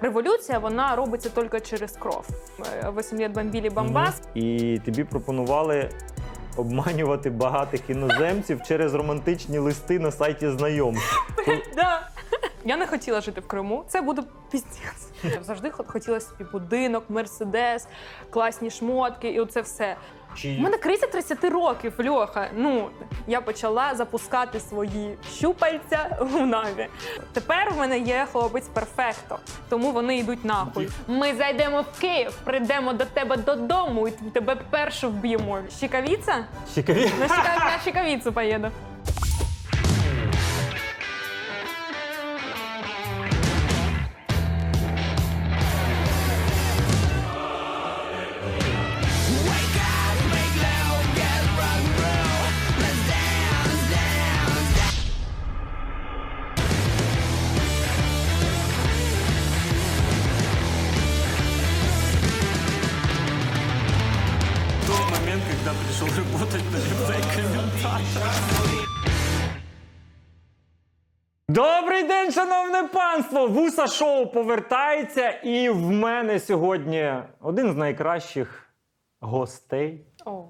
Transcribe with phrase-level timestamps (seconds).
[0.00, 2.26] Революція вона робиться тільки через кров.
[2.84, 4.22] Е, Восім літ бомбілі Бомбас.
[4.34, 5.90] І тобі пропонували
[6.56, 11.16] обманювати багатих іноземців через романтичні листи на сайті знайомств.
[11.76, 12.08] Да.
[12.64, 13.84] Я не хотіла жити в Криму.
[13.88, 15.08] Це буде піздець.
[15.24, 17.88] Я завжди хот- хотіла собі будинок, мерседес,
[18.30, 19.96] класні шмотки, і оце все.
[20.58, 22.48] У мене криза 30 років, Льоха.
[22.56, 22.90] Ну
[23.26, 26.86] я почала запускати свої щупальця в наві.
[27.32, 30.88] Тепер в мене є хлопець перфекто, тому вони йдуть нахуй.
[31.06, 35.58] Ми зайдемо в Київ, прийдемо до тебе додому і тебе першу вб'ємо.
[35.76, 36.44] Щікавіця?
[36.74, 37.10] Цікаві?
[37.20, 38.68] На, щіка- на щекавіцю поїду.
[73.46, 78.64] Вуса шоу повертається, і в мене сьогодні один з найкращих
[79.20, 80.06] гостей.
[80.26, 80.44] О.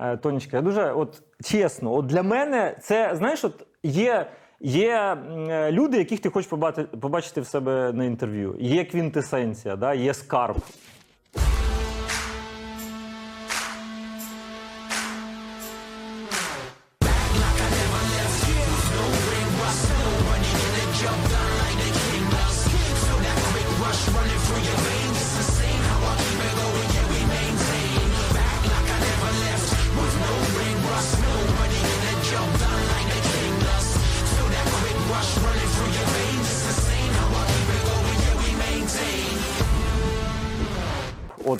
[0.00, 4.26] Е, Тонечка, я дуже от чесно, от для мене це знаєш, от є,
[4.60, 5.16] є
[5.48, 8.56] е, люди, яких ти хочеш побачити, побачити в себе на інтерв'ю.
[8.60, 9.94] Є квінтесенція, да?
[9.94, 10.56] є скарб.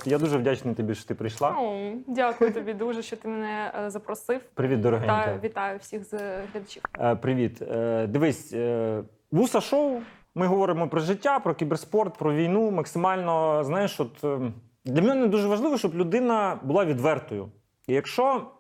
[0.06, 1.50] Я дуже вдячний тобі, що ти прийшла.
[1.58, 4.40] О, дякую тобі дуже, що ти мене е, запросив.
[4.54, 5.24] Привіт, дорогенька.
[5.24, 6.12] Та вітаю всіх з
[6.52, 6.82] глядачів.
[7.00, 7.62] Е, Привіт.
[7.62, 10.00] Е, Дивись, е, вуса шоу.
[10.34, 12.70] Ми говоримо про життя, про кіберспорт, про війну.
[12.70, 14.38] Максимально, знаєш, от е,
[14.84, 17.48] для мене дуже важливо, щоб людина була відвертою.
[17.86, 18.50] І якщо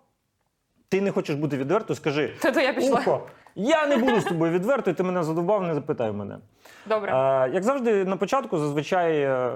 [0.88, 3.00] ти не хочеш бути відвертою, скажи: То, то я пішла.
[3.00, 3.20] Ухо,
[3.54, 6.38] я не буду з тобою відвертою, ти мене задовбав, не запитай мене.
[6.86, 7.12] Добре.
[7.12, 9.52] Е, як завжди, на початку зазвичай е,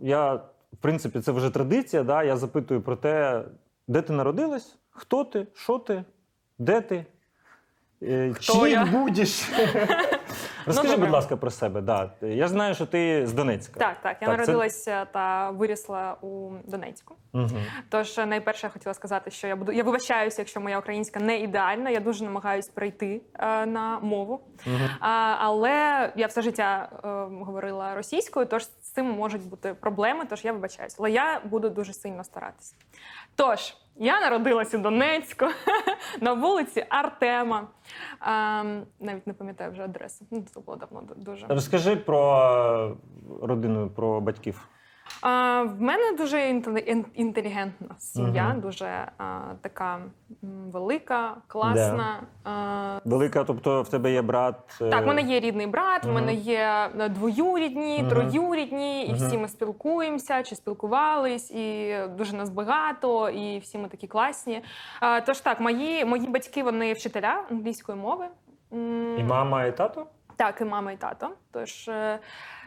[0.00, 0.40] я,
[0.78, 2.02] в принципі, це вже традиція.
[2.02, 2.22] Да?
[2.22, 3.44] Я запитую про те,
[3.88, 6.04] де ти народилась, хто ти, що ти,
[6.58, 7.06] де ти,
[8.02, 8.84] е, Хто чим я?
[8.86, 9.48] будеш.
[10.66, 11.06] Розкажи, добре.
[11.06, 11.80] будь ласка, про себе.
[11.80, 12.10] Да.
[12.20, 13.80] Я знаю, що ти з Донецька.
[13.80, 14.16] Так, так.
[14.20, 17.14] Я це- народилася та вирісла у Донецьку.
[17.32, 17.62] Мгм.
[17.88, 21.38] Тож е, найперше я хотіла сказати, що я буду я вибачаюся, якщо моя українська не
[21.40, 21.90] ідеальна.
[21.90, 24.40] Я дуже намагаюсь прийти е, на мову.
[24.66, 24.88] Мгм.
[25.00, 27.08] А, але я все життя е,
[27.44, 30.24] говорила російською, тож з цим можуть бути проблеми.
[30.30, 30.96] Тож я вибачаюся.
[31.00, 32.74] Але я буду дуже сильно старатися.
[33.36, 35.46] Тож я народилась у Донецьку
[36.20, 37.68] на вулиці Артема.
[38.26, 40.26] Ем, навіть не пам'ятаю вже адресу.
[40.30, 41.46] Ну, це було давно дуже.
[41.46, 42.96] Розкажи про
[43.42, 44.68] родину, про батьків.
[45.20, 46.48] А, в мене дуже
[47.14, 48.60] інтелігентна сім'я, Мгм.
[48.60, 49.98] дуже а, така
[50.72, 52.20] велика, класна.
[52.44, 54.78] А, Велика, тобто в тебе є брат.
[54.82, 58.08] е, так, в мене є рідний брат, в мене є е, двоюрідні, Мгм.
[58.08, 64.06] троюрідні, і всі ми спілкуємося чи спілкувались, і дуже нас багато, і всі ми такі
[64.06, 64.62] класні.
[65.00, 68.26] А, тож так, мої, мої батьки вони вчителя англійської мови.
[69.18, 70.06] І мама, і тато?
[70.36, 71.30] Так, і мама, і тато.
[71.52, 71.90] Тож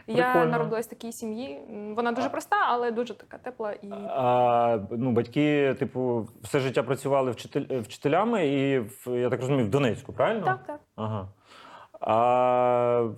[0.08, 1.60] е, я народилась в такій сім'ї.
[1.96, 3.88] Вона дуже проста, але дуже така тепла і.
[4.08, 9.70] А, ну, батьки, типу, все життя працювали вчитель, вчителями, і в, я так розумію, в
[9.70, 10.44] Донецьку, правильно?
[10.44, 10.80] Так, так.
[10.96, 11.28] Ага.
[12.00, 13.08] А,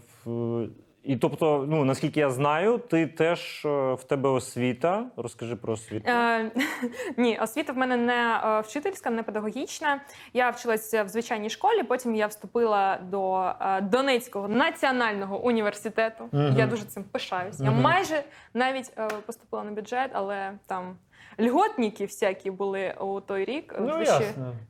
[1.04, 5.06] і тобто, ну, наскільки я знаю, ти теж е, в тебе освіта.
[5.16, 6.10] Розкажи про освіту.
[6.10, 6.50] Е,
[7.16, 10.00] ні, освіта в мене не е, вчительська, не педагогічна.
[10.32, 11.82] Я вчилася в звичайній школі.
[11.82, 16.28] Потім я вступила до е, Донецького національного університету.
[16.32, 16.54] Мгм.
[16.58, 17.60] Я дуже цим пишаюсь.
[17.60, 17.80] Я Мгм.
[17.82, 18.24] майже
[18.54, 20.96] навіть е, поступила на бюджет, але там
[21.40, 23.86] льготники всякі були у той рік, ну,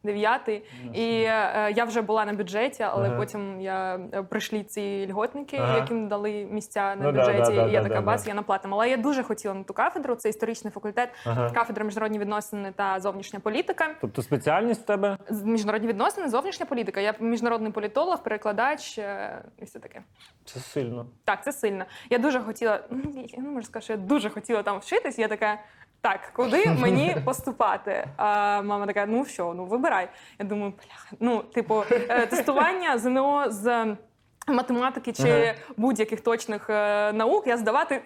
[0.03, 0.63] 2009.
[0.95, 3.17] І е, я вже була на бюджеті, але Ага.
[3.17, 5.77] потім я е, прийшли ці льготники, Ага.
[5.77, 7.39] яким дали місця на Ну бюджеті.
[7.39, 8.29] да, да, і я да, така да, бас, да.
[8.31, 8.77] я на платному.
[8.77, 10.15] Але я дуже хотіла на ту кафедру.
[10.15, 11.51] Це історичний факультет, Ага.
[11.51, 13.95] кафедра міжнародні відносини та зовнішня політика.
[14.01, 15.17] Тобто спеціальність в тебе?
[15.45, 17.01] Міжнародні відносини, зовнішня політика.
[17.01, 20.03] Я міжнародний політолог, перекладач е, і все таке.
[20.45, 21.07] Це сильно.
[21.25, 21.85] Так, це сильно.
[22.11, 25.19] Я дуже хотіла, ну, можу сказати, що я дуже хотіла там вчитись.
[25.19, 25.59] Я така,
[26.03, 28.07] так, куди мені поступати?
[28.17, 30.09] А мама така: ну що, ну вибирай.
[30.39, 33.97] Я думаю, бляха, ну, типу, е, тестування ЗНО з
[34.49, 38.03] математики чи будь-яких точних е, наук я здавати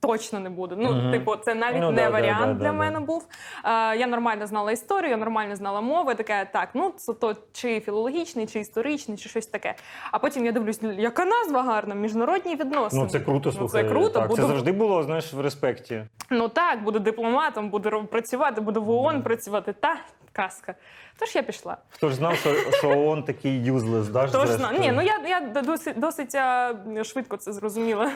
[0.00, 0.76] точно не буду.
[0.78, 1.12] Ну, Мгм.
[1.12, 3.06] типу, це навіть Ну, не да, варіант да, для да, мене да.
[3.06, 3.26] був.
[3.64, 6.14] Е, я нормально знала історію, я нормально знала мови.
[6.14, 9.74] Таке, так, ну це то чи філологічний, чи історичний, чи щось таке.
[10.12, 13.02] А потім я дивлюсь, яка назва гарна, міжнародні відносини.
[13.02, 13.68] Ну це круто, Ну.
[13.68, 16.04] Це круто, так, буду Це завжди було, знаєш, в респекті.
[16.30, 19.72] Ну так, буду дипломатом, буду працювати, буду в ООН працювати.
[19.72, 19.96] Та
[20.32, 20.74] казка.
[21.18, 21.76] Тож я пішла.
[21.90, 24.26] Хто ж знав, що, що ООН такий юзлес, да?
[24.26, 24.80] ж, Тож зрештою?
[24.80, 28.10] ні, ну я, я досить, досить а, швидко це зрозуміла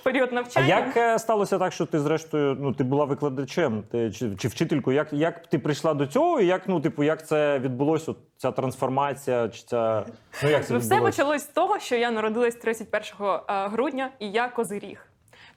[0.00, 0.66] в період А навчання.
[0.66, 4.96] як е, сталося так, що ти зрештою ну ти була викладачем ти, чи, чи вчителькою?
[4.96, 6.40] Як, як ти прийшла до цього?
[6.40, 8.10] І як ну, типу, як це відбулося?
[8.10, 9.48] от Ця трансформація?
[9.48, 10.04] Чи ця
[10.42, 11.16] ну як це Ну, все відбулося?
[11.22, 13.02] почалось з того, що я народилась 31
[13.46, 15.04] а, грудня, і я козиріг.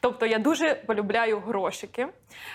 [0.02, 2.08] Тобто я дуже полюбляю грошики.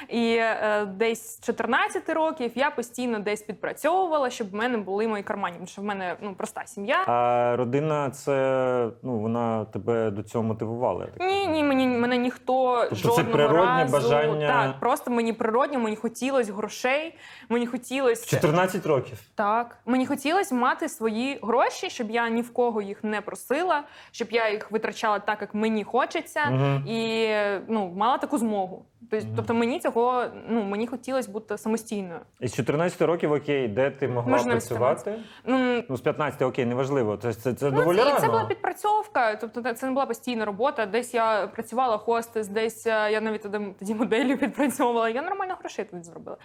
[0.08, 5.22] І е, десь з 14 років я постійно десь підпрацьовувала, щоб в мене були мої
[5.22, 5.54] кармані.
[5.54, 7.04] Тому що в мене ну, проста сім'я.
[7.06, 11.04] А родина, це ну вона тебе до цього мотивувала.
[11.04, 13.92] я так Ні, ні, мені мене ніхто Тобто це жодного разу.
[13.92, 14.46] бажання?
[14.46, 19.18] Так, просто мені природньо, мені хотілося грошей, мені В хотілося 14 років.
[19.34, 19.78] так.
[19.86, 24.50] Мені хотілося мати свої гроші, щоб я ні в кого їх не просила, щоб я
[24.50, 26.86] їх витрачала так, як мені хочеться, Мгм.
[26.88, 27.32] і
[27.68, 28.86] ну мала таку змогу.
[29.10, 32.20] Тобто, тобто мені цього ну мені хотілося бути самостійною.
[32.40, 35.14] Із 14 років, окей, де ти могла Можна працювати?
[35.44, 37.16] Ну, Ну, з 15, окей, неважливо.
[37.16, 38.20] Це, це, це Ну, доволі це, рано.
[38.20, 40.86] це була підпрацьовка, тобто це- не була постійна робота.
[40.86, 45.08] Десь я працювала хостес, десь е, я навіть тоді, тоді моделлю підпрацьовувала.
[45.08, 46.36] Я нормально грошей тоді зробила.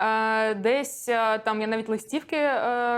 [0.00, 2.36] Е, десь е, там я навіть листівки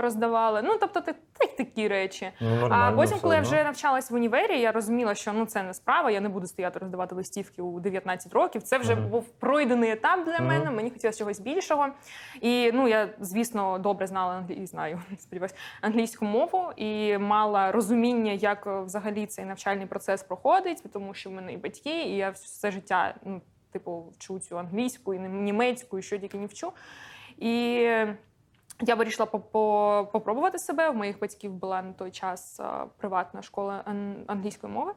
[0.01, 0.61] роздавала.
[0.61, 2.31] Ну тобто, ти- та такі речі.
[2.41, 5.73] Ну, А потім, коли я вже навчалась в універі, я розуміла, що ну це не
[5.73, 6.11] справа.
[6.11, 8.63] Я не буду стояти роздавати листівки у 19 років.
[8.63, 8.95] Це вже.
[9.05, 10.71] Був пройдений етап для мене.
[10.71, 11.87] Мені хотілося чогось більшого.
[12.41, 14.53] І ну я, звісно, добре знала англі...
[14.53, 20.83] і знаю, сподіваюсь, англійську мову і мала розуміння, як е, взагалі цей навчальний процес проходить,
[20.93, 23.41] тому що в мене і батьки, і я все життя ну,
[23.71, 26.71] типу вчу цю англійську і німецьку, і що тільки не вчу.
[27.37, 27.51] І
[28.81, 30.89] я вирішила по- по- попробувати себе.
[30.89, 32.59] У моїх батьків була на той час
[32.97, 33.83] приватна школа
[34.27, 34.91] англійської мови.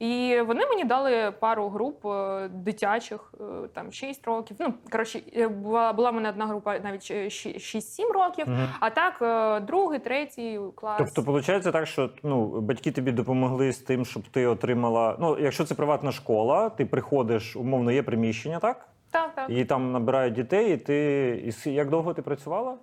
[0.00, 4.56] І вони мені дали пару груп е, дитячих, е, там 6 років.
[4.60, 8.68] Ну, коротше, е, була, була в мене одна група навіть е, 6-7 років, Мгм.
[8.80, 11.12] а так другий, третій клас.
[11.14, 15.16] Тобто, виходить так, що ну, батьки тобі допомогли з тим, щоб ти отримала.
[15.20, 18.88] Ну, якщо це приватна школа, ти приходиш, умовно, є приміщення, так?
[19.10, 19.50] так, так.
[19.50, 21.52] І там набирають дітей, і ти.
[21.66, 22.76] І як довго ти працювала?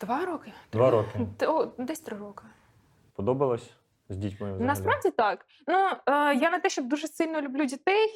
[0.00, 0.52] Два роки.
[0.72, 1.18] Два роки.
[1.78, 2.44] Десь три роки.
[3.16, 3.70] Подобалось
[4.08, 4.46] з дітьми?
[4.46, 4.66] взагалі?
[4.66, 5.46] Насправді так.
[5.66, 5.74] Ну
[6.14, 8.08] е, я не те, щоб дуже сильно люблю дітей,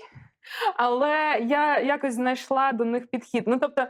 [0.76, 3.44] але я якось знайшла до них підхід.
[3.46, 3.86] Ну тобто,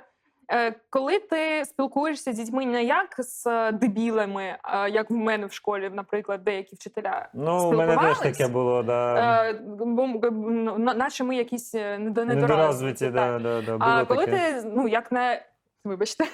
[0.52, 4.56] е, коли ти спілкуєшся з дітьми не як з е, дебілами,
[4.90, 9.44] як в мене в школі, наприклад, деякі вчителя Ну, у мене теж таке було, да.
[9.48, 13.08] е, бо, ну, наче ми якісь недо- недорозвиті, недорозвиті.
[13.08, 14.52] да, да, да, А коли таке.
[14.62, 15.40] ти ну як на
[15.84, 16.24] вибачте.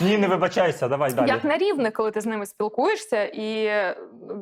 [0.00, 1.28] Ні, не вибачайся, давай далі.
[1.28, 3.70] Як на рівне, коли ти з ними спілкуєшся, і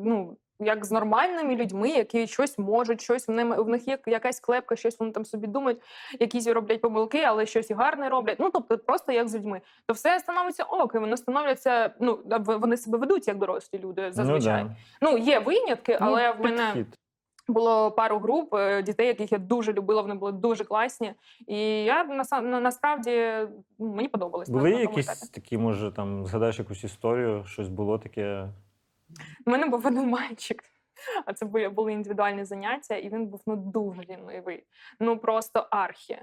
[0.03, 0.37] ну.
[0.59, 4.75] Як з нормальними людьми, які щось можуть, щось в ними в них є якась клепка,
[4.75, 5.81] щось вони там собі думають,
[6.19, 8.39] якісь роблять помилки, але щось і гарне роблять.
[8.39, 11.93] Ну тобто, просто як з людьми, то все становиться ок, і вони становляться.
[11.99, 14.63] Ну вони себе ведуть як дорослі люди зазвичай.
[14.63, 14.75] Ну, да.
[15.11, 16.99] Ну є винятки, але Ну, в мене підхід.
[17.47, 20.01] було пару груп е, дітей, яких я дуже любила.
[20.01, 21.13] Вони були дуже класні.
[21.47, 23.33] І я на- насправді
[23.79, 24.49] ну, мені подобалось.
[24.49, 25.31] Були на якісь етапі.
[25.33, 28.47] такі, може, там згадаєш якусь історію, щось було таке.
[29.45, 30.63] У мене був один мальчик,
[31.25, 34.63] а це були, були індивідуальні заняття, і він був ну дуже лінивий.
[34.99, 36.21] Ну просто архі.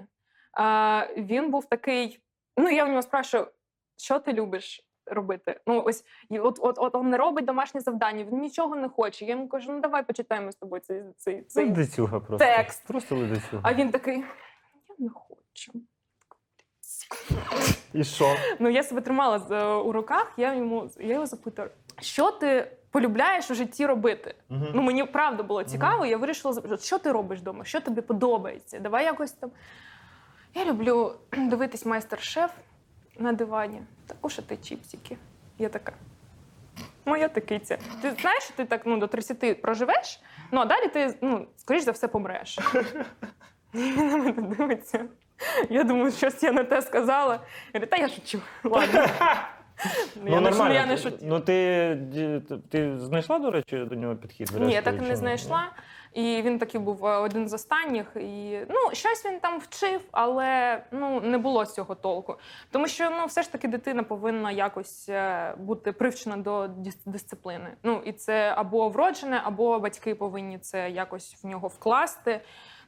[0.53, 2.19] А, він був такий.
[2.57, 3.51] Ну, я в нього спрашиваю,
[3.97, 5.59] що ти любиш робити?
[5.67, 9.25] Ну, ось от, от, от він не робить домашнє завдання, він нічого не хоче.
[9.25, 11.65] Я йому кажу, ну давай почитаємо з тобою цей, цей, цей.
[11.65, 12.45] Ледицюга просто.
[12.45, 12.87] текст.
[12.87, 13.61] Просто ледицюга.
[13.63, 14.17] А він такий:
[14.89, 15.71] я не хочу.
[17.93, 18.35] І що?
[18.59, 19.37] Ну, я себе тримала
[19.79, 21.69] у руках, я йому я його запитую,
[22.03, 24.35] що ти полюбляєш у житті робити?
[24.49, 24.67] Мгм.
[24.73, 28.79] Ну, мені правда було цікаво, я вирішила що ти робиш вдома, що тобі подобається?
[28.79, 29.51] Давай якось там.
[30.53, 32.51] Я люблю дивитись майстер-шеф
[33.19, 35.17] на дивані та кушати чіпсики.
[35.57, 35.93] Я така.
[37.05, 37.77] Моя такиця.
[38.01, 41.83] Ти знаєш, що ти так ну, до 30 проживеш, ну а далі ти, ну, скоріш
[41.83, 42.59] за все, помреш.
[43.73, 45.05] І він на мене дивиться.
[45.69, 47.33] Я думаю, щось я не те сказала.
[47.33, 48.41] Я говорю, та я шучу.
[48.63, 49.05] Ладно.
[50.25, 51.21] Я не- я не шутила.
[51.23, 51.97] Ну ти,
[52.69, 54.51] ти, знайшла, до речі, до нього підхід?
[54.59, 55.63] Ні, я так і не знайшла.
[56.13, 58.05] І він такий був е, один з останніх.
[58.15, 62.35] І ну, щось він там вчив, але ну не було з цього толку.
[62.71, 67.69] Тому що ну, все ж таки дитина повинна якось е, бути привчена до дис- дисципліни.
[67.83, 72.41] Ну і це або вроджене, або батьки повинні це якось в нього вкласти.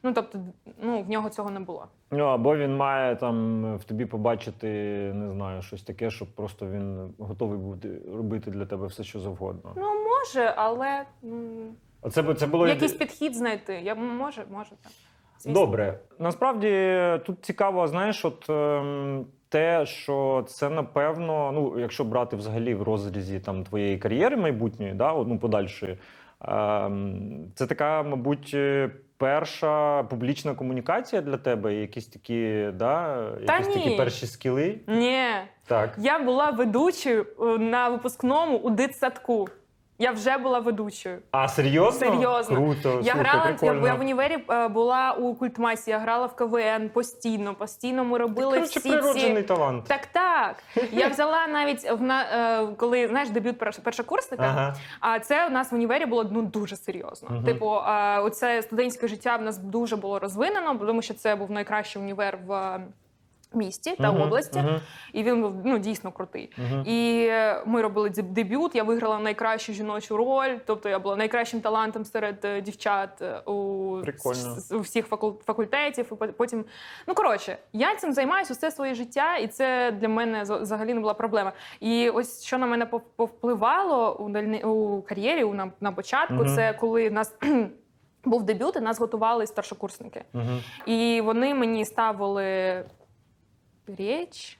[0.06, 0.38] Ну тобто,
[0.82, 1.86] ну в нього цього не було.
[2.10, 4.68] Ну, або він має там в тобі побачити,
[5.14, 9.72] не знаю, щось таке, щоб просто він готовий бути робити для тебе все, що завгодно.
[9.76, 11.68] Ну може, але м,
[12.02, 13.74] Оце б- це було якийсь підхід знайти.
[13.74, 14.92] Я може, може так.
[15.38, 15.60] Звісно.
[15.60, 15.98] Добре.
[16.18, 16.70] Насправді
[17.26, 23.40] тут цікаво, знаєш, от ем, те, що це напевно, ну, якщо брати взагалі в розрізі
[23.40, 25.98] там твоєї кар'єри майбутньої, да, ну, подальшої,
[26.40, 33.90] ем, це така, мабуть, е, перша публічна комунікація для тебе, якісь такі, да, якісь такі
[33.96, 34.80] перші скіли.
[34.86, 35.24] Ні,
[35.66, 35.94] Так.
[35.98, 39.48] Я була ведучою е, на випускному у дитсадку.
[39.98, 41.18] Я вже була ведучою.
[41.30, 42.06] А серйозно?
[42.06, 42.56] Серйозно.
[42.56, 43.86] Круто, Я слухай, грала прикольно.
[43.86, 47.54] я, в універі е, була у культмасі, я грала в КВН постійно.
[47.54, 49.84] Постійно ми робили всі природжений талант.
[49.84, 50.56] Так, так.
[50.92, 54.42] Я взяла навіть в на е, коли знаєш дебют перш- першокурсника.
[54.44, 54.74] Ага.
[55.00, 57.28] А це у нас в універі було ну дуже серйозно.
[57.30, 57.44] Мгм.
[57.44, 62.02] Типу, е, оце студентське життя в нас дуже було розвинено, тому що це був найкращий
[62.02, 62.80] універ в е,
[63.56, 64.80] місті та Мгм, області, мгм,
[65.12, 66.52] і він був ну дійсно крутий.
[66.58, 66.82] мгм.
[66.86, 68.74] І е, ми робили дебют.
[68.74, 70.56] Я виграла найкращу жіночу роль.
[70.66, 73.52] Тобто я була найкращим талантом серед е, дівчат е, у,
[74.72, 76.06] у всіх факул- факультетів.
[76.12, 76.64] І по- потім,
[77.06, 81.14] ну коротше, я цим займаюся все своє життя, і це для мене взагалі не була
[81.14, 81.52] проблема.
[81.80, 86.34] І ось що на мене пов- повпливало у дальні у кар'єрі, у на, на початку,
[86.34, 86.54] Мгм.
[86.56, 87.34] це коли нас.
[88.24, 90.24] Був дебют, і нас готували старшокурсники.
[90.32, 90.60] Мгм.
[90.86, 92.84] І вони мені ставили
[93.98, 94.58] річ,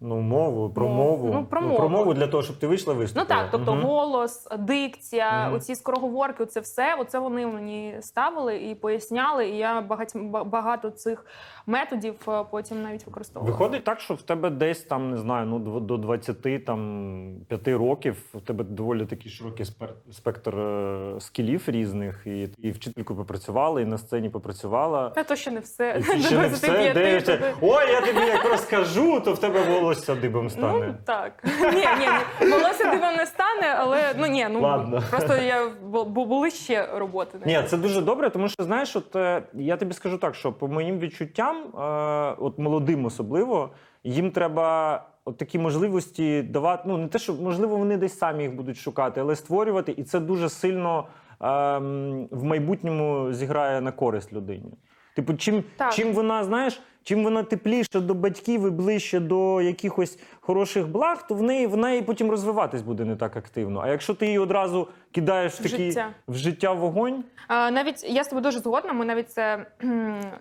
[0.00, 1.30] Ну, мову, про Мов- мову.
[1.32, 1.88] ну, про мову.
[1.88, 3.80] мову для того, щоб ти вийшла Ну так, тобто угу.
[3.80, 5.56] голос, дикція, угу.
[5.56, 6.96] оці скороговорки, це все.
[7.00, 9.48] Оце вони мені ставили і поясняли.
[9.48, 10.16] І я багать,
[10.46, 11.26] багато цих
[11.66, 13.52] методів е, потім навіть використовувала.
[13.58, 18.16] Виходить так, що в тебе десь там, не знаю, ну до 20 там, 5 років
[18.34, 19.66] в тебе доволі такий широкий
[20.12, 25.10] спектр е, скілів різних, і, і вчителькою попрацювала, і на сцені попрацювала.
[25.10, 25.94] Та то ще не все.
[25.98, 27.54] До ще не все, 25 дивишся.
[27.60, 30.86] Ой, я тобі як розкажу, то в тебе волосся дибом стане.
[30.86, 31.44] Ну так.
[31.60, 32.06] Ні, ні,
[32.40, 32.50] ні.
[32.50, 35.02] Волосся дивом не стане, але ну ні, ну Ладно.
[35.10, 37.38] просто я бу- були ще роботи.
[37.46, 40.68] Ні, це дуже добре, тому що знаєш, от е, я тобі скажу так, що по
[40.68, 43.70] моїм відчуттям, е, от молодим особливо,
[44.04, 46.82] їм треба от такі можливості давати.
[46.86, 50.20] Ну не те, що можливо вони десь самі їх будуть шукати, але створювати, і це
[50.20, 51.04] дуже сильно
[51.40, 54.72] ем, в майбутньому зіграє на користь людині.
[55.14, 55.94] Типу, чим, Так.
[55.94, 61.34] чим вона, знаєш, чим вона тепліше до батьків і ближче до якихось хороших благ, то
[61.34, 63.80] в неї вона і потім розвиватись буде не так активно.
[63.80, 66.08] А якщо ти її одразу кидаєш в, В такий життя.
[66.28, 67.24] в життя вогонь.
[67.48, 68.92] А, навіть я з тобою дуже згодна.
[68.92, 69.66] Ми навіть це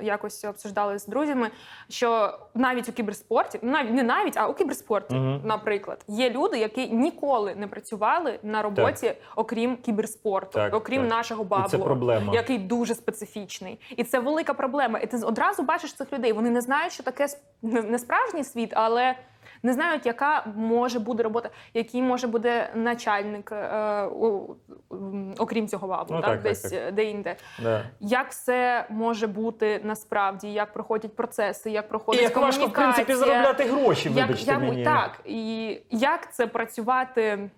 [0.01, 1.49] якось обсуждали з друзями.
[1.89, 5.41] Що навіть у кіберспорті, ну навіть не навіть, а у кіберспорті, Мгм.
[5.45, 11.09] наприклад, є люди, які ніколи не працювали на роботі, окрім кіберспорту, Так, окрім так.
[11.09, 12.33] нашого І це проблема.
[12.33, 14.99] Який дуже специфічний, і це велика проблема.
[14.99, 16.33] І ти одразу бачиш цих людей.
[16.33, 17.27] Вони не знають, що таке
[17.61, 19.15] не справжній світ, але
[19.63, 24.55] не знають, яка може бути робота, який може бути начальник, е, у-
[24.91, 26.73] м, окрім цього вабу, Ну, так, так, так, десь так.
[26.73, 27.35] е, де-інде.
[27.63, 27.83] Да.
[27.99, 33.13] Як все може бути насправді, як проходять процеси, як І проходить як важко, в принципі,
[33.13, 34.83] заробляти гроші, як, вибачте як, мені.
[34.83, 37.49] Так, і як це працювати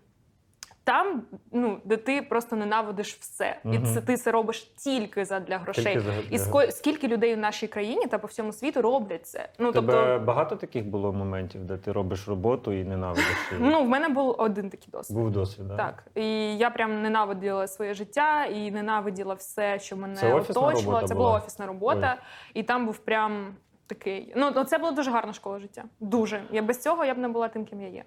[0.86, 3.60] там, ну, де ти просто ненавидиш все.
[3.74, 5.84] І це ти це робиш тільки задля грошей.
[5.84, 9.50] Тільки за- І ско- скільки людей в нашій країні та по всьому світу роблять це?
[9.60, 13.64] Ну, тебе тобто, багато таких було моментів, де ти робиш роботу і ненавидиш її?
[13.72, 15.18] ну, в мене був один такий досвід.
[15.18, 15.76] Був досвід, да?
[15.76, 21.08] Так, і я прям ненавиділа своє життя і ненавиділа все, що мене Це оточувало.
[21.08, 22.18] Це була офісна робота,
[22.54, 23.56] і там був прям
[23.88, 24.34] такий.
[24.36, 25.84] Ну, ну, це була дуже гарна школа життя.
[26.00, 26.44] Дуже.
[26.52, 28.04] Я без цього я б не була тим, ким я є.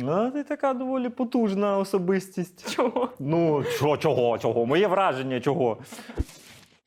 [0.00, 2.74] Ну, ти така доволі потужна особистість.
[2.76, 3.08] Чого?
[3.18, 4.66] Ну, що, чого, чого?
[4.66, 5.78] Моє враження, чого?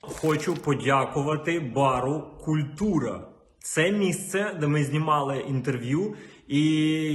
[0.02, 3.28] Хочу подякувати бару Культура.
[3.60, 6.16] Це місце, де ми знімали інтерв'ю,
[6.48, 6.62] і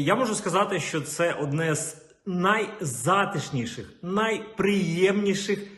[0.05, 5.69] я можу сказати, що це одне з найзатишніших, найприємніших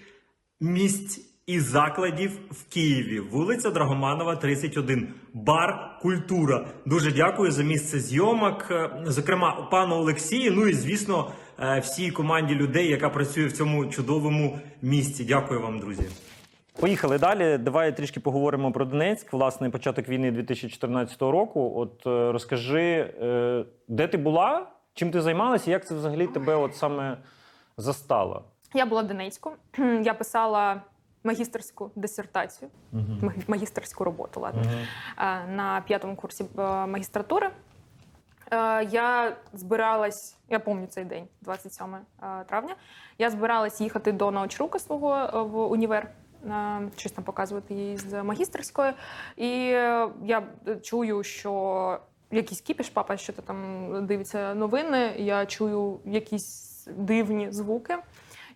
[0.61, 3.21] місць і закладів в Києві.
[3.21, 5.09] Вулиця Драгоманова, 31.
[5.35, 6.67] Бар Культура.
[6.87, 8.67] Дуже дякую за місце зйомок.
[8.71, 10.53] е, Зокрема, пану Олексію.
[10.53, 15.25] Ну і звісно, е, всій команді людей, яка працює в цьому чудовому місці.
[15.25, 16.03] Дякую вам, друзі.
[16.81, 17.59] Поїхали далі.
[17.59, 19.33] Давай трішки поговоримо про Донецьк.
[19.33, 21.73] Власне, початок війни 2014 року.
[21.77, 23.15] От е, розкажи,
[23.89, 27.19] де ти була, чим ти займалася, як це взагалі тебе от саме
[27.77, 28.45] застало?
[28.75, 29.53] Я була в Донецьку.
[30.05, 30.83] Я писала
[31.33, 32.71] магістерську дисертацію,
[33.23, 34.63] магі- магістерську роботу, ладно,
[35.19, 37.51] е, на п'ятому курсі е, магістратури.
[38.53, 42.75] Е, Я збиралась, я пам'ятаю цей день, 27 е, травня.
[43.19, 46.11] Я збиралась їхати до научрука свого в універ,
[46.97, 48.93] щось там показувати їй з магістерської.
[49.37, 49.49] І
[50.25, 50.43] я
[50.83, 55.13] чую, що якийсь кіпіш, папа що то там дивиться новини.
[55.19, 57.97] Я чую якісь дивні звуки.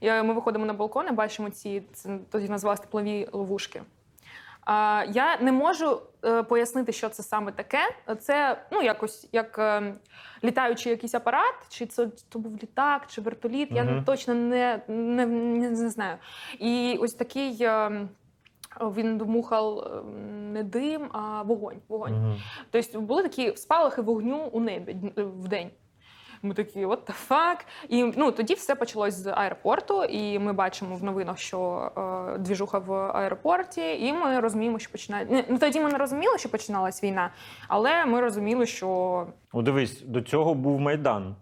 [0.02, 3.82] Я- Ми виходимо на балкон і бачимо ці це тоді називалися теплові ловушки.
[4.64, 7.78] А, я не можу е, пояснити, що це саме таке.
[8.20, 9.94] Це ну якось як е,
[10.44, 13.68] літаючий якийсь апарат, чи це то був літак, чи вертоліт.
[13.72, 16.16] Я точно не, не, не, не знаю.
[16.58, 17.56] І ось такий.
[17.60, 18.06] е,
[18.80, 20.02] він дмухав е,
[20.52, 21.76] не дим, а вогонь.
[21.88, 22.12] вогонь.
[22.12, 22.36] Мгм.
[22.70, 25.70] Тобто були такі спалахи вогню у небі в день.
[26.44, 27.56] Ми такі, what the fuck?
[27.88, 31.90] І ну тоді все почалось з аеропорту, і ми бачимо в новинах, що
[32.34, 35.44] е, двіжуха в аеропорті, і ми розуміємо, що починає.
[35.48, 37.30] Ну тоді ми не розуміли, що починалась війна,
[37.68, 38.88] але ми розуміли, що
[39.52, 41.36] О, дивись, до цього був Майдан.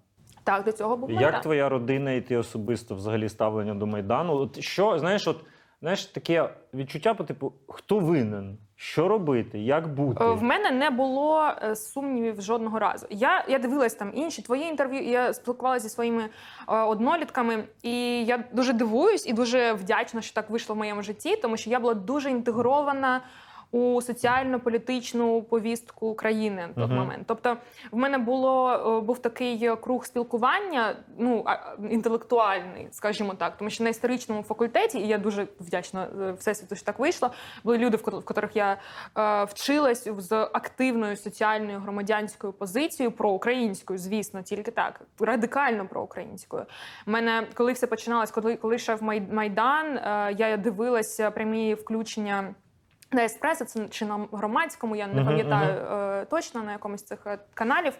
[0.44, 1.40] так до цього був Як Майдан.
[1.40, 4.36] твоя родина і ти особисто взагалі ставлення до Майдану?
[4.36, 5.44] От що, знаєш, от
[5.80, 10.24] знаєш, таке відчуття по типу, хто винен, що робити, як бути?
[10.24, 13.06] Е, В мене не було е, сумнівів жодного разу.
[13.10, 16.28] Я, я дивилась там інші твої інтерв'ю, я спілкувалася зі своїми е,
[16.76, 21.56] однолітками, і я дуже дивуюсь і дуже вдячна, що так вийшло в моєму житті, тому
[21.56, 23.20] що я була дуже інтегрована.
[23.72, 26.94] У соціально-політичну повістку країни на той Мгм.
[26.96, 27.22] момент.
[27.26, 27.56] Тобто,
[27.90, 31.44] в мене було е, був такий е, круг спілкування, ну
[31.90, 36.84] інтелектуальний, скажімо так, тому що на історичному факультеті, і я дуже вдячна е, всесвіту, що
[36.84, 37.30] так вийшло.
[37.64, 38.76] Були люди, в ко- в котрих я
[39.18, 46.64] е, вчилась з активною соціальною громадянською позицією проукраїнською, звісно, тільки так, радикально проукраїнською.
[47.06, 52.54] У мене, коли все починалось, коли, коли йшов Май- Майдан, е, я дивилася прямі включення.
[53.12, 57.38] На еспресо це чи на громадському, я не пам'ятаю е, точно на якомусь цих е,
[57.54, 57.92] каналів.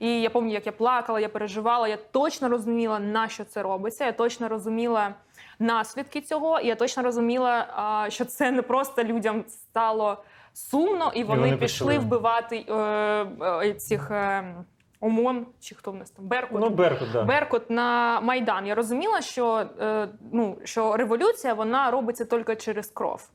[0.00, 1.88] І я пам'ятаю, як я плакала, я переживала.
[1.88, 4.04] Я точно розуміла, на що це робиться.
[4.04, 5.14] Я точно розуміла
[5.58, 6.60] наслідки цього.
[6.60, 7.66] І я точно розуміла,
[8.08, 11.98] що це не просто людям стало сумно, і вони, вони пішли пішли.
[11.98, 14.54] вбивати е, е, цих е,
[15.00, 16.60] ОМОН, чи хто в нас там Беркут.
[16.60, 17.24] Ну, Беркут, да.
[17.24, 18.66] Беркут на Майдан.
[18.66, 23.28] Я розуміла, що, е, ну, що революція вона робиться тільки через кров.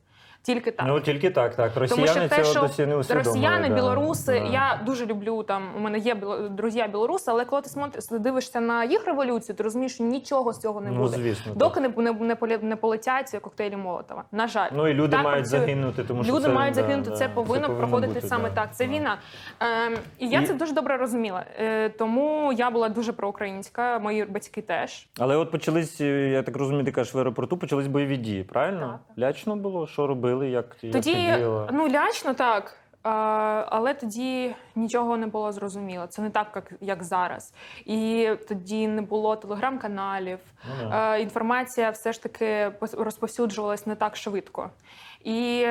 [0.45, 0.86] Тільки так.
[0.88, 1.71] Ну тільки так, так.
[1.73, 3.29] Тому Росіяни що те, цього досі не усвідомили.
[3.34, 3.75] росіяни, да.
[3.75, 4.51] білоруси, Да.
[4.53, 5.63] я дуже люблю там.
[5.77, 6.15] У мене є
[6.51, 10.60] друзі білоруси, але коли ти смотриш, дивишся на їх революцію, ти розумієш, що нічого з
[10.60, 11.17] цього не Ну, буде.
[11.17, 11.43] звісно.
[11.45, 11.55] так.
[11.58, 14.23] Доки не, не, не, поле- не полетять коктейлі Молотова.
[14.31, 14.69] На жаль.
[14.73, 17.29] Ну і люди Так мають загинути, тому що Люди це, мають да, загинути, да, це
[17.29, 18.55] повинно проходити бути, саме да.
[18.55, 18.75] так.
[18.75, 18.91] Це Да.
[18.91, 19.17] війна.
[19.60, 21.43] Ем, і я І- це дуже добре розуміла.
[21.60, 25.08] Е, тому я була дуже проукраїнська, мої батьки теж.
[25.19, 28.99] Але от почались, е, я так розумію, ти кажеш, в аеропорту почались бойові дії, правильно?
[29.08, 29.88] Так, Лячно було?
[29.88, 30.35] Що робили?
[30.43, 31.69] Як, як Тоді, ти діяла?
[31.74, 32.78] ну лячно так.
[33.69, 36.08] Але тоді нічого не було зрозуміло.
[36.08, 37.54] Це не так, як, як зараз.
[37.86, 40.39] І тоді не було телеграм-каналів.
[40.84, 41.15] Ну, да.
[41.17, 44.69] Е, інформація все ж таки розповсюджувалась не так швидко.
[45.24, 45.65] І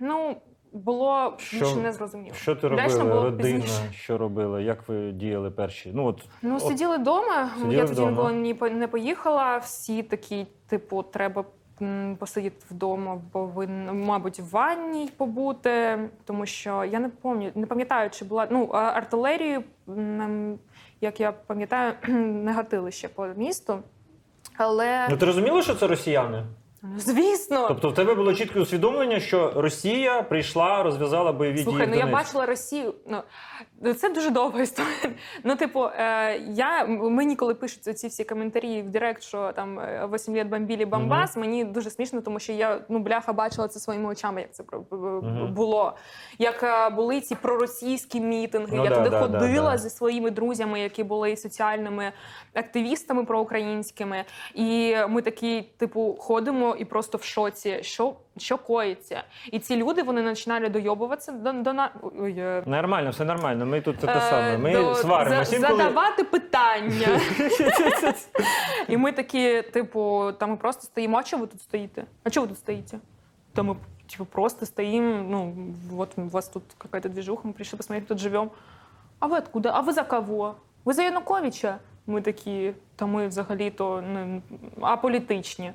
[0.00, 0.36] ну,
[0.72, 2.34] було Що- більше не зрозуміло.
[2.34, 3.04] Що ти робила?
[3.04, 3.92] було Родина, пізніше.
[3.92, 4.60] що робила?
[4.60, 5.90] Як ви діяли перші?
[5.94, 7.50] Ну от Ну, сиділи вдома.
[7.70, 9.56] Я тоді ні не поїхала.
[9.56, 11.44] Всі такі, типу, треба
[12.18, 15.98] посидіти вдома, бо ви, мабуть, в ванній побути.
[16.24, 19.64] Тому що я не пам'ятаю, не пам'ятаю, чи була ну артилерію,
[21.00, 23.78] як я пам'ятаю, не гатили ще по місту.
[24.56, 26.44] Але ну ти розуміла, що це росіяни?
[26.96, 31.98] Звісно, Тобто в тебе було чітке усвідомлення, що Росія прийшла, розв'язала бойові Слухай, дії.
[31.98, 32.94] ну в я бачила Росію.
[33.06, 33.22] Ну
[33.94, 34.92] це дуже довга історія.
[35.44, 40.08] Ну, типу, е, я мені, коли пишуть ці всі коментарі в Директ, що там е,
[40.12, 44.08] 8 літ бомбілі Бомбас, мені дуже смішно, тому що я ну бляха бачила це своїми
[44.08, 44.64] очами, як це
[45.48, 45.96] було.
[46.38, 48.76] Як е, були ці проросійські мітинги.
[48.76, 49.78] Ну я да, туди да, ходила да, да.
[49.78, 52.12] зі своїми друзями, які були соціальними
[52.54, 54.24] активістами проукраїнськими.
[54.54, 59.22] І ми такі, типу, ходимо і просто в шоці, що, що коїться.
[59.52, 63.66] І ці люди вони починали дойобуватися до, до на ой, е, Нормально, все нормально.
[63.66, 64.58] Ми тут те Е, саме.
[64.58, 65.50] Ми до- сваримося.
[65.50, 65.78] за- Інколи...
[65.78, 67.08] задавати питання.
[68.88, 71.18] І ми такі, типу, та ми просто стоїмо.
[71.18, 72.04] А чого ви тут стоїте?
[72.24, 72.98] А чого ви тут стоїте?
[73.54, 73.76] Та ми
[74.10, 75.54] типу, просто стоим, ну,
[75.90, 78.50] вот у вас тут какая-то движуха, мы пришли посмотреть, тут живем.
[79.18, 79.70] А ви откуда?
[79.74, 80.54] А ви за кого?
[80.84, 81.78] Ви за Януковича?
[82.06, 84.42] Ми такі, та ми взагалі-то ну,
[84.80, 85.72] аполітичні.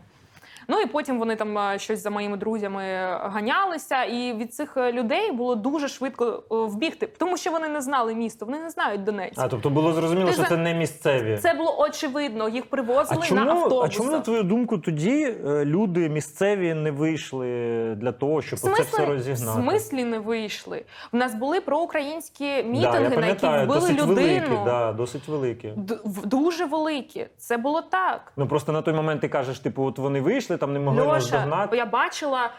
[0.69, 2.84] Ну і потім вони там е, щось за моїми друзями
[3.23, 7.82] ганялися, і від цих е, людей було дуже швидко е, вбігти, тому що вони не
[7.82, 9.34] знали місто, вони не знають Донецьк.
[9.38, 11.38] А тобто було зрозуміло, Ти що це не місцеві.
[11.38, 12.49] Це було очевидно.
[12.49, 13.86] Їх привозили А чому, на автобусах.
[13.86, 17.47] а чому, на твою думку, тоді е, люди місцеві не вийшли
[17.95, 20.84] для того, щоб В це все смислі, в смислі не вийшли.
[21.13, 24.15] У нас були проукраїнські да, мітинги, на які вбили досить людину.
[24.15, 25.73] великі, да, досить великі.
[25.75, 27.27] Д- дуже великі.
[27.38, 28.32] Це було так.
[28.38, 31.39] Ну просто на той момент ти кажеш, типу, от вони вийшли, там не могли Льоша,
[31.39, 31.78] догнати.
[31.78, 32.50] я бачила е,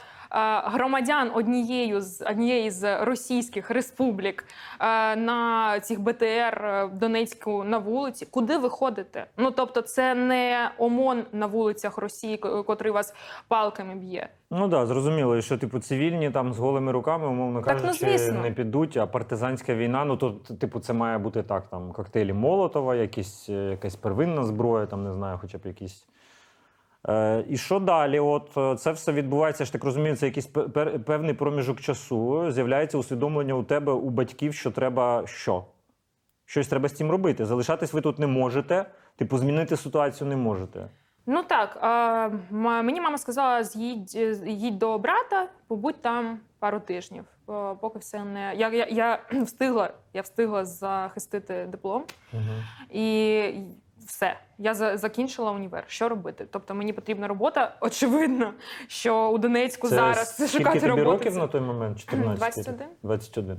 [0.65, 4.45] громадян однією з однієї з російських республік
[4.81, 8.27] е, на цих БТР е, Донецьку на вулиці.
[8.31, 9.27] Куди ви ходите?
[9.37, 13.15] Ну тобто, це не ОМОН на вулицях Росії, котрий вас
[13.49, 14.29] палками б'є.
[14.51, 18.07] Ну так, да, зрозуміло, що типу цивільні там з голими руками, умовно Так, ну, кажучи,
[18.07, 18.41] звісно.
[18.43, 20.31] не підуть, а партизанська війна, ну то
[20.61, 25.39] типу, це має бути так: там коктейлі Молотова, якісь, якась первинна зброя, там не знаю,
[25.41, 26.07] хоча б якісь.
[27.09, 28.21] Е, і що далі?
[28.21, 30.47] От е, це все відбувається, ж так розумію, це якийсь
[31.07, 32.51] певний проміжок часу.
[32.51, 35.65] З'являється усвідомлення у тебе, у батьків, що треба що?
[36.45, 37.47] Щось треба з цим робити.
[37.47, 38.85] Залишатись ви тут не можете,
[39.17, 40.89] типу, змінити ситуацію не можете.
[41.27, 47.25] Ну так, е, мені мама сказала: з'їдь, е, їдь до брата, побудь там пару тижнів.
[47.81, 52.05] Поки все не я, я, я встигла, я встигла захистити диплом.
[52.33, 52.43] Угу.
[52.91, 53.53] І
[54.09, 55.85] все, я за- закінчила універ.
[55.87, 56.47] Що робити?
[56.51, 57.77] Тобто мені потрібна робота.
[57.81, 58.53] Очевидно,
[58.87, 61.11] що у Донецьку зараз скільки шукати тобі роботи.
[61.11, 61.99] років це- на той момент?
[61.99, 62.37] 14?
[62.65, 62.89] 21.
[63.03, 63.59] 21.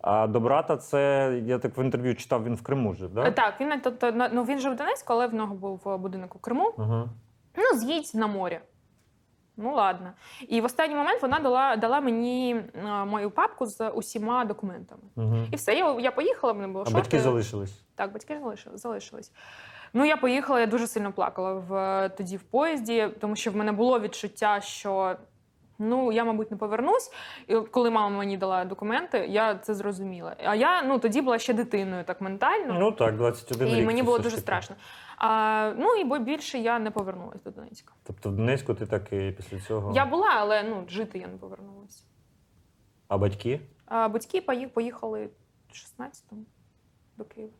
[0.00, 3.30] А до брата це, я так в інтерв'ю читав, він в Криму жив, Е, да?
[3.30, 6.36] Так, він на- тобто ну він жив в Донецьку, але в нього був е, будинок
[6.36, 6.72] у Криму.
[6.78, 7.08] Угу.
[7.56, 8.60] Ну, з'їдь на море.
[9.60, 10.12] Ну, ладно.
[10.48, 15.02] І в останній момент вона дала, дала мені е, мою папку з усіма документами.
[15.16, 15.36] Угу.
[15.52, 16.94] І все, я, я поїхала, мене було А шок.
[16.94, 17.82] батьки залишились?
[17.94, 19.32] Так, батьки залишили, залишились.
[19.92, 23.72] Ну, я поїхала, я дуже сильно плакала в, тоді в поїзді, тому що в мене
[23.72, 25.16] було відчуття, що
[25.78, 27.10] ну, я, мабуть, не повернусь.
[27.48, 30.36] І коли мама мені дала документи, я це зрозуміла.
[30.44, 32.76] А я ну, тоді була ще дитиною, так ментально.
[32.78, 33.78] Ну так, 21 рік.
[33.78, 34.76] і мені було дуже страшно.
[35.20, 37.94] А, ну і бо більше я не повернулася до Донецька.
[38.02, 39.92] Тобто в Донецьку ти так і після цього.
[39.94, 42.04] Я була, але ну, жити я не повернулася.
[43.08, 43.60] А батьки?
[43.86, 45.30] А батьки пої- поїхали
[45.68, 46.44] в 16-му
[47.16, 47.52] до Києва.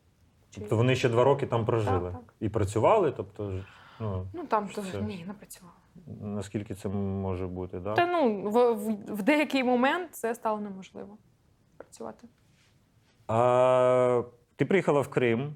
[0.55, 2.11] Тобто вони ще два роки там прожили.
[2.11, 2.33] Так, так.
[2.39, 3.63] І працювали, тобто,
[3.99, 5.01] ну, Ну там Все.
[5.01, 5.75] ні, не працювала.
[6.21, 7.93] наскільки це може бути, да?
[7.93, 11.17] Та ну в, в, в деякий момент це стало неможливо
[11.77, 12.27] працювати.
[13.27, 14.23] А,
[14.55, 15.53] ти приїхала в Крим.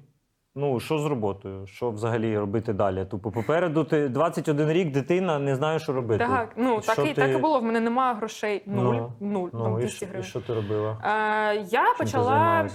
[0.56, 1.66] Ну, що з роботою?
[1.66, 3.04] Що взагалі робити далі?
[3.04, 6.24] Тупо попереду ти 21 рік, дитина, не знає, що робити.
[6.24, 7.60] Так, ну Що так і ти- так і було.
[7.60, 8.62] В мене немає грошей.
[8.66, 10.98] Нуль, Ну, нуль, там Ну, і 200 що, і що ти робила?
[11.04, 12.68] Е, я Чим почала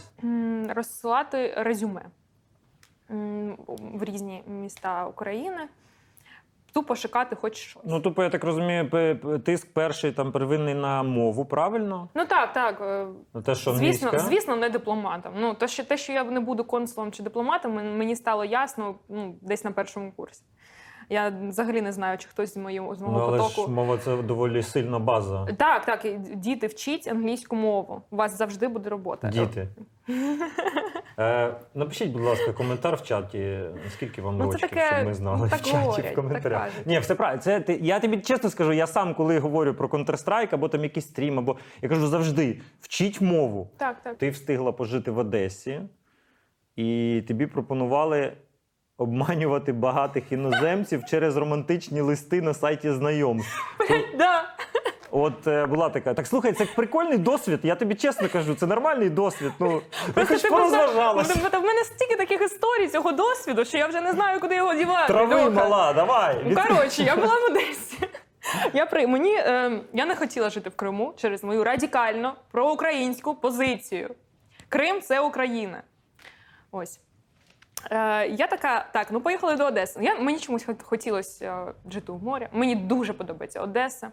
[0.75, 2.05] розсилати резюме
[3.79, 5.57] в різні міста України.
[6.73, 7.83] Тупо шукати хоч щось.
[7.85, 8.89] Ну, тупо, я так розумію,
[9.45, 12.09] тиск перший там первинний на мову, правильно?
[12.15, 12.81] Ну так, так.
[12.81, 14.27] е, На те, що Звісно, міська.
[14.29, 15.33] звісно, не дипломатом.
[15.39, 19.35] Ну, то, що, те, що я не буду консулом чи дипломатом, мені стало ясно ну,
[19.41, 20.43] десь на першому курсі.
[21.09, 23.61] Я взагалі не знаю, чи хтось з моєго з Ну, але потоку.
[23.67, 25.45] ж мова це доволі сильна база.
[25.57, 28.01] Так, так, і діти, вчіть англійську мову.
[28.09, 29.29] У вас завжди буде робота.
[29.29, 29.67] Діти.
[31.19, 33.59] Е, напишіть, будь ласка, коментар в чаті.
[33.93, 36.63] Скільки вам Ну, рочків, таке, щоб ми знали ну, в чаті говорять, в коментарях.
[36.63, 36.87] кажуть.
[36.87, 37.41] Ні, все правильно.
[37.41, 41.07] Це ти, я тобі чесно скажу, я сам, коли говорю про Counter-Strike або там якийсь
[41.07, 43.69] стрім, або я кажу завжди: вчіть мову.
[43.77, 44.17] Так, так.
[44.17, 45.81] Ти встигла пожити в Одесі,
[46.75, 48.33] і тобі пропонували
[48.99, 53.61] обманювати багатих іноземців через романтичні листи на сайті знайомств.
[54.17, 54.43] Да.
[55.11, 56.13] От е, була така.
[56.13, 57.59] Так слухай, це прикольний досвід.
[57.63, 59.51] Я тобі чесно кажу, це нормальний досвід.
[59.59, 59.81] Ну
[60.15, 61.35] хоч ти порозважалась.
[61.35, 65.13] В мене стільки таких історій цього досвіду, що я вже не знаю, куди його дівати.
[65.13, 65.49] Трави Льоха.
[65.49, 66.41] мала, давай.
[66.45, 67.97] Ну, коротше, я була в Одесі.
[68.73, 74.15] Я при мені е, я не хотіла жити в Криму через мою радикально проукраїнську позицію.
[74.69, 75.83] Крим це Україна.
[76.71, 76.99] Ось.
[77.91, 79.99] Е, я така, так, ну поїхали до Одеси.
[80.03, 82.47] Я, мені чомусь хотілося е, жити у морі.
[82.51, 84.11] Мені дуже подобається Одеса.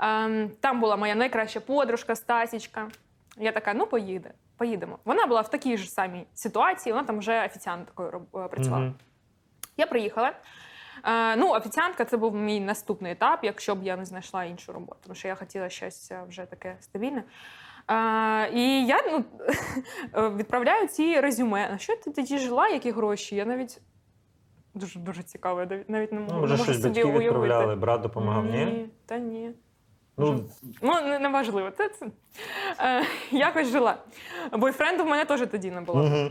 [0.00, 2.88] Ем, там була моя найкраща подружка Стасічка.
[3.36, 4.98] Я така, ну поїде, поїдемо.
[5.04, 8.84] Вона була в такій ж самій ситуації, вона там вже офіціанткою е, працювала.
[8.84, 8.94] Мгм.
[9.76, 10.32] Я приїхала.
[11.04, 14.98] Е, ну, офіціантка це був мій наступний етап, якщо б я не знайшла іншу роботу,
[15.02, 17.22] тому що я хотіла щось е, вже таке стабільне.
[18.54, 19.24] І я ну,
[20.36, 21.68] відправляю ці резюме.
[21.70, 23.36] На що ти тоді жила, які гроші?
[23.36, 23.80] Я навіть
[24.74, 27.24] дуже дуже цікаво, я навіть- не можу, Ну, може, не можу щось собі батьки уявити.
[27.28, 28.64] відправляли, брат допомагав, ні?
[28.64, 29.50] Ні, Та ні.
[30.16, 30.44] Ну,
[30.82, 31.70] Ну, неважливо.
[31.70, 32.06] Це, це.
[32.80, 33.96] Е, якось жила.
[34.52, 36.00] Бойфренду в мене теж тоді не було.
[36.04, 36.30] угу.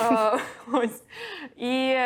[0.00, 0.38] Е,
[0.72, 1.02] ось.
[1.56, 1.96] І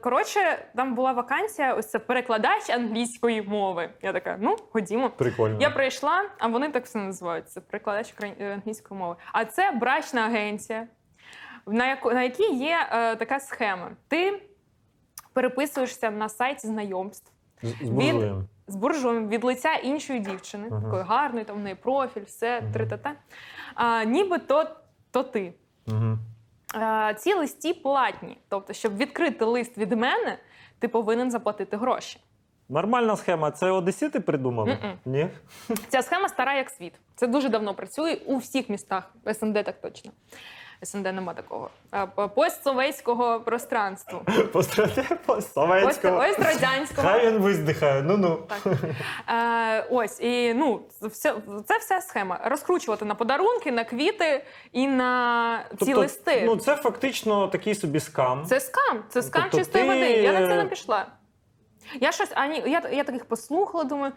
[0.00, 3.90] коротше, там була вакансія, ось це перекладач англійської мови.
[4.02, 5.10] Я така, ну ходімо.
[5.10, 5.58] Прикольно.
[5.60, 7.50] Я прийшла, а вони так все називають.
[7.50, 9.16] Це перекладач е, англійської мови.
[9.32, 10.86] А це брачна агенція,
[11.66, 13.90] на, яку, на якій є е, така схема.
[14.08, 14.42] Ти
[15.32, 18.48] переписуєшся на сайті знайомств З, з буржуєм.
[18.66, 20.82] з буржуєм від лиця іншої дівчини, Ага.
[20.82, 22.72] такої гарної, там в неї профіль, все Ага.
[22.72, 23.12] три-та-та.
[23.74, 24.76] А, ніби то,
[25.10, 25.54] то ти.
[25.86, 25.96] Угу.
[25.96, 26.16] А,
[27.18, 28.38] ці листі платні.
[28.48, 30.38] Тобто, щоб відкрити лист від мене,
[30.78, 32.20] ти повинен заплатити гроші.
[32.68, 33.50] Нормальна схема.
[33.50, 34.78] Це Одесіти придумали?
[34.82, 34.98] Мгм.
[35.04, 35.28] Ні?
[35.88, 36.92] Ця схема стара як світ.
[37.14, 39.14] Це дуже давно працює у всіх містах.
[39.34, 40.10] СНД так точно.
[40.82, 41.70] СНД нема такого.
[42.34, 44.20] Постсовєтського пространства.
[44.52, 47.08] Пострати Пост, ось радянського.
[47.08, 48.02] Хай він виздихає.
[48.02, 48.36] Ну-ну.
[48.48, 48.74] Так.
[49.28, 51.34] Е, ось, і ну, це, все-
[51.66, 52.40] це вся схема.
[52.44, 56.42] Розкручувати на подарунки, на квіти і на ці листи.
[56.46, 58.44] Ну, це фактично такий собі скам.
[58.46, 60.10] Це скам, це скам Тобто чистої ти- води.
[60.10, 61.06] Я на це не пішла.
[62.00, 64.12] Я щось, а ні, я, я таких послухала, думаю,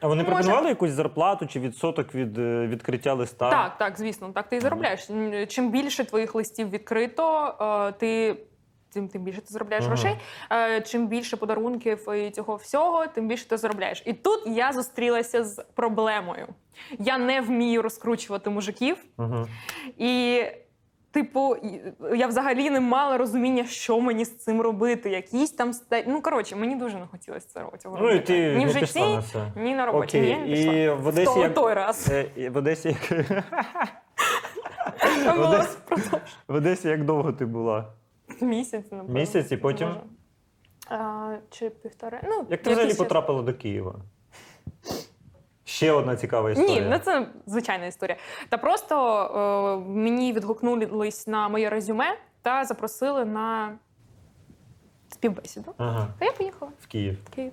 [0.00, 3.50] А вони може- пропонували якусь зарплату чи відсоток від е, відкриття листа?
[3.50, 5.08] так, так, звісно, так ти і заробляєш.
[5.48, 7.54] Чим більше твоїх листів відкрито,
[7.88, 8.36] е, ти.
[8.94, 9.94] Тим, тим більше ти заробляєш Ага.
[9.94, 10.18] грошей.
[10.52, 14.02] Е, чим більше подарунків і цього всього, тим більше ти заробляєш.
[14.06, 16.46] І тут я зустрілася з проблемою.
[16.98, 19.46] Я не вмію розкручувати мужиків, Угу.
[19.98, 20.42] І,
[21.12, 21.56] типу,
[22.14, 25.10] я взагалі не мала розуміння, що мені з цим робити.
[25.10, 28.26] Якісь там ста- Ну, коротше, мені дуже не хотілося це цього Ну і робити.
[28.26, 29.52] ти ні в не пішла на житті, це.
[29.62, 30.18] ні на роботі.
[30.18, 30.72] Окей, Ні, не пішла.
[30.72, 32.08] і в Одесі як- той раз.
[32.12, 33.10] Е, і В Одесі як
[35.36, 35.78] було Одесі-
[36.48, 37.92] в Одесі як довго ти була?
[38.40, 39.14] Місяць, напевно.
[39.20, 39.88] Місяць і потім?
[40.90, 42.20] А, чи півтори.
[42.24, 42.98] Ну, Як ти взагалі час.
[42.98, 43.94] потрапила до Києва?
[45.72, 46.80] Ще одна цікава історія.
[46.80, 48.16] Ні, ну це звичайна історія.
[48.48, 48.96] Та просто
[49.86, 53.78] е, мені відгукнулись на моє резюме та запросили на
[55.08, 55.74] співбесіду.
[55.78, 57.18] Ага, Та я поїхала в Київ.
[57.26, 57.52] в Київ.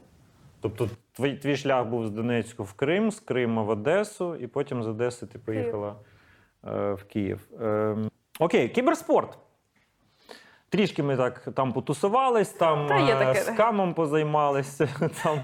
[0.62, 4.84] Тобто твій, твій шлях був з Донецьку в Крим, з Криму в Одесу, і потім
[4.84, 5.96] з Одеси ти поїхала
[6.68, 7.48] е, в Київ.
[7.62, 9.38] Ем, окей, кіберспорт.
[10.70, 13.40] Трішки ми так там потусувались, там Та є е, таке.
[13.42, 14.88] з камом позаймалися.
[15.24, 15.40] Там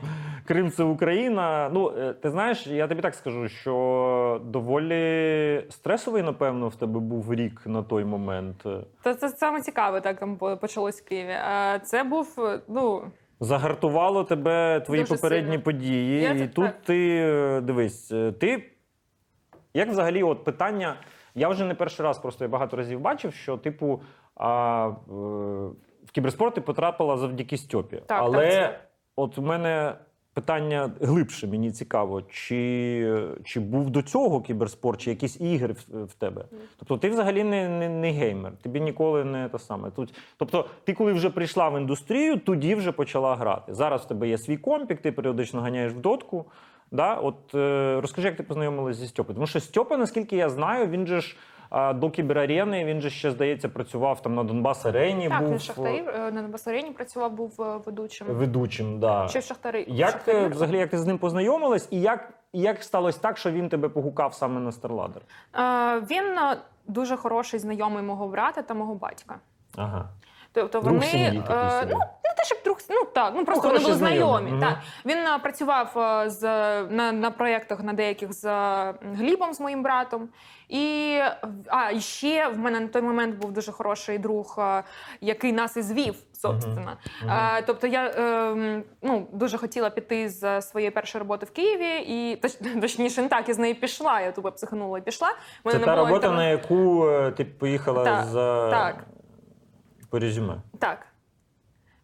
[0.48, 1.70] Крим це Україна.
[1.74, 7.34] Ну, е, ти знаєш, я тобі так скажу, що доволі стресовий, напевно, в тебе був
[7.34, 8.66] рік на той момент.
[9.04, 11.34] Та це саме цікаве, так там почалось в Києві.
[11.84, 13.04] Це був е, ну
[13.40, 15.64] Загартувало тебе твої Дуже попередні сильно.
[15.64, 16.82] події, Я і це- тут так.
[16.82, 18.08] ти дивись,
[18.40, 18.72] ти
[19.74, 20.96] як взагалі, от питання.
[21.38, 24.02] Я вже не перший раз, просто я багато разів бачив, що типу
[24.36, 25.12] а, е,
[26.06, 28.02] в кіберспорт ти потрапила завдяки Стьопі.
[28.06, 28.80] так, Але це-
[29.16, 29.96] от у мене
[30.36, 36.14] питання глибше, мені цікаво, чи, чи був до цього кіберспорт, чи якісь ігри в, в
[36.14, 36.46] тебе?
[36.80, 39.92] Тобто ти взагалі не, не, не геймер, тобі ніколи не те саме.
[39.92, 43.74] Тут, тобто, ти коли вже прийшла в індустрію, тоді вже почала грати.
[43.74, 46.46] Зараз в тебе є свій компік, ти періодично ганяєш в дотку.
[46.92, 47.16] Да?
[47.16, 49.36] От е, розкажи, як ти познайомилася зі Стьопою.
[49.36, 51.36] Тому що Стьопа, наскільки я знаю, він же ж
[51.96, 56.02] до кіберарени, він же ще, здається, працював там на Донбас Арені, так, був він Шахтарі
[56.02, 58.28] на Донбас Арені працював, був е, ведучим.
[58.28, 59.00] ведучим.
[59.00, 59.28] Да.
[59.28, 59.86] Ще в Шахтарі.
[59.88, 60.38] Як Шахтарі.
[60.38, 63.90] е, взагалі як ти з ним познайомилась, і як, як сталося так, що він тебе
[63.90, 65.22] погукав саме на Старладер?
[65.56, 69.36] Е, Він е, дуже хороший знайомий мого брата та мого батька.
[69.76, 70.10] Ага.
[70.56, 73.80] Тобто Друг вони сім'ї е, ну не те, щоб друг, ну так, ну просто вони
[73.80, 74.50] були знайомі.
[74.50, 74.70] знайомий.
[74.70, 76.42] Так він е, працював е, з
[76.84, 80.30] на, на проєктах на деяких з е, Глібом, з моїм братом.
[80.70, 81.20] І
[81.68, 84.84] а і ще в мене на той момент був дуже хороший друг, е,
[85.22, 86.92] який нас і звів, собственно.
[87.30, 92.36] Е, тобто я е, ну дуже хотіла піти з своєї першої роботи в Києві, і
[92.36, 94.22] точ, точніше, не так, я з неї пішла.
[94.22, 95.28] Я тупо психанула і пішла.
[95.28, 96.38] В Це мене та не було робота, інтернету.
[96.38, 98.96] на яку е, ти поїхала Так, за так.
[100.16, 100.62] По резюме.
[100.80, 101.08] Так.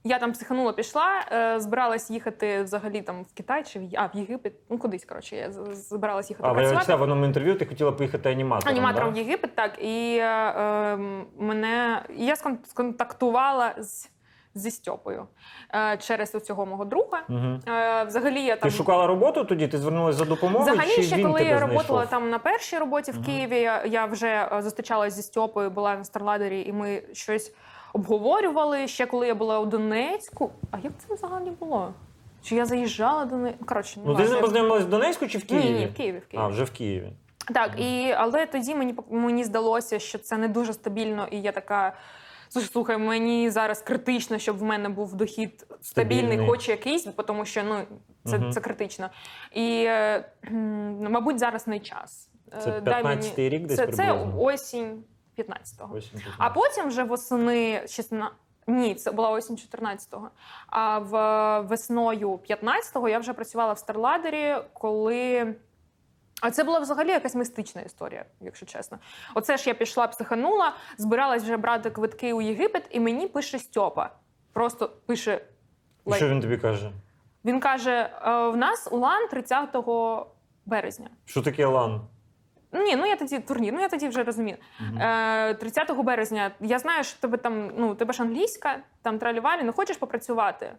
[0.04, 4.12] Я там психанула, пішла, е, збиралась їхати взагалі там в Китай чи в, а, в
[4.14, 4.54] Єгипет.
[4.70, 6.86] Ну, кудись, коротше, я з- збиралась їхати А ви працювати.
[6.86, 8.76] читав в одному інтерв'ю, ти хотіла поїхати аніматором.
[8.78, 9.20] Аніматором в да?
[9.20, 9.80] Єгипет, так.
[9.84, 10.98] І е, е,
[11.40, 14.10] мене я скон- сконтактувала з,
[14.56, 15.28] зі Стьопою
[15.76, 17.22] е, через цього мого друга.
[17.28, 17.60] Мгм.
[17.68, 18.70] Е, взагалі я там.
[18.70, 19.68] Ти шукала роботу тоді?
[19.68, 20.74] Ти звернулася за допомогою?
[20.74, 22.08] Взагалі, чи ще він коли тебе я знайшов?
[22.10, 26.04] там на першій роботі в Києві, я, я вже е, зустрічалася зі Стьопою, була на
[26.04, 27.54] Старладері, і ми щось
[27.94, 28.88] обговорювали.
[28.88, 30.52] Ще коли я була у Донецьку.
[30.72, 31.94] А як це взагалі було?
[32.44, 33.56] Чи я заїжджала до неї?
[33.66, 35.66] Коротше, не Ну ти з ним познайомилась в Донецьку чи в Києві?
[35.70, 36.46] Ні, ні, в Києві, в Києві.
[36.46, 37.12] А, вже в Києві.
[37.54, 41.94] Так, і але тоді мені мені здалося, що це не дуже стабільно, і я така.
[42.72, 46.48] «Слухай, мені зараз критично, щоб в мене був дохід стабільний, Стабільний.
[46.50, 47.76] хоч якийсь, тому що ну
[48.26, 48.52] це, Мгм.
[48.52, 49.10] це критично.
[49.52, 50.26] І е,
[51.10, 52.30] мабуть, зараз не час.
[52.64, 55.04] Це Е, 15-й рік десь це, це осінь
[55.38, 55.96] 15-го.
[55.96, 56.34] Ось він тут.
[56.38, 58.34] А потім вже восени 16,
[58.68, 60.30] Ні, це була осінь 14-го.
[60.68, 65.56] А в весною 15-го я вже працювала в Старладері, коли.
[66.42, 68.98] А це була взагалі якась містична історія, якщо чесно.
[69.36, 74.10] Оце ж я пішла, психанула, збиралась вже брати квитки у Єгипет, і мені пише Стьопа.
[74.54, 75.46] Просто пише.
[76.06, 76.92] І Що він тобі каже?
[77.46, 79.76] Він каже: «Е, в нас улан 30
[80.66, 81.10] березня.
[81.26, 82.02] Що таке лан?
[82.74, 84.58] Ні, ну я тоді турнір, ну я тоді вже розумію.
[85.00, 86.52] Е, 30 березня.
[86.60, 90.72] Я знаю, що тебе там, ну тебе ж англійська, там тралювалі, ну хочеш попрацювати?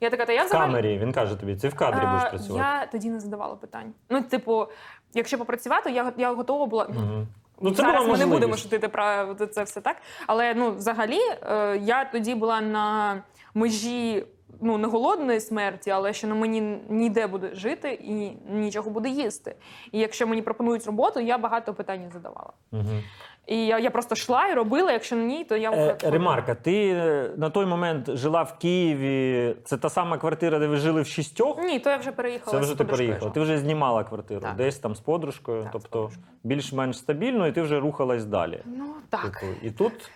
[0.00, 0.70] Я така, та я В взагалі.
[0.70, 2.64] камері, він каже тобі, ти в кадрі будеш Е, працювати.
[2.80, 3.92] Я тоді не задавала питань.
[4.10, 4.66] Ну, типу,
[5.14, 6.84] якщо попрацювати, я, я готова була.
[6.84, 7.26] Мгм.
[7.60, 9.96] Ну, це Зараз ми не будемо шутити про це все так.
[10.26, 13.16] Але ну, взагалі, е, я тоді була на
[13.54, 14.24] межі
[14.60, 19.54] ну, не голодної смерті, але що на мені ніде буде жити і нічого буде їсти.
[19.92, 22.52] І якщо мені пропонують роботу, я багато питань задавала.
[22.72, 23.02] Мгм.
[23.46, 24.92] І я, я просто йшла і робила.
[24.92, 29.56] Якщо ні, то я Е, Ремарка, ти е, на той момент жила в Києві.
[29.64, 31.58] Це та сама квартира, де ви жили в шістьох?
[31.64, 32.58] ні, то я вже переїхала.
[32.58, 33.30] Це вже ти переїхала.
[33.30, 34.56] Ти вже знімала квартиру Так.
[34.56, 36.10] десь там з подружкою, Так, тобто
[36.44, 38.60] більш-менш стабільно, і ти вже рухалась далі.
[38.64, 39.22] Ну так.
[39.22, 40.10] Типу, і тут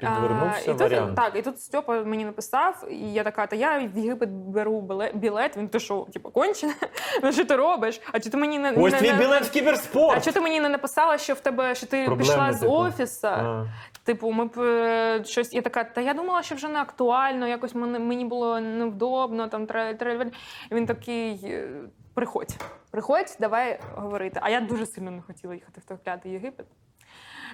[0.00, 0.78] підвернувся А, і.
[0.78, 4.80] Тут, так, і тут Стьопа мені написав, і я така, та я в Єгипет беру
[5.14, 5.56] білет.
[5.56, 6.74] Він ти що, типу, кончене?
[7.22, 8.00] Ну що ти робиш?
[8.12, 10.24] А чи ти мені не Ось не, твій не- білет в А кіберспорт!
[10.24, 12.72] чого ти мені не написала, що в тебе що ти Проблеми, пішла з типу.
[12.72, 13.26] офісу?
[13.28, 13.66] А.
[14.04, 15.52] Типу, ми б е, щось.
[15.54, 19.48] Я така, та я думала, що вже не актуально, якось мені, мені було невдобно.
[19.48, 20.30] Там тре- тре-
[20.72, 21.40] він такий.
[21.44, 21.68] е,
[22.14, 22.56] Приходь,
[22.90, 24.40] приходь, давай говорити.
[24.42, 26.66] А я дуже сильно не хотіла їхати в той клятий Єгипет.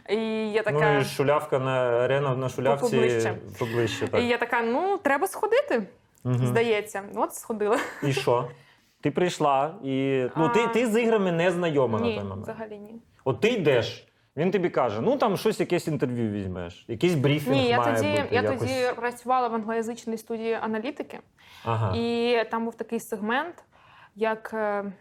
[0.09, 0.17] І
[0.53, 0.93] я така.
[0.95, 1.73] Ну і шулявка на
[2.05, 3.37] арена на шулявці Поближче.
[3.59, 4.09] поближче.
[4.09, 4.21] Так.
[4.23, 5.83] І я така, ну треба сходити,
[6.25, 6.47] Мгм.
[6.47, 7.03] здається.
[7.15, 7.79] От сходила.
[8.03, 8.49] І що?
[9.01, 12.43] Ти прийшла, і ну ти, ти з іграми не знайома на той момент.
[12.43, 12.95] взагалі ні.
[13.25, 17.69] От ти йдеш, він тобі каже: ну там щось, якесь інтерв'ю візьмеш, якийсь брифінг Ні,
[17.69, 18.29] я має тоді, бути.
[18.31, 18.59] я якось...
[18.61, 21.19] тоді працювала в англоязичній студії аналітики,
[21.65, 21.97] Ага.
[21.97, 23.55] і там був такий сегмент,
[24.17, 24.93] як е,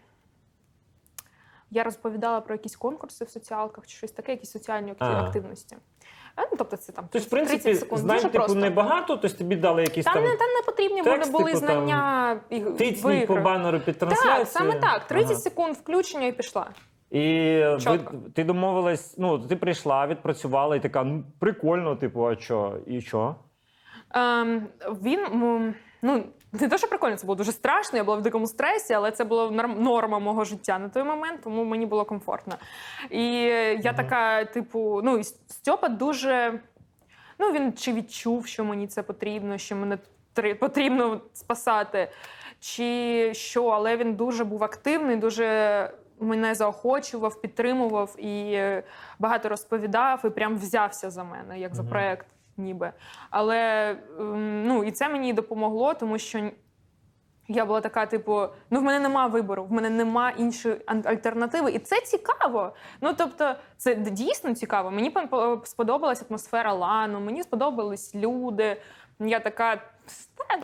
[1.70, 5.22] я розповідала про якісь конкурси в соціалках чи щось таке, якісь соціальні А.
[5.22, 5.76] активності.
[5.76, 8.00] Е, Ну, тобто це там Тобто, в 30 секунд.
[8.00, 8.58] знань Дуже типу просто.
[8.58, 10.22] небагато, тобто тобі дали якісь Там, там.
[10.22, 14.34] не, там не потрібні текст, були типу, знання і Тицніть по банеру під трансляцію.
[14.38, 15.06] Так, саме так.
[15.06, 15.40] 30 Ага.
[15.40, 16.70] секунд включення і пішла.
[17.10, 17.20] І
[17.64, 18.14] ви, Чітко.
[18.34, 22.76] ти домовилась, ну ти прийшла, відпрацювала, і така, ну прикольно, типу, а що?
[22.86, 23.34] І що?
[24.14, 24.66] Ем,
[25.02, 27.96] він м, ну не те, що прикольно, це було дуже страшно.
[27.98, 31.40] Я була в дикому стресі, але це була норм- норма мого життя на той момент,
[31.44, 32.56] тому мені було комфортно.
[33.10, 33.24] І
[33.82, 36.60] я така, типу, ну і Стьопа дуже.
[37.38, 39.98] Ну, він чи відчув, що мені це потрібно, що мене
[40.36, 42.08] тр- потрібно спасати,
[42.60, 48.60] чи що, але він дуже був активний, дуже мене заохочував, підтримував і
[49.18, 52.26] багато розповідав, і прям взявся за мене, як за проект,
[52.60, 52.92] ніби.
[53.30, 56.50] Але ем, ну, і це мені допомогло, тому що.
[57.52, 61.70] Я була така, типу, ну в мене нема вибору, в мене нема іншої альтернативи.
[61.70, 62.72] І це цікаво.
[63.00, 64.90] Ну тобто, це дійсно цікаво.
[64.90, 65.14] Мені
[65.64, 68.76] сподобалась атмосфера лану, мені сподобались люди.
[69.20, 69.82] Я така,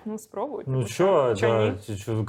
[0.04, 0.64] ну спробуй.
[0.66, 1.96] Ну типу, що, чо да, ні?
[1.96, 2.24] що,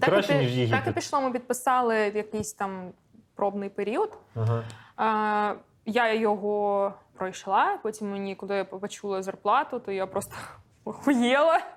[0.00, 1.20] краще, пі- ніж так і пішло.
[1.20, 2.90] Ми підписали якийсь там
[3.34, 4.18] пробний період.
[4.34, 4.64] Ага.
[4.96, 5.54] А,
[5.86, 7.78] я його пройшла.
[7.82, 10.34] Потім мені, коли я почула зарплату, то я просто
[10.84, 11.60] охуєла.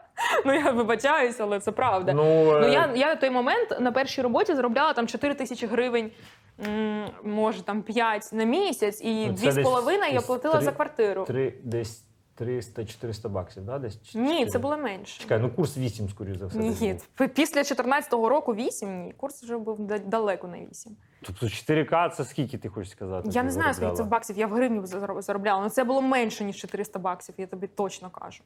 [0.46, 2.14] Ну я вибачаюсь, але це правда.
[2.14, 5.68] Ну, Ну, е, я, я в той момент на першій роботі заробляла там 4 тисячі
[5.68, 6.12] гривень,
[7.24, 11.24] може там 5 на місяць, і Ну, це 2,5 я платила 3, за квартиру.
[11.26, 12.04] три, десь
[12.42, 13.80] 300-400 баксів, да?
[13.80, 14.02] Десь?
[14.04, 15.22] Чи- Ні, це було менше.
[15.22, 16.58] Чекай, ну курс 8, скоріше за все.
[16.60, 17.00] Ні,
[17.36, 20.96] після 14-го року 8, ні, курс вже був далеко на 8.
[21.22, 23.30] Тобто 4К це скільки ти хочеш сказати?
[23.32, 24.82] Я не знаю, скільки це в баксів, я в гривні
[25.22, 28.44] заробляла, але це було менше, ніж 400 баксів, я тобі точно кажу.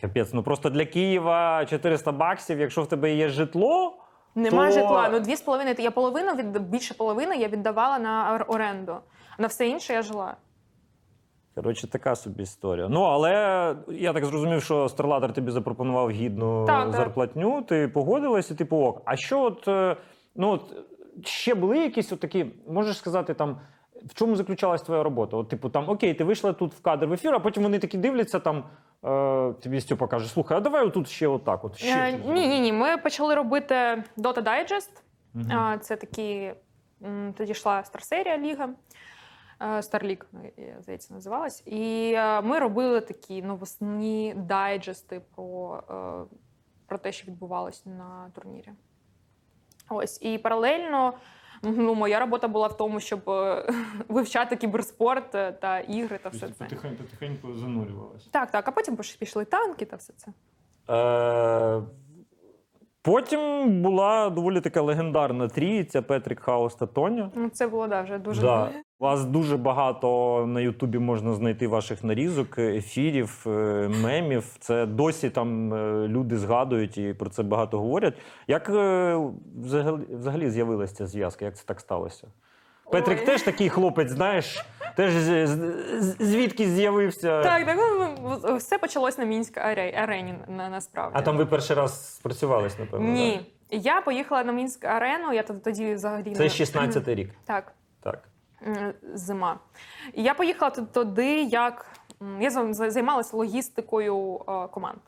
[0.00, 3.98] Капець, ну просто для Києва 400 баксів, якщо в тебе є житло.
[4.34, 5.08] Нема То- житла.
[5.12, 5.76] Ну, дві з половиною.
[5.78, 8.96] Я половину від більше половини я віддавала на ор- оренду.
[9.38, 10.36] На все інше я жила.
[11.54, 12.88] Коротше, така собі історія.
[12.88, 13.30] Ну, але
[13.88, 16.96] я так зрозумів, що Старладер тобі запропонував гідну Так, так.
[16.96, 19.02] зарплатню, ти погодилась, і типу ок.
[19.04, 19.96] А що от, е,
[20.34, 20.62] ну, от
[21.26, 23.60] ще були якісь от такі, можеш сказати, там.
[24.06, 25.36] В чому заключалась твоя робота?
[25.36, 27.98] От, типу, там окей, ти вийшла тут в кадр в ефір, а потім вони такі
[27.98, 28.64] дивляться, там
[29.04, 31.64] е, тобі Степа каже: слухай, а давай отут ще отак.
[31.64, 32.72] От, ще Е, ні, ні, ні.
[32.72, 33.74] Ми почали робити
[34.18, 34.90] Dota Digest.
[35.50, 36.52] А, Це такі.
[37.36, 38.68] Тоді йшла Старсерія Ліга.
[39.62, 40.26] Е, Старлік,
[40.80, 41.62] здається, називалась.
[41.66, 46.36] І е, ми робили такі новосні дайджести про, е,
[46.86, 48.68] про те, що відбувалось на турнірі.
[49.88, 50.22] Ось.
[50.22, 51.14] І паралельно
[51.62, 53.72] Ну, моя робота була в тому, щоб е,
[54.08, 56.64] вивчати кіберспорт е, та ігри та все це.
[56.64, 58.28] Потихеньку, потихеньку занурювалася.
[58.30, 60.32] Так, так, а потім пішли танки та все це.
[63.04, 67.30] Потім була доволі така легендарна трійця Петрік Хаус та Тоня.
[67.34, 68.70] Ну, це було да, вже дуже Да.
[68.98, 74.56] У вас дуже багато на Ютубі можна знайти ваших нарізок, ефірів, е, мемів.
[74.58, 78.14] Це досі там е, люди згадують і про це багато говорять.
[78.48, 79.20] Як е,
[79.62, 81.44] взагалі, взагалі з'явилася ця зв'язка?
[81.44, 82.26] Як це так сталося?
[82.92, 83.26] Петрик Ой.
[83.26, 84.64] теж такий хлопець, знаєш,
[84.96, 87.42] теж з- з- звідки з'явився.
[87.42, 91.12] Так, так ну, все почалось на мінській аре- арені на, насправді.
[91.18, 93.08] А там ви перший раз спрацювались, напевно.
[93.08, 93.46] Ні.
[93.70, 96.34] Я поїхала на мінську арену, я тоді- тоді взагалі?
[96.34, 97.30] Це не- 16-й рік.
[97.44, 97.72] Так.
[98.02, 98.28] Так.
[98.66, 99.58] М, зима.
[100.14, 101.86] І я поїхала ту- туди, як
[102.22, 104.98] м, я за- за- займалася логістикою е, команд.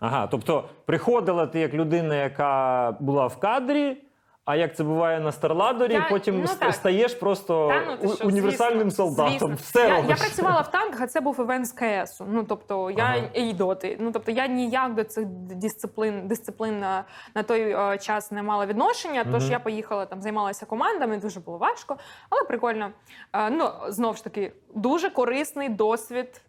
[0.00, 3.96] Ага, тобто приходила ти як людина, яка була в кадрі.
[4.44, 6.74] А як це буває на Старладорі, Я- потім ну, так.
[6.74, 9.30] стаєш просто Та, ну, ти що, універсальним звісно, солдатом.
[9.38, 9.54] звісно.
[9.60, 10.10] Все я, робиш.
[10.10, 12.26] я працювала в танках, а це був івент з КСу.
[12.28, 13.16] Ну тобто я Ага.
[13.34, 13.96] і доти.
[14.00, 17.60] Ну тобто я ніяк до цих дисциплин, дисциплин на, на той
[17.94, 19.24] е, час не мала відношення.
[19.32, 19.52] Тож Мгм.
[19.52, 21.96] я поїхала там, займалася командами, дуже було важко,
[22.30, 22.90] але прикольно.
[23.32, 26.40] Е, ну знову ж таки, дуже корисний досвід.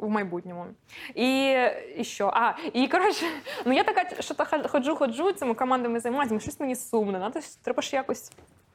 [0.00, 0.66] В майбутньому.
[1.14, 1.56] І,
[1.96, 2.30] і що?
[2.34, 3.26] А, і коротше,
[3.64, 7.18] ну я така, що та ходжу, ходжу, цими командами займаюся, щось мені сумно.
[7.18, 8.32] Надо, ж- треба ж якось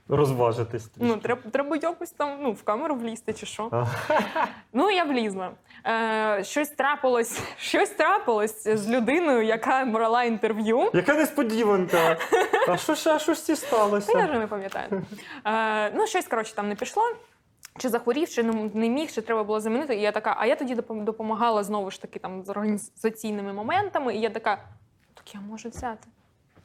[0.10, 0.90] Розважитись.
[0.98, 3.70] Ну, треба, треба якось там ну, в камеру влізти чи що.
[3.72, 3.86] А.
[4.74, 5.52] Ну, я влізла.
[5.88, 10.92] Е, щось трапилось, щось трапилось з людиною, яка брала інтерв'ю.
[10.94, 12.18] Яка несподіванка.
[12.68, 15.04] А що ж, а що ж ці Та я вже не пам'ятаю.
[15.46, 17.04] Е, ну, щось, коротше, там не пішло.
[17.78, 19.96] Чи захворів, чи не, міг, чи треба було замінити.
[19.96, 24.16] І я така, а я тоді допом- допомагала знову ж таки там з організаційними моментами.
[24.16, 24.58] І я така,
[25.14, 26.08] так я можу взяти.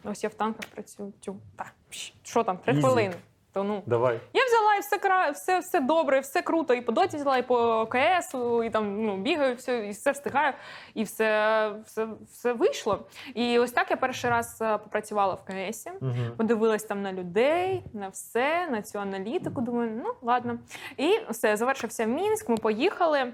[0.04, 1.12] Ось я в танках працюю.
[1.20, 1.74] Тю, так,
[2.22, 3.14] що там, три хвилини.
[3.52, 3.82] То ну.
[3.86, 4.20] Давай.
[4.32, 5.30] Я взяла і все кра...
[5.30, 6.74] все, все добре, все круто.
[6.74, 8.34] І по доті взяла, і по КС,
[8.64, 10.52] і там ну, бігаю, все, і все встигаю,
[10.94, 13.06] і все, все, все вийшло.
[13.34, 15.86] І ось так я перший раз е, попрацювала в КС.
[16.00, 16.36] Угу.
[16.36, 19.60] Подивилась там на людей, на все, на цю аналітику.
[19.60, 20.58] Думаю, ну ладно.
[20.96, 22.48] І все, завершився Мінськ.
[22.48, 23.32] Ми поїхали.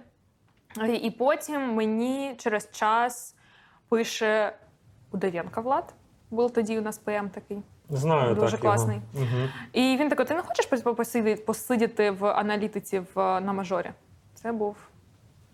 [1.02, 3.34] І- потім мені через час
[3.88, 4.52] пише
[5.12, 5.94] Удовенко Влад.
[6.30, 7.62] Був тоді у нас ПМ такий.
[7.90, 8.60] Знаю, Дуже так.
[8.60, 9.00] класний.
[9.14, 9.48] Угу.
[9.72, 10.66] І він такий: ти не хочеш
[11.46, 13.90] посидіти, в аналітиці в, на мажорі?
[14.34, 14.76] Це був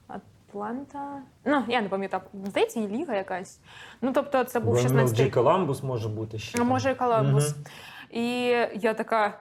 [0.08, 1.18] Атланта.
[1.44, 2.22] Ну, я не пам'ятаю.
[2.44, 3.58] Здається, і ліга якась.
[4.02, 5.34] Ну, тобто, це був 16 Джей рік.
[5.34, 6.58] Коламбус може бути ще.
[6.58, 7.50] Ну, може, і Коламбус.
[7.50, 7.64] Мгм.
[8.12, 8.24] І
[8.74, 9.38] я така: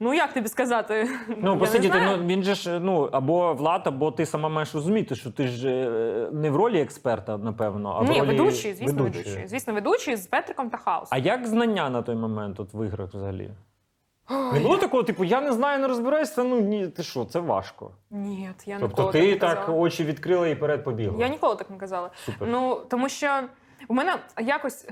[0.00, 1.08] ну як тобі сказати?
[1.36, 5.30] Ну, посидіти, ну він же ж ну або Влад, або ти сама маєш розуміти, що
[5.30, 9.24] ти ж е, не в ролі експерта, напевно, а в Ні, ролі ведучий, звісно, ведучої.
[9.24, 9.48] ведучий.
[9.48, 11.08] Звісно, ведучий з Петриком та Хаусом.
[11.10, 13.50] А як знання на той момент от в іграх взагалі?
[14.52, 16.44] Не було такого, типу, я не знаю, не розбираюся.
[16.44, 17.90] Ну ні, ти що, це важко.
[18.10, 21.20] Ні, я Тобто ніколи ти так не так очі відкрила і перед побігла.
[21.20, 22.10] Я ніколи так не казала.
[22.14, 22.48] Супер.
[22.48, 23.40] Ну, тому що
[23.88, 24.88] у мене якось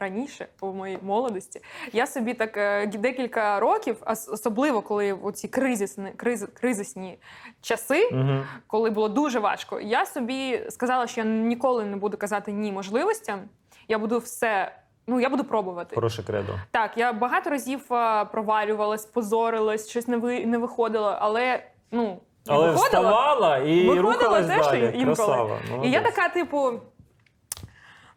[0.00, 1.60] раніше, у моїй молодості,
[1.92, 7.18] я собі так е, декілька років, ос- особливо коли у ці кризисні, криз, кризисні
[7.60, 8.38] часи, Угу.
[8.66, 13.40] коли було дуже важко, я собі сказала, що я ніколи не буду казати ні можливостям.
[13.88, 14.72] Я буду все.
[15.06, 15.94] Ну, я буду пробувати.
[15.94, 16.52] Хороше кредо.
[16.70, 22.70] Так, я багато разів е, провалювалась, позорилась, щось не ви не виходило, але ну Але
[22.70, 22.84] виходила.
[22.86, 24.84] вставала і Виходила рухалась теж далі.
[24.94, 25.04] інколи.
[25.16, 25.58] Красава.
[25.84, 26.72] І я така, типу,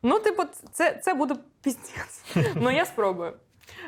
[0.04, 2.24] ну, типу, це, це буде піздець.
[2.56, 3.34] ну, я спробую.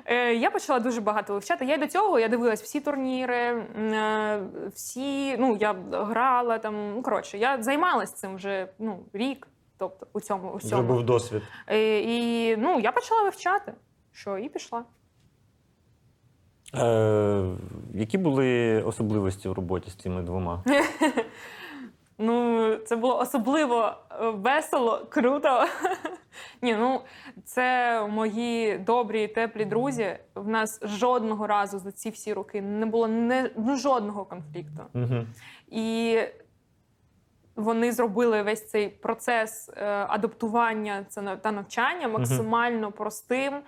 [0.05, 1.66] Е, я почала дуже багато вивчати.
[1.66, 4.39] Я до цього я дивилась всі турніри, е,
[4.74, 6.93] всі, ну, я грала там.
[6.95, 9.47] Ну, коротше, я займалась цим вже ну, рік.
[9.78, 11.41] Тобто у цьому у Вже був досвід.
[11.68, 13.74] Е, і ну, я почала вивчати.
[14.11, 14.84] Що, і пішла.
[16.76, 17.45] Е,
[17.93, 20.63] які були особливості в роботі з цими двома?
[22.18, 25.66] Ну, це було особливо е, весело, круто.
[26.61, 27.01] Ні, ну
[27.45, 30.18] це мої добрі і теплі друзі.
[30.36, 34.84] В нас жодного разу за ці всі роки не було не, ну, жодного конфлікту.
[34.93, 35.26] Угу.
[35.68, 36.20] І
[37.55, 43.61] вони зробили весь цей процес е, адаптування це та навчання максимально простим е,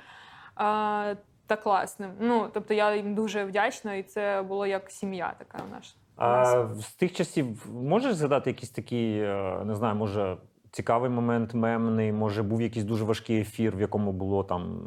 [1.47, 2.11] та класним.
[2.19, 5.95] Ну, тобто я їм дуже вдячна, і це було як сім'я така наша.
[6.17, 10.37] А з тих часів можеш згадати якийсь такий, е, не знаю, може.
[10.71, 14.79] Цікавий момент мемний, може був якийсь дуже важкий ефір, в якому було там.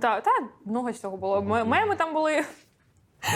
[0.00, 0.30] Так, та
[0.64, 1.42] много всього було.
[1.42, 2.42] Меми там були.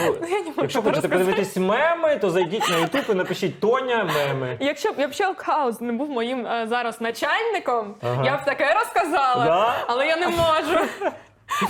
[0.05, 3.59] Ну, Ну, я не можу якщо хочете подивитись меми, то зайдіть на YouTube і напишіть
[3.59, 4.57] Тоня меми.
[4.59, 8.25] Якщо б якщо Хаус не був моїм е, зараз начальником, Ага.
[8.25, 9.75] я б таке розказала, Да?
[9.87, 10.79] але я не можу.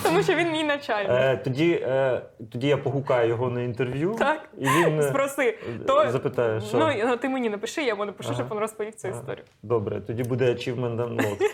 [0.03, 1.11] тому що він мій начальник.
[1.11, 2.21] Е, тоді, е,
[2.51, 4.49] тоді я погукаю його на інтерв'ю, Так.
[4.57, 5.57] і він е, Спроси,
[5.88, 8.38] то запитає, що ну, ну ти мені напиши, я йому напишу, Ага.
[8.38, 9.17] щоб він розповів цю Ага.
[9.19, 9.45] історію.
[9.63, 11.41] добре, тоді буде achievement unlocked.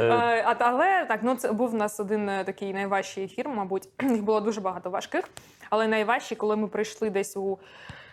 [0.00, 3.48] Е, Е, а, але так, ну це був у нас один е, такий найважчий ефір,
[3.48, 3.88] мабуть.
[4.02, 5.28] Їх було дуже багато важких.
[5.70, 7.58] Але найважчий, коли ми прийшли десь у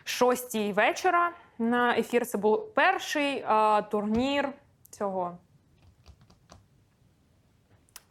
[0.04, 4.50] шостій вечора на ефір, це був перший а, турнір
[4.90, 5.38] цього.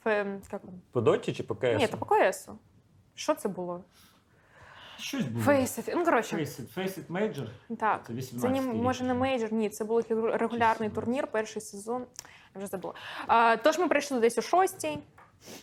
[0.04, 0.80] Фе, як він?
[0.92, 1.78] По доті чи по КС?
[1.78, 2.58] Ні, то по КСу.
[3.14, 3.84] Що це було?
[4.98, 5.44] Щось було.
[5.44, 5.90] Фейсит.
[5.96, 7.46] Ну, коротше, Face it, Face it Major.
[7.78, 8.06] так.
[8.06, 12.04] Це Це ні, 18-й може не мейджор, ні, це був регулярний турнір, перший сезон.
[12.54, 12.94] Я вже забула.
[13.26, 14.98] А, тож ми прийшли десь о шостій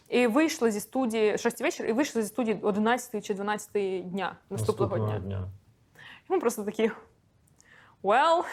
[0.09, 4.97] і вийшли зі студії, шостій вечір, і вийшли зі студії 11 чи 12 дня наступного,
[4.97, 5.19] дня.
[5.19, 5.49] дня.
[6.29, 6.91] І ми просто такі.
[8.03, 8.43] Well,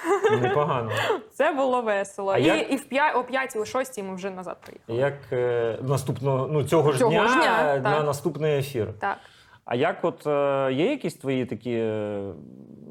[0.43, 0.91] Непогано.
[1.33, 2.33] це було весело.
[2.33, 4.99] А і, як- і в п'я, о п'ятій, о шостій ми вже назад приїхали.
[4.99, 8.07] Як е, наступного, ну цього ж Цього дня, ж дня, е, на так.
[8.07, 8.93] наступний ефір.
[8.99, 9.19] Так.
[9.65, 12.33] А як от е, є якісь твої такі, е,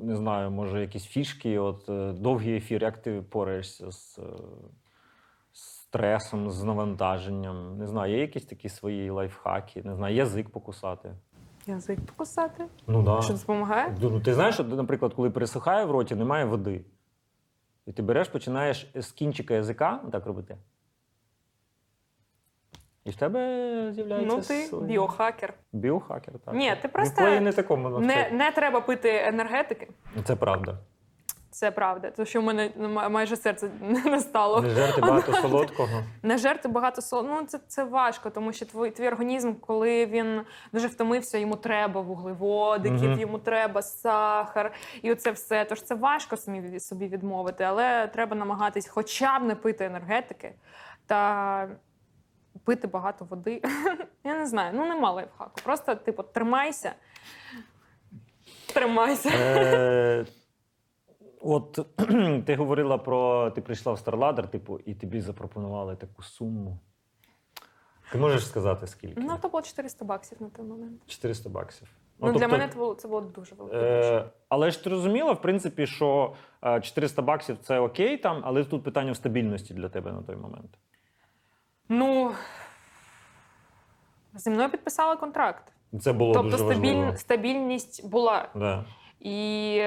[0.04, 4.22] не знаю, може, якісь фішки, от е, довгий ефір, як ти пораєшся з, е,
[5.54, 7.78] з стресом, з навантаженням?
[7.78, 11.12] Не знаю, є якісь такі свої лайфхаки, не знаю, язик покусати.
[11.68, 12.66] Язик покусати.
[12.88, 13.22] Ну да.
[13.22, 13.96] Що допомагає?
[14.02, 16.82] Ну, ти знаєш, що, наприклад, коли пересихає в роті, немає води.
[17.86, 20.58] І ти береш, починаєш з кінчика язика так робити.
[23.06, 23.40] І в тебе
[23.94, 25.54] з'являється Ну, ти своє- біохакер.
[25.74, 26.40] біохакер.
[26.46, 26.54] Так.
[26.56, 29.88] Ні, ти просто Ніколи не такому Не, не треба пити енергетики.
[30.24, 30.78] Це правда.
[31.56, 32.12] Це правда.
[32.12, 32.72] Тому що в мене
[33.10, 33.70] майже серце
[34.06, 34.62] не стало.
[34.62, 36.04] Не жерти багато солодкого.
[36.24, 37.24] Не жерти багато соло.
[37.24, 40.42] Ну це, це важко, тому що твій, твій організм, коли він
[40.74, 43.20] дуже втомився, йому треба вуглеводиків, Мгм.
[43.20, 45.66] йому треба сахар, і оце все.
[45.66, 50.54] Тож це важко собі, собі відмовити, але треба намагатись хоча б не пити енергетики
[51.06, 51.70] та
[52.66, 53.62] пити багато води.
[54.24, 55.62] Я не знаю, ну нема лайфхаку.
[55.64, 56.92] Просто, типу, тримайся.
[58.74, 59.30] Тримайся.
[61.46, 61.80] Е, от
[62.46, 66.80] ти говорила про ти прийшла в StarLadder, типу, і тобі запропонували таку суму.
[68.12, 69.22] Ти можеш сказати скільки?
[69.22, 71.02] Ну, то було 400 баксів на той момент.
[71.08, 71.88] 400 баксів.
[72.20, 73.78] Ну, для тобто, мене це було, це було дуже велике.
[73.78, 76.34] Е, але ж ти розуміла, в принципі, що
[76.64, 80.36] е, 400 баксів це окей, там, але тут питання в стабільності для тебе на той
[80.36, 80.70] момент.
[81.90, 82.32] Ну
[84.34, 85.74] зі мною підписали контракт.
[86.02, 86.84] Це було тобто дуже важливо.
[86.86, 88.50] стабіль, стабільність була.
[88.56, 88.86] Да.
[89.20, 89.82] І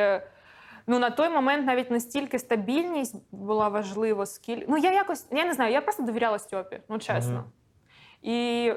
[0.88, 4.66] ну, на той момент навіть настільки стабільність була важлива, скільки.
[4.68, 7.32] Ну, я якось, я не знаю, я просто довіряла Стьопі, ну чесно.
[7.32, 7.44] Мгм.
[8.22, 8.72] І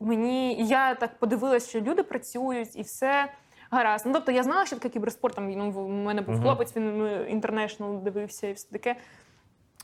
[0.00, 3.28] мені я так подивилася, що люди працюють і все.
[3.70, 4.06] Гаразд.
[4.06, 5.34] Ну, тобто я знала, що таке кіберспорт.
[5.34, 6.42] Там ну, в мене був Мгм.
[6.42, 8.96] хлопець, він інтернешнл дивився і все таке.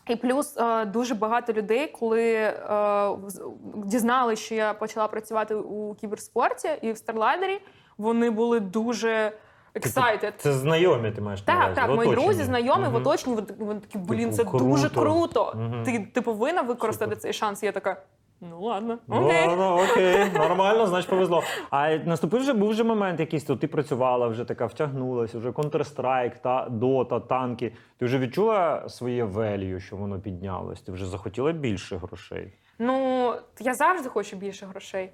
[0.08, 2.54] І плюс е, дуже багато людей, коли е,
[3.74, 7.60] дізналися, що я почала працювати у кіберспорті і в Старлайдері,
[7.98, 9.32] вони були дуже
[9.74, 10.32] excited.
[10.36, 13.98] Це знайомі, ти маєш на Так, увазі, так, мої друзі, знайомі в оточенні, вони- такі,
[13.98, 15.00] блін, Типу, це дуже круто.
[15.00, 15.52] круто.
[15.56, 15.82] Мгм.
[15.84, 17.22] Ти, ти повинна використати Супер.
[17.22, 17.62] цей шанс.
[17.62, 18.02] Я така,
[18.40, 19.46] ну ладно, Ну, окей.
[19.56, 21.42] ну, окей, нормально, значить повезло.
[21.70, 26.40] А наступив вже був вже момент якийсь, то ти працювала, вже така втягнулася, вже Counter-Strike,
[26.42, 27.72] та Dota, танки.
[27.98, 30.80] Ти вже відчула своє value, що воно піднялось?
[30.80, 32.52] Ти вже захотіла більше грошей.
[32.78, 35.10] Ну, я завжди хочу більше грошей.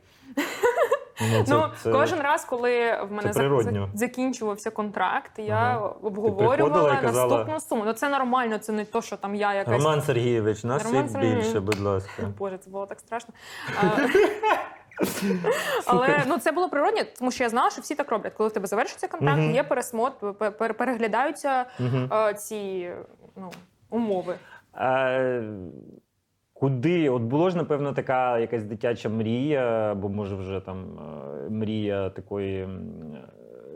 [1.20, 3.50] Ну, це- ну, це- кожен раз, коли в мене це
[3.94, 5.78] закінчувався контракт, я Ага.
[6.02, 7.82] обговорювала і казала- наступну суму.
[7.86, 9.72] Ну це нормально, це не то, що там я якась.
[9.82, 12.22] Роман Сергійович, насип більше, будь ласка.
[12.38, 13.34] Боже, це було так страшно.
[15.86, 18.32] Але ну це було природне, тому що я знала, що всі так роблять.
[18.34, 21.66] Коли в тебе завершиться контракт, є пересмотр, пе- пе- переглядаються
[22.12, 22.90] е, ці
[23.36, 23.50] ну,
[23.90, 24.34] умови.
[26.60, 27.10] Куди?
[27.10, 30.98] От було ж, напевно, така якась дитяча мрія, або може вже там
[31.46, 32.68] е, мрія такої е,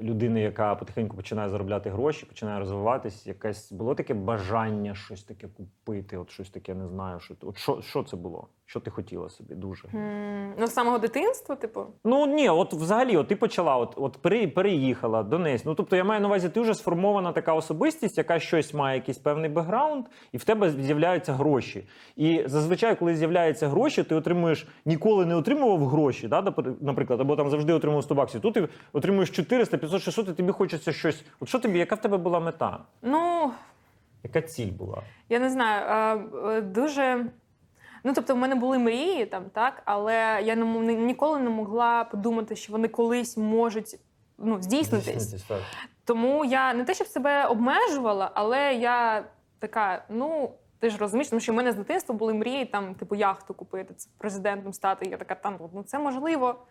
[0.03, 3.27] людини, яка потихеньку починає заробляти гроші, починає розвиватись.
[3.27, 7.21] Якесь було таке бажання щось таке купити, от щось таке, не знаю.
[7.21, 8.49] Що, от що, що це було?
[8.67, 9.89] Що ти хотіла собі дуже?
[9.95, 11.87] М, Ну, з самого дитинства, типу.
[12.05, 14.17] Ну ні, от взагалі, от ти почала, от, от
[14.55, 15.65] переїхала Донець.
[15.65, 19.19] Ну тобто я маю на увазі, ти вже сформована така особистість, яка щось має якийсь
[19.19, 21.89] певний бекграунд, і в тебе з'являються гроші.
[22.17, 27.51] І зазвичай, коли з'являються гроші, ти отримуєш ніколи не отримував гроші, да, наприклад, або там
[27.51, 28.41] завжди отримував 100 баксів.
[28.41, 31.25] Тут ти отримуєш 400, 500, 600, і тобі хочеться щось.
[31.41, 32.79] От що тобі, яка в тебе була мета?
[33.03, 33.53] Ну,
[34.23, 35.03] Яка ціль була?
[35.29, 37.27] я не знаю, е, дуже.
[38.05, 42.05] Ну, тобто, в мене були мрії там, так, але я не, ні- ніколи не могла
[42.05, 43.99] подумати, що вони колись можуть
[44.39, 45.23] ну, здійснитись.
[45.23, 45.61] Здійснитись, так.
[46.05, 49.25] Тому я не те, щоб себе обмежувала, але я
[49.59, 53.15] така, ну, Ти ж розумієш, тому що в мене з дитинства були мрії там, типу,
[53.15, 55.07] яхту купити, президентом стати.
[55.11, 56.67] Я така, там ну це можливо.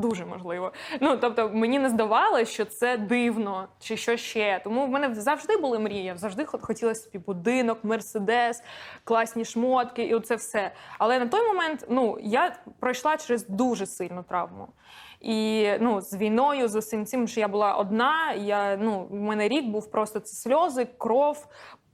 [0.00, 0.72] Дуже можливо.
[1.00, 4.60] Ну тобто мені не здавалося, що це дивно чи що ще.
[4.64, 6.12] Тому в мене завжди були мрії.
[6.16, 8.62] Завжди хот- хотілося собі будинок, мерседес,
[9.04, 10.72] класні шмотки, і оце все.
[10.98, 14.68] Але на той момент ну я пройшла через дуже сильну травму.
[15.20, 18.32] І ну, з війною, з усім цим, що я була одна.
[18.32, 21.46] Я ну, в мене рік був просто це сльози, кров.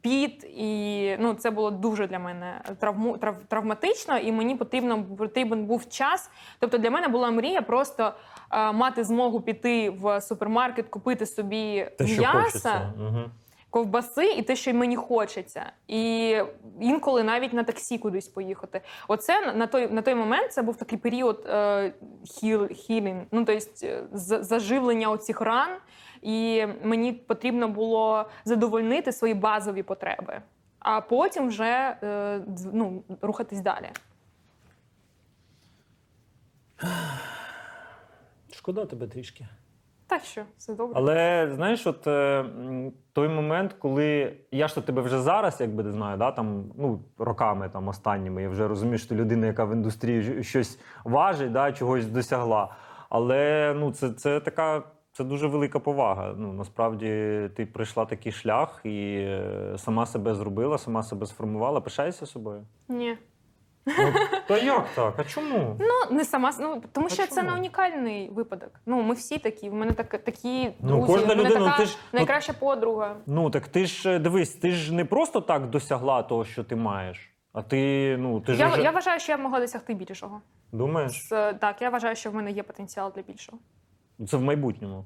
[0.07, 5.65] Піт, і ну це було дуже для мене травму трав, травматично, і мені потрібно потрібен
[5.65, 6.31] був час.
[6.59, 8.13] Тобто для мене була мрія просто
[8.53, 12.93] е, мати змогу піти в супермаркет, купити собі Те, м'яса.
[13.71, 15.73] Ковбаси і те, що мені хочеться.
[15.89, 16.37] І
[16.81, 18.81] інколи навіть на таксі кудись поїхати.
[19.09, 21.93] Оце на- той, на той момент це був такий період е,
[22.25, 23.63] хіл, хілінг, ну тобто
[24.45, 25.69] заживлення оцих ран.
[26.23, 30.41] І мені потрібно було задовольнити свої базові потреби,
[30.79, 32.41] а потім вже е,
[32.73, 33.91] ну, рухатись далі.
[38.53, 39.47] Шкода тебе трішки.
[40.07, 40.95] Так що все добре.
[40.97, 42.45] Але знаєш, от е,
[43.13, 47.01] той момент, коли я ж то тебе вже зараз, якби не знаю, да, там, ну,
[47.19, 51.73] роками там, останніми, я вже розумію, що ти людина, яка в індустрії щось важить, да,
[51.73, 52.77] чогось досягла.
[53.09, 54.83] Але ну, це, це така.
[55.17, 56.35] Це дуже велика повага.
[56.37, 57.07] Ну насправді
[57.57, 61.81] ти пройшла такий шлях і е, сама себе зробила, сама себе сформувала.
[61.81, 62.67] Пишаєшся собою.
[62.89, 63.19] Ні.
[63.87, 63.95] Ну,
[64.49, 65.15] та як так?
[65.19, 65.77] А чому?
[65.81, 67.51] Ну, не сама, ну, тому А що це чому?
[67.51, 68.71] не унікальний випадок.
[68.87, 69.71] Ну, ми всі такі.
[69.71, 72.53] В мене так, такі Ну, друзі, кожна в мене людина, така ти ж- ну- найкраща
[72.53, 73.17] подруга.
[73.27, 76.77] Ну так ти ж е, дивись, ти ж не просто так досягла того, що ти
[76.77, 77.33] маєш.
[77.53, 78.83] А ти, ну, ти ж Я, вже...
[78.83, 80.41] я вважаю, що я могла досягти більшого.
[80.73, 83.59] думаєш, З- так, я вважаю, що в мене є потенціал для більшого.
[84.29, 85.05] Це в майбутньому.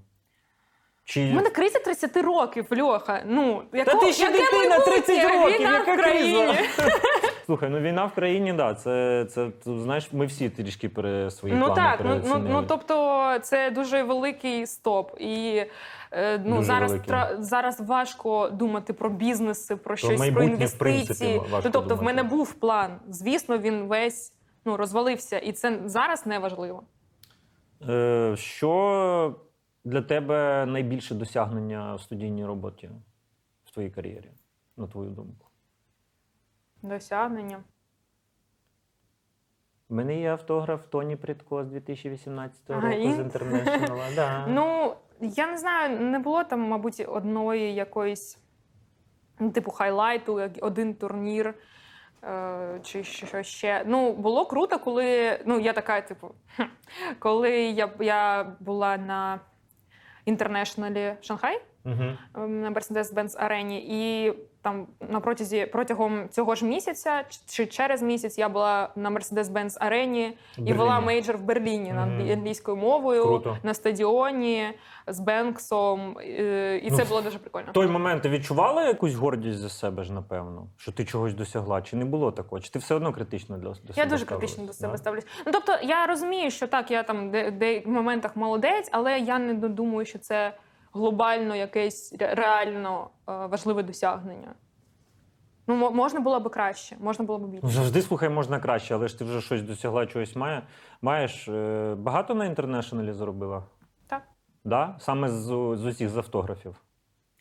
[1.04, 1.30] Чи...
[1.30, 3.22] У мене криза 30 років, Льоха.
[3.26, 5.00] Ну, яко, Та ти ще яке дитина, майбутнє?
[5.00, 6.46] 30 років, Війна яка в країні.
[6.46, 6.98] криза?
[7.46, 11.54] Слухай, ну війна в країні, да, це, це, це знаєш, ми всі трішки пере свої
[11.54, 12.48] Ну плани так, ну, ну, переоцінили.
[12.60, 15.16] ну тобто це дуже великий стоп.
[15.20, 15.64] І
[16.12, 17.10] е, ну, Дуже зараз, великий.
[17.14, 21.38] тра- зараз важко думати про бізнеси, про щось, про майбутнє, в принципі, інвестиції.
[21.38, 22.04] важко Ну, тобто, в думати.
[22.04, 22.90] мене був план.
[23.08, 24.32] Звісно, він весь
[24.64, 26.82] ну, розвалився, і це зараз не важливо.
[27.88, 29.40] Е, що
[29.84, 32.90] для тебе найбільше досягнення в студійній роботі
[33.64, 34.30] в твоїй кар'єрі,
[34.76, 35.46] на твою думку?
[36.82, 37.62] Досягнення.
[39.88, 43.18] У мене є автограф Тоні Придко з 2018 А, року з інт?
[43.18, 43.98] Інтернешнл.
[44.14, 44.46] Да.
[44.48, 48.38] Ну, я не знаю, не було там, мабуть, одної якоїсь,
[49.38, 51.54] ну, типу, хайлайту, один турнір.
[52.24, 53.84] Е, Чи що що ще.
[53.86, 55.38] Ну, було круто, коли.
[55.46, 56.34] Ну, я така, типу,
[57.18, 59.40] коли я, я була на
[60.24, 62.46] інтернешналі Шанхай uh -huh.
[62.46, 68.48] на Mercedes-Benz арені, і там на протязі протягом цього ж місяця чи через місяць я
[68.48, 72.20] була на Mercedes-Benz арені і вела мейджор в Берліні на Мгм.
[72.20, 73.56] англі- англійською мовою Круто.
[73.62, 74.64] на стадіоні
[75.06, 76.16] з Бенксом.
[76.20, 77.66] е, І Ну, це було дуже прикольно.
[77.70, 81.82] В той момент ти відчувала якусь гордість за себе ж, напевно, що ти чогось досягла?
[81.82, 82.60] Чи не було такого?
[82.60, 84.98] Чи ти все одно критично для, до себе Я дуже критично до себе Да?
[84.98, 85.26] ставлюсь.
[85.46, 89.38] Ну тобто, я розумію, що так, я там де, де в моментах молодець, але я
[89.38, 90.52] не думаю, що це
[90.92, 94.54] глобально якесь реально е, важливе досягнення.
[95.66, 97.60] Ну, можна було би краще, можна було б більше.
[97.66, 100.62] Ну, завжди слухай, можна краще, але ж ти вже щось досягла, чогось має.
[101.02, 101.48] маєш.
[101.48, 103.62] Е, Багато на інтернешнлі заробила?
[104.06, 104.22] Так.
[104.64, 104.96] Да?
[104.98, 105.44] Саме з,
[105.76, 106.76] з усіх з автографів.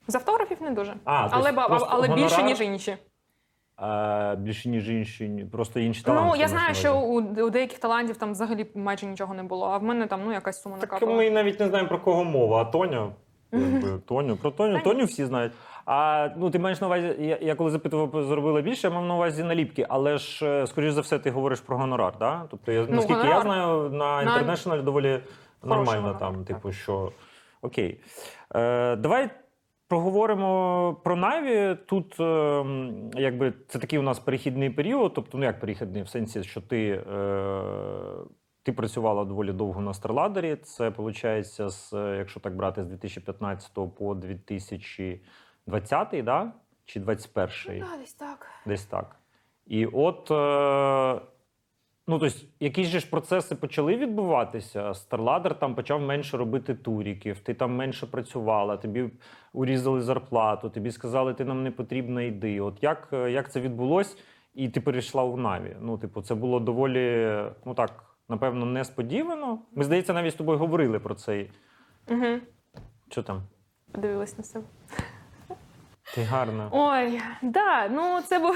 [0.08, 0.96] З автографів не дуже.
[1.06, 2.98] А, але тобто просто але більше, гонорар- ніж інші.
[3.76, 6.30] А, більше, ніж інші, просто інші таланти.
[6.30, 9.78] ну, я знаю, що у, у деяких талантів там взагалі майже нічого не було, а
[9.78, 11.18] в мене там ну, якась сума Так накапала.
[11.18, 13.12] ми навіть не знаємо про кого мова, а Тоня.
[13.52, 14.80] Якби, Тоню, про Тоню.
[14.84, 15.52] Тоню всі знають.
[15.86, 19.16] А ну ти маєш на увазі, я, я коли запитував, зробила більше, я мав на
[19.16, 22.46] увазі наліпки, але ж, е, скоріш за все, ти говориш про гонорар, да?
[22.52, 25.20] Тобто, я, наскільки я Ну, знаю, на На- International доволі
[25.64, 26.46] нормально гонорар, там, так.
[26.46, 27.12] типу, що
[27.62, 28.00] окей.
[28.56, 29.30] Е, давай
[29.88, 31.78] проговоримо про Наві.
[31.86, 36.08] Тут, е, м, якби, це такий у нас перехідний період, тобто, ну як перехідний, в
[36.10, 37.04] сенсі, що ти.
[37.14, 37.62] Е,
[38.64, 40.56] ти працювала доволі довго на Старладері.
[40.56, 46.52] Це виходить, з, якщо так брати, з 2015 по 2020, да?
[46.90, 47.80] чи 2021?
[47.80, 48.48] Да, десь так.
[48.66, 49.16] Десь так.
[49.68, 51.22] І от, е,
[52.08, 54.94] ну, тобто, якісь же ж процеси почали відбуватися.
[54.94, 59.10] Старладер там почав менше робити туріків, ти там менше працювала, тобі
[59.54, 62.62] урізали зарплату, тобі сказали, ти нам не потрібна, йди.
[62.62, 64.18] От як, як це відбулось,
[64.56, 65.76] і ти перейшла в Наві?
[65.82, 67.36] Ну, типу, це було доволі,
[67.66, 69.60] ну так, напевно, несподівано.
[69.76, 71.52] Ми, здається, навіть з тобою говорили про цей.
[72.08, 72.40] Угу.
[73.10, 73.44] Що там?
[73.92, 74.66] Подивилась на себе.
[76.16, 76.70] Ти гарна.
[76.72, 78.56] Ой, да, ну це був.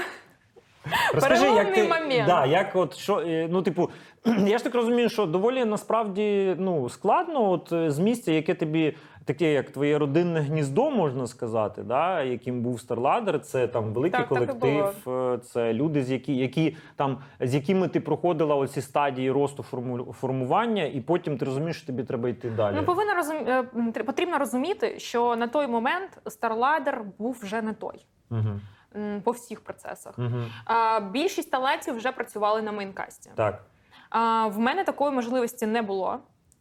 [1.14, 2.26] Розкажи, як ти, момент.
[2.26, 3.90] Да, як от що, е, ну, типу,
[4.46, 8.96] я ж так розумію, що доволі насправді ну, складно, от е, з місця, яке тобі
[9.24, 14.28] таке, як твоє родинне гніздо, можна сказати, да, яким був Старладер, це там великий Так,
[14.28, 19.30] так колектив, е, це люди, з які, які там з якими ти проходила оці стадії
[19.30, 22.76] росту форму- формування, і потім ти розумієш, що тобі треба йти далі.
[22.76, 23.36] Ну, повинна розум...
[23.36, 29.20] е, потрібно розуміти, що на той момент Старладер був вже не той Угу.
[29.24, 30.18] по всіх процесах.
[30.18, 30.38] Угу.
[30.64, 33.30] А, більшість талантів вже працювали на мейнкасті.
[33.34, 33.64] Так.
[34.10, 36.18] А, в мене такої можливості не було.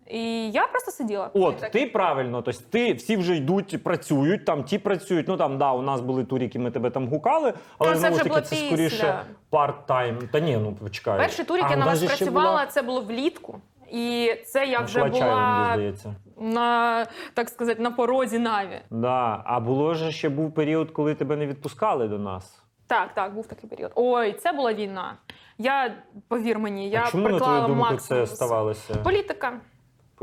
[0.08, 1.30] І я просто сиділа.
[1.34, 5.28] От так- ти правильно, тобто ти всі вже йдуть, працюють, там ті працюють.
[5.28, 8.18] Ну там да, у нас були туріки, ми тебе там гукали, але Ну, це знову
[8.18, 9.20] ж таки це скоріше
[9.52, 10.28] парт-тайм.
[10.32, 11.18] Та ні, ну почекай.
[11.20, 13.60] Перший турік А, на ще працювала, була- це було влітку.
[13.92, 16.16] І це я Ну, вже мені була здається.
[16.40, 18.80] на так сказати на порозі Наві.
[18.90, 19.42] Да.
[19.46, 22.64] А було ж ще був період, коли тебе не відпускали до нас.
[22.88, 23.92] Так, так, був такий період.
[23.96, 25.14] Ой, це була війна.
[25.58, 25.94] Я
[26.28, 28.26] повір мені, я а чому на приклала твою думку максимум.
[28.26, 28.96] це ставалося?
[28.96, 29.54] Політика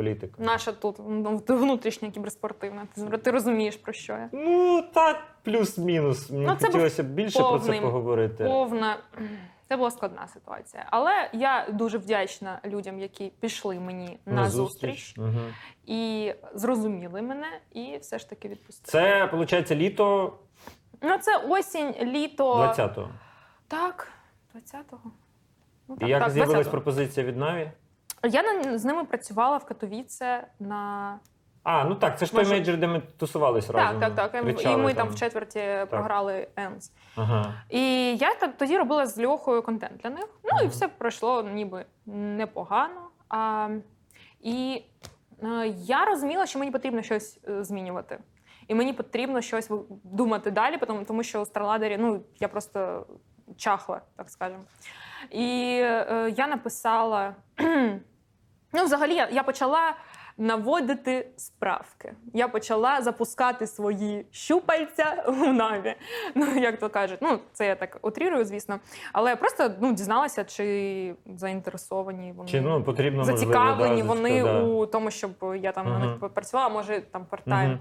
[0.01, 0.43] Політика.
[0.43, 2.87] наша тут ну, внутрішня кіберспортивна.
[3.23, 4.29] Ти, розумієш про що я?
[4.33, 6.31] Ну так, плюс-мінус.
[6.31, 8.45] Мені Ну, хотілося б більше про це поговорити.
[8.45, 8.97] Повна
[9.69, 10.87] це була складна ситуація.
[10.91, 15.41] Але я дуже вдячна людям, які пішли мені на, зустріч Угу.
[15.87, 18.91] і зрозуміли мене, і все ж таки відпустили.
[18.93, 20.33] Це, виходить, літо
[21.03, 22.57] Ну, це осінь, літо.
[22.57, 23.09] 20-го.
[23.69, 24.09] Так,
[24.55, 25.11] 20-го.
[25.89, 26.71] Ну, І як так, з'явилась 20-го.
[26.71, 27.71] пропозиція від Наві?
[28.23, 31.19] Я на, з ними працювала в Катовіце на
[31.63, 34.01] А, ну так, це ж той Може- мейджор, де ми тусувались разом.
[34.01, 34.63] так, так, так.
[34.65, 36.93] І ми там в четверті програли Енс.
[37.17, 37.55] Ага.
[37.69, 40.29] І я тоді робила з Льохою контент для них.
[40.45, 43.01] Ну і все пройшло ніби непогано.
[43.29, 43.69] А,
[44.41, 44.85] і
[45.43, 48.19] е, я розуміла, що мені потрібно щось е, змінювати.
[48.69, 49.71] І мені потрібно щось
[50.05, 53.07] думати далі, тому, тому що у Старладері ну, я просто
[53.57, 54.63] чахла, так скажемо.
[55.31, 57.35] І е, я написала.
[58.73, 59.95] Ну, взагалі, я, я почала
[60.39, 62.15] наводити справки.
[62.35, 65.95] Я почала запускати свої щупальця у Наві.
[66.35, 68.81] Ну, як то кажуть, ну це я так утрірую, звісно.
[69.13, 72.49] Але я просто ну, дізналася, чи заінтересовані вони.
[72.49, 74.63] Чи ну, потрібно Зацікавлені да, вони да.
[74.63, 77.69] у тому, щоб я там на них працювала, може там парт-тайм.
[77.69, 77.81] Мгм.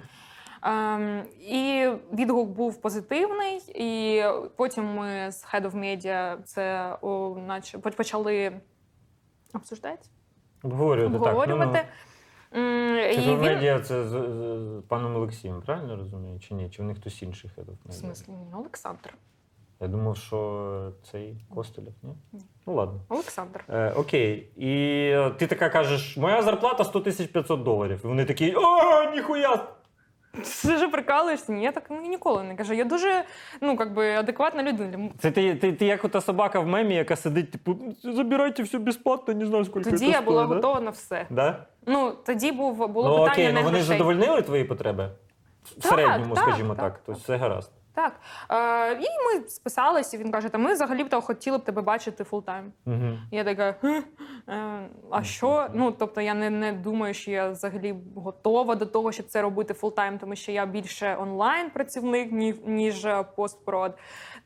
[0.61, 4.23] Ем, і відгук був позитивний, і
[4.55, 8.51] потім ми з Head of Media це о, наче почали
[9.53, 10.09] обсуждати,
[10.64, 11.72] Обговорювати, обговорювати.
[11.74, 11.86] так.
[12.55, 13.34] М, Ну, і ну.
[13.34, 13.41] він...
[13.41, 16.39] медіа це з, з, з паном Олексієм, правильно розумію?
[16.39, 16.70] Чи ні?
[16.70, 19.14] Чи в них хтось інший Я В смислі, ні, Олександр.
[19.82, 22.14] Я думав, що цей Костелєв, ні?
[22.32, 22.41] Ні.
[22.68, 23.01] Ну ладно.
[23.10, 23.64] Олександр.
[23.70, 24.51] Е, окей.
[24.57, 24.76] І
[25.14, 28.01] е, ти така кажеш, моя зарплата 100 тисяч 500 доларів.
[28.03, 29.68] І вони такі, о, ніхуя!
[30.39, 31.51] Ти ж прикалуєшся?
[31.51, 32.73] Ні, я так ніколи не кажу.
[32.73, 33.23] Я дуже
[33.61, 35.09] ну, как би, адекватна людина.
[35.19, 39.33] Це ти, ти, ти як ота собака в мемі, яка сидить, типу, забирайте все безплатно,
[39.33, 40.55] не знаю, скільки Тоді це я була стоїть, да?
[40.67, 41.25] готова на все.
[41.29, 41.65] Да?
[41.85, 43.83] Ну, тоді був, було ну питання окей, не ну вони грошей.
[43.97, 45.09] задовольнили твої потреби?
[45.63, 47.01] В Так, середньому, так, скажімо так, так.
[47.05, 47.71] Тобто все гаразд.
[47.99, 48.13] Так.
[48.51, 51.81] Е, і ми списалися, і він каже: та ми взагалі б то хотіли б тебе
[51.81, 52.71] бачити full-time.
[52.85, 53.17] Угу.
[53.31, 54.03] Я така, е,
[55.11, 55.67] а що?
[55.73, 59.73] Ну, тобто я не, не думаю, що я взагалі готова до того, щоб це робити
[59.73, 63.97] full-time, тому що я більше онлайн працівник, ні- ніж е, постпрод.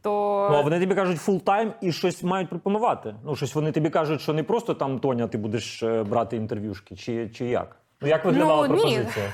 [0.02, 3.16] То Ну, а вони тобі кажуть full-time і щось мають пропонувати.
[3.26, 6.96] Ну, щось вони тобі кажуть, що не просто там Тоня, ти будеш е, брати інтерв'юшки,
[6.96, 7.76] чи, чи як?
[8.02, 8.82] Ну, як виглядала Ну, ні.
[8.82, 9.26] пропозиція?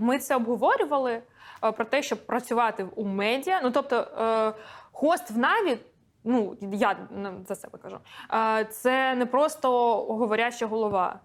[0.00, 1.22] ми це обговорювали
[1.70, 3.60] про те, щоб працювати у медіа.
[3.64, 4.52] Ну тобто, е,
[4.92, 5.78] хост в Наві.
[6.24, 6.96] Ну, я
[7.48, 7.96] за себе кажу.
[8.60, 9.68] е, Це не просто
[10.04, 11.20] говоряща голова.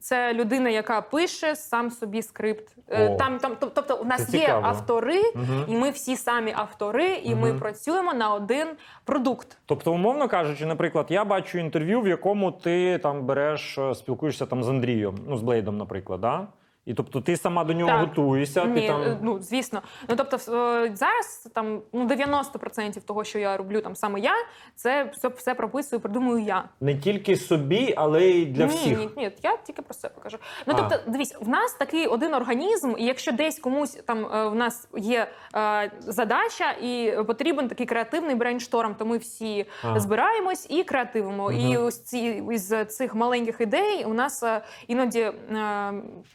[0.00, 2.76] Це людина, яка пише сам собі скрипт.
[2.88, 3.16] Е, О.
[3.16, 4.66] Там, там, тобто, у нас є цікаво.
[4.66, 5.64] автори, Мгм.
[5.68, 8.68] і ми всі самі автори, і ми працюємо на один
[9.04, 9.58] продукт.
[9.66, 14.62] Тобто, умовно кажучи, наприклад, я бачу інтерв'ю, в якому ти там береш, е, спілкуєшся там
[14.64, 16.46] з Андрієм, ну з Блейдом, наприклад, да?
[16.86, 18.00] І тобто ти сама до нього Так.
[18.00, 19.02] готуєшся, ти там.
[19.02, 19.82] е, ну звісно.
[20.08, 24.32] Ну тобто, е, зараз там ну 90% того, що я роблю там саме я,
[24.74, 26.64] це все, все прописую, придумую я.
[26.80, 28.98] Не тільки собі, але й для ні, всіх.
[28.98, 30.38] Ні, ні, я тільки про себе кажу.
[30.66, 30.82] Ну А.
[30.82, 34.88] тобто, дивись, в нас такий один організм, і якщо десь комусь там е, в нас
[34.96, 35.26] є
[35.56, 40.00] е, задача, і потрібен такий креативний brainstorm, то ми всі А.
[40.00, 41.50] збираємось і креативимо.
[41.50, 41.60] Мгм.
[41.60, 45.32] І ось ці із цих маленьких ідей у нас е, іноді е,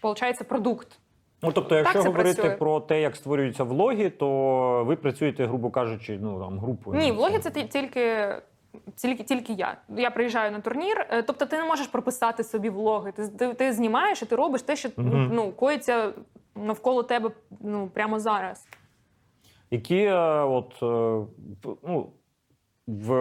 [0.04, 1.00] виходить продукт.
[1.44, 2.58] Ну, тобто, якщо Так говорити працює.
[2.58, 7.00] про те, як створюються влоги, то ви працюєте, грубо кажучи, ну там групою.
[7.02, 8.36] Ні, ну, влоги це тільки.
[8.96, 9.78] Тільки, тільки я.
[9.90, 11.08] Я приїжджаю на турнір.
[11.10, 13.12] е, Тобто ти не можеш прописати собі влоги.
[13.12, 15.30] Ти, ти, ти знімаєш і ти робиш те, що Мгм.
[15.34, 16.14] ну, коїться
[16.56, 17.32] навколо тебе
[17.62, 18.68] ну, прямо зараз.
[19.72, 21.26] Які е, от е,
[21.88, 22.08] ну,
[22.88, 23.14] в,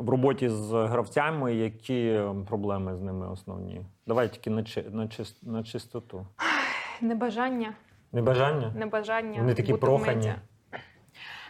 [0.00, 3.80] в роботі з гравцями, які проблеми з ними основні?
[4.10, 6.26] Давай тільки на, чи- на, чис- на чистоту.
[7.00, 7.72] Небажання,
[8.12, 8.72] Небажання?
[8.76, 9.38] небажання.
[9.40, 10.34] Вони такі бути прохані.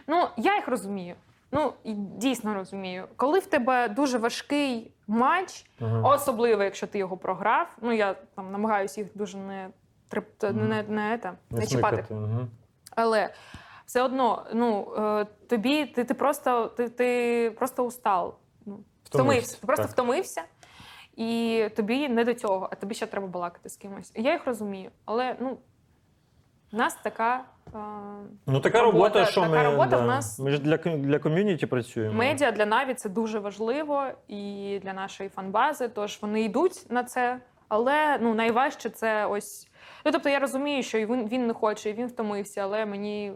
[0.07, 1.15] Ну, я їх розумію.
[1.51, 3.07] Ну, і дійсно розумію.
[3.15, 6.05] Коли в тебе дуже важкий матч, Мгм.
[6.05, 7.67] особливо, якщо ти його програв.
[7.81, 9.69] Ну, я там намагаюся їх дуже не,
[10.43, 10.67] Мгм.
[10.69, 12.13] не, не, те, не, Не чіпати.
[12.13, 12.49] Мгм.
[12.95, 13.33] Але
[13.85, 18.35] все одно, ну е, тобі ти, ти просто ти, ти просто устал.
[18.65, 19.59] Ну, втомився.
[19.61, 19.91] Ти просто так.
[19.91, 20.43] втомився,
[21.15, 24.11] і тобі не до цього, а тобі ще треба балакати з кимось.
[24.15, 25.57] Я їх розумію, але ну,
[26.71, 27.45] в нас така
[27.75, 27.77] е,
[28.47, 29.97] Ну, така Робота, робота, що така ми, робота да.
[29.97, 32.13] в нас- ми ж для, для ком'юніті працюємо.
[32.17, 35.87] медіа для Наві це дуже важливо і для нашої фанбази.
[35.87, 37.39] Тож вони йдуть на це.
[37.67, 39.67] Але ну найважче це ось.
[40.05, 43.33] Ну тобто я розумію, що він, він не хоче, і він втомився, але мені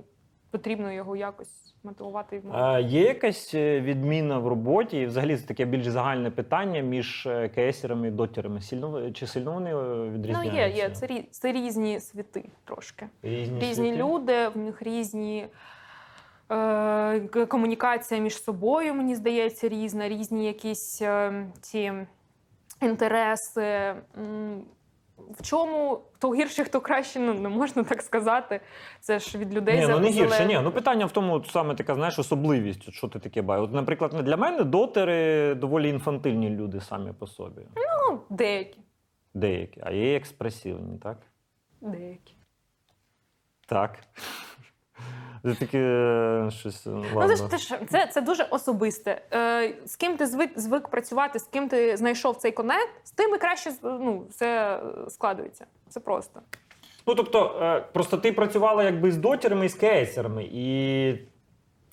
[0.57, 2.43] потрібно його якось мотивувати.
[2.51, 7.25] А є якась е, відміна в роботі, і взагалі це таке більш загальне питання між
[7.27, 8.61] е, КСерами і дотерами.
[8.61, 10.57] Сильно чи сильно вони е, Ну, відрізняються?
[10.61, 10.89] є, є.
[10.89, 13.07] Це, це різні світи трошки.
[13.23, 14.03] різні, Різні світи?
[14.03, 15.47] люди, в них різні.
[16.51, 21.93] Е, комунікація між собою, мені здається, різна, різні якісь е, ці
[22.81, 23.93] інтереси.
[25.17, 28.61] В чому хто гірше, хто краще, ну не можна так сказати.
[28.99, 30.59] Це ж від людей Ні, ну не гірше, ні.
[30.63, 33.63] Ну питання в тому, саме така, знаєш, особливість, що ти таке бачиш.
[33.63, 37.61] От, наприклад, для мене дотери доволі інфантильні люди самі по собі.
[37.75, 38.79] Ну, деякі.
[39.33, 41.17] Деякі, а є експресивні, так?
[41.81, 42.35] Деякі.
[43.65, 43.99] Так.
[45.45, 46.85] Це таке е, щось.
[46.85, 49.21] Ну, це, ж- це, це, це дуже особисте.
[49.33, 53.35] Е, з ким ти звик, звик працювати, з ким ти знайшов цей конект, з тим
[53.35, 54.79] і краще ну, все
[55.09, 55.65] складується.
[55.89, 56.41] Це просто.
[57.07, 61.13] Ну тобто, е, просто ти працювала якби з дотерами і з кейсерами, і.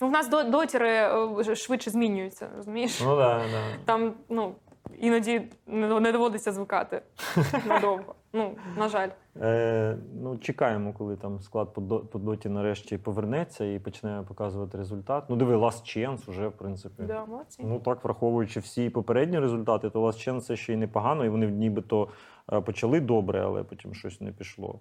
[0.01, 3.01] Ну, в нас до- дотіри е, швидше змінюються, розумієш?
[3.05, 3.61] Ну да, да.
[3.85, 4.55] Там ну,
[4.99, 7.01] іноді не доводиться звикати
[7.67, 8.15] надовго.
[8.33, 9.09] Ну, на жаль.
[9.41, 15.23] Е, ну, чекаємо, коли там склад по, доті нарешті повернеться і почне показувати результат.
[15.29, 17.03] Ну, диви, Last Chance вже, в принципі.
[17.03, 17.63] Да, молодці.
[17.65, 21.47] Ну так, враховуючи всі попередні результати, то Last Chance це ще й непогано, і вони
[21.47, 22.07] нібито
[22.53, 24.79] е, почали добре, але потім щось не пішло.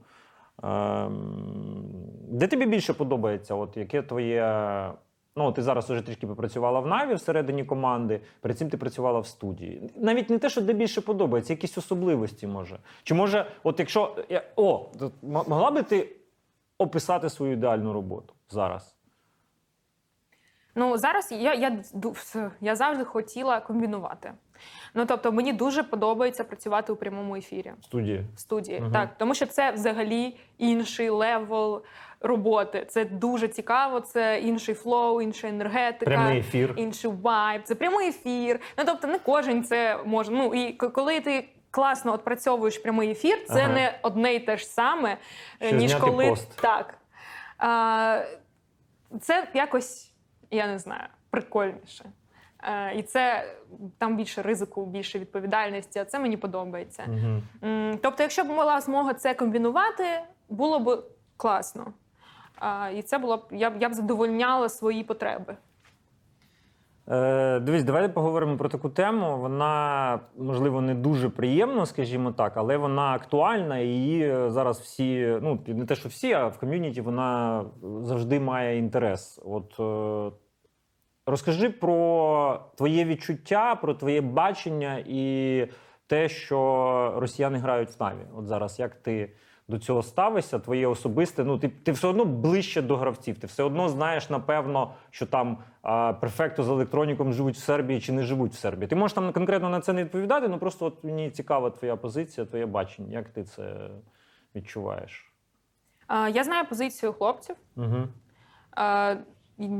[0.62, 1.84] Ем,
[2.28, 3.54] Де тобі більше подобається?
[3.54, 4.42] От яке твоє.
[5.36, 9.26] Ну, ти зараз уже трішки попрацювала в Наві всередині команди, перед цим ти працювала в
[9.26, 9.90] студії.
[9.96, 12.78] Навіть не те, що де більше подобається, якісь особливості може.
[13.02, 14.16] Чи може, от якщо.
[14.28, 14.90] я- О,
[15.22, 16.16] могла би ти
[16.78, 18.96] описати свою ідеальну роботу зараз?
[20.74, 21.82] Ну зараз я, я,
[22.60, 24.32] я завжди хотіла комбінувати.
[24.94, 28.26] Ну тобто, мені дуже подобається працювати у прямому ефірі В студії?
[28.36, 28.80] в студії.
[28.80, 28.92] Мгм.
[28.92, 31.82] Так, тому що це взагалі інший level
[32.22, 32.86] роботи.
[32.88, 36.04] Це дуже цікаво, це інший flow, інша енергетика.
[36.04, 36.74] Прямий ефір.
[36.76, 38.60] інший vibe, це прямий ефір.
[38.78, 40.32] Ну тобто, не кожен це може.
[40.32, 41.48] Ну і коли ти.
[41.74, 43.72] Класно відпрацьовуєш прямий ефір, це Ага.
[43.74, 45.16] не одне й те ж саме,
[45.60, 46.56] е, Що ніж коли пост.
[46.60, 46.94] так.
[47.58, 48.20] А,
[49.20, 50.12] це якось,
[50.50, 52.04] я не знаю, прикольніше.
[52.62, 53.54] Е, і це
[53.98, 57.04] там більше ризику, більше відповідальності, а це мені подобається.
[57.08, 57.40] Угу.
[58.02, 60.04] Тобто, якщо б була змога це комбінувати,
[60.48, 61.04] було б
[61.36, 61.92] класно.
[62.94, 65.56] І це було б я я б задовольняла свої потреби.
[67.08, 69.38] Е, дивись, давай поговоримо про таку тему.
[69.38, 75.58] Вона, можливо, не дуже приємна, скажімо так, але вона актуальна і її зараз всі, ну
[75.66, 77.64] не те, що всі, а в ком'юніті вона
[78.00, 79.40] завжди має інтерес.
[79.44, 80.36] От е,
[81.26, 85.66] розкажи про твоє відчуття, про твоє бачення і
[86.06, 88.26] те, що росіяни грають в Наві.
[88.36, 89.32] От зараз як ти.
[89.72, 91.44] До цього ставишся, твоє особисте.
[91.44, 93.38] Ну, ти, ти все одно ближче до гравців.
[93.38, 98.12] Ти все одно знаєш, напевно, що там а, префекту з електроніком живуть в Сербії чи
[98.12, 98.88] не живуть в Сербії.
[98.88, 102.46] Ти можеш там конкретно на це не відповідати, ну просто от мені цікава твоя позиція,
[102.46, 103.18] твоє бачення.
[103.18, 103.90] Як ти це
[104.54, 105.32] відчуваєш?
[106.06, 107.56] А, я знаю позицію хлопців.
[107.76, 107.96] Угу.
[108.70, 109.14] А,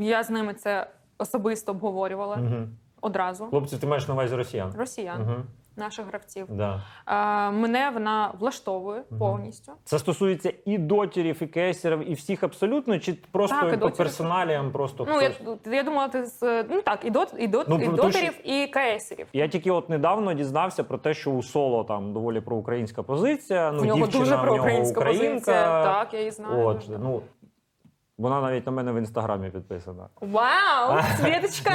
[0.01, 0.87] я з ними це
[1.19, 2.69] особисто обговорювала Угу.
[3.01, 3.47] одразу.
[3.47, 4.73] Хлопці, ти маєш на увазі росіян?
[4.79, 5.35] Росіян, Угу.
[5.77, 6.47] Наших гравців.
[6.49, 6.83] Да.
[7.05, 9.19] А, мене вона влаштовує Мгм.
[9.19, 9.73] повністю.
[9.85, 14.73] Це стосується і дотерів, і кейсерів, і всіх абсолютно, чи просто Так, і по персоналіям
[14.73, 15.59] просто Ну, я, хтось?
[15.67, 19.27] я думала, ти з ну так, і дот, і дот, Ну, і дотерів, і КСерів.
[19.33, 23.73] Я тільки от недавно дізнався про те, що у соло там доволі проукраїнська позиція.
[23.73, 25.01] Ну, У нього дівчина дуже в нього українка.
[25.05, 25.83] позиція.
[25.85, 26.67] Так, я її знаю.
[26.67, 27.23] От, ну,
[28.23, 30.09] вона навіть на мене в інстаграмі підписана.
[30.21, 31.03] Вау!
[31.21, 31.71] Світочка!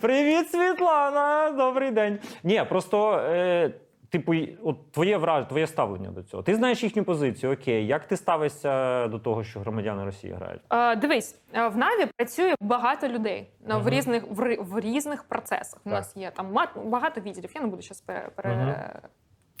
[0.00, 1.50] Привіт, Світлана!
[1.50, 2.18] Добрий день.
[2.44, 3.74] Ні, просто е,
[4.10, 6.42] типу, от твоє враж, твоє ставлення до цього.
[6.42, 7.86] Ти знаєш їхню позицію, окей.
[7.86, 10.62] Як ти ставишся до того, що громадяни Росії грають?
[10.70, 15.80] Е, дивись, е, в Наві працює багато людей е, в різних в, в різних процесах.
[15.84, 17.50] У нас є там багато відділів.
[17.54, 19.00] Я не буду зараз пере, пере,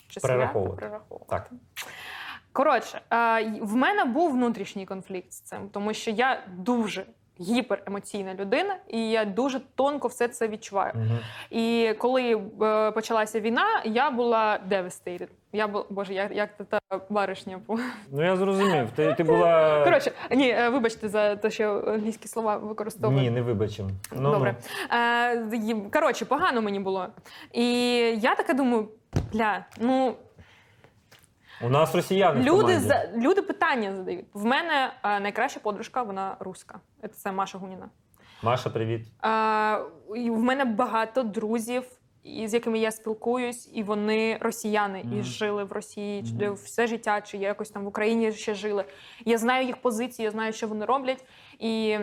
[0.08, 0.76] числяти, Перераховувати.
[0.80, 1.30] перераховувати.
[1.30, 1.50] Так.
[2.52, 7.04] Коротше, е, в мене був внутрішній конфлікт з цим, тому що я дуже
[7.40, 10.92] гіперемоційна людина, і я дуже тонко все це відчуваю.
[10.94, 11.18] Угу.
[11.50, 15.28] І коли е, почалася війна, я була devastated.
[15.52, 16.80] Я була, боже, як, як та
[17.10, 17.80] баришня була.
[18.12, 18.90] Ну я зрозумів.
[18.96, 19.80] Ти, ти була.
[19.84, 23.20] Коротше, ні, е, вибачте за те, що англійські слова використовую.
[23.20, 23.90] Ні, не вибачимо.
[24.16, 24.56] Ну, Добре.
[24.92, 27.06] Е, коротше, погано мені було.
[27.52, 27.64] І
[28.20, 28.88] я така думаю,
[29.32, 30.14] бля, ну Ну.
[31.62, 32.40] У нас росіяни.
[32.40, 32.78] люди команді.
[32.88, 34.24] за люди питання задають.
[34.34, 36.80] В мене е, найкраща подружка, вона руска.
[37.12, 37.88] Це Маша Гуніна.
[38.42, 39.00] Маша, привіт.
[39.24, 39.78] Е,
[40.16, 41.84] і в мене багато друзів,
[42.22, 45.18] і з якими я спілкуюсь, і вони росіяни Мгм.
[45.20, 46.54] і жили в Росії чи Мгм.
[46.54, 48.84] все життя, чи якось там в Україні ще жили.
[49.24, 51.24] Я знаю їх позиції, я знаю, що вони роблять.
[51.58, 51.98] І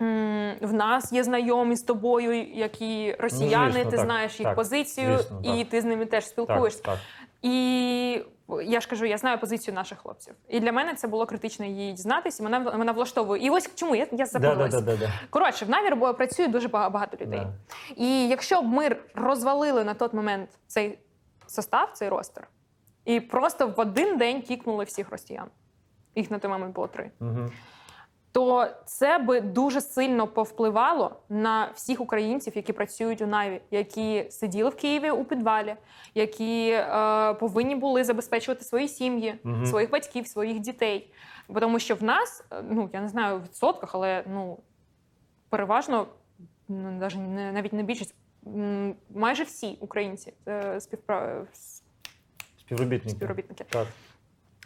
[0.00, 4.48] м, в нас є знайомі з тобою, які росіяни, Ну, звісно, ти так, знаєш їх
[4.48, 5.68] так, позицію, звісно, і так.
[5.68, 6.98] ти з ними теж спілкуєшся.
[7.42, 10.34] І я ж кажу, я знаю позицію наших хлопців.
[10.48, 12.42] І для мене це було критично її дізнатися.
[12.42, 13.46] Мене мене влаштовує.
[13.46, 15.12] І ось чому я, я Да, да, да, да, да.
[15.30, 17.40] Коротше, в навір працює дуже багато людей.
[17.40, 17.52] Да.
[17.96, 20.98] І якщо б ми розвалили на той момент цей
[21.46, 22.48] состав, цей ростер,
[23.04, 25.46] і просто в один день кікнули всіх росіян,
[26.14, 27.52] їх на той момент було три, Мгм.
[28.32, 34.70] То це би дуже сильно повпливало на всіх українців, які працюють у Наві, які сиділи
[34.70, 35.76] в Києві у підвалі,
[36.14, 39.66] які е, повинні були забезпечувати свої сім'ї, Мгм.
[39.66, 41.12] своїх батьків, своїх дітей.
[41.60, 44.58] Тому що в нас, е, ну я не знаю в відсотках, але ну
[45.48, 46.06] переважно
[46.68, 48.14] ну, навіть не навіть не більшість.
[49.14, 51.46] Майже всі українці е, співпра...
[52.60, 53.16] Співробітники.
[53.16, 53.64] співробітники.
[53.68, 53.86] Так.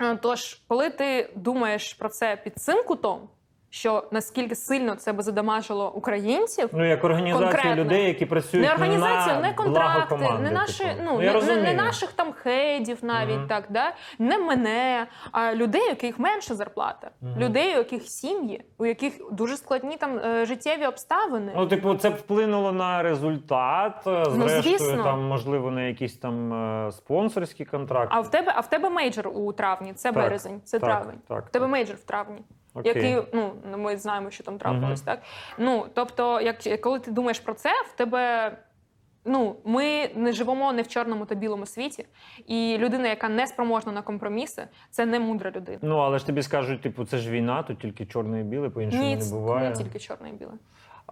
[0.01, 3.29] Е, Тож, коли ти думаєш про це під цим кутом,
[3.75, 7.85] що наскільки сильно це би задамажило українців, Ну, як організацію Конкретно.
[7.85, 11.03] людей, які працюють не організацію, на не контракти, команди, не наші, типу.
[11.05, 13.49] ну, я не, не, не наших там хейдів, навіть Мгм.
[13.49, 13.93] так, да?
[14.19, 17.41] не мене, а людей, у яких менша зарплата, Мгм.
[17.41, 21.53] людей, у яких сім'ї, у яких дуже складні там е, життєві обставини.
[21.57, 24.07] Ну, типу, це вплинуло на результат.
[24.07, 25.03] е, Ну, звісно.
[25.05, 26.53] там, можливо, на якісь там
[26.87, 28.15] е, спонсорські контракти.
[28.17, 31.19] А в тебе, а в тебе мейджор у травні, це Так, березень, це так, травень.
[31.29, 31.73] так, в тебе так.
[31.73, 32.39] мейджор в травні.
[32.75, 32.93] Окей.
[32.95, 35.07] Який, ну, ми знаємо, що там трапилось, угу.
[35.07, 35.23] так?
[35.59, 38.53] Ну, тобто, як, коли ти думаєш про це, в тебе.
[39.25, 42.07] Ну, ми не живемо не в чорному та білому світі,
[42.47, 45.79] і людина, яка не спроможна на компроміси, це не мудра людина.
[45.83, 49.03] Ну, але ж тобі скажуть, типу, це ж війна, тут тільки чорне і біле, по-іншому
[49.03, 49.71] Ні, не буває.
[49.71, 50.53] не тільки чорне і біле.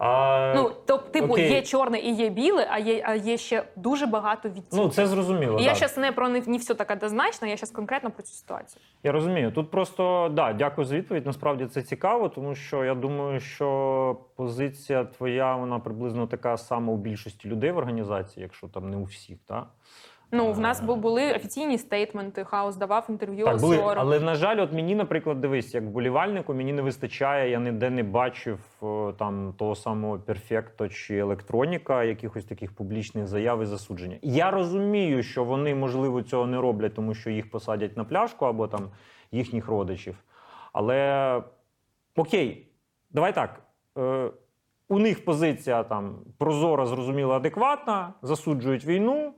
[0.02, 1.52] А, Ну, тобто, типу, окей.
[1.52, 4.78] є чорне і є біле, а є, а є ще дуже багато відтінків.
[4.78, 5.58] ну, це зрозуміло.
[5.60, 8.32] і я зараз не про не, не все так однозначно, я зараз конкретно про цю
[8.32, 8.82] ситуацію.
[9.02, 9.52] Я розумію.
[9.52, 11.26] Тут просто да, дякую за відповідь.
[11.26, 16.96] Насправді це цікаво, тому що я думаю, що позиція твоя вона приблизно така сама у
[16.96, 19.38] більшості людей в організації, якщо там не у всіх.
[19.46, 19.66] Та?
[20.32, 20.84] Ну, в нас Е.
[20.84, 25.74] були офіційні стейтменти, хаос давав інтерв'ю Так, були, але на жаль, от мені, наприклад, дивись,
[25.74, 28.58] як вболівальнику, мені не вистачає, я ніде не бачив
[29.18, 34.18] там того самого перфекто чи електроніка, якихось таких публічних заяв і засудження.
[34.22, 38.68] Я розумію, що вони можливо цього не роблять, тому що їх посадять на пляшку або
[38.68, 38.90] там
[39.32, 40.16] їхніх родичів.
[40.72, 41.42] Але
[42.16, 42.66] окей,
[43.10, 43.62] давай так.
[43.98, 44.30] Е,
[44.88, 49.34] у них позиція там прозора, зрозуміла, адекватна, засуджують війну,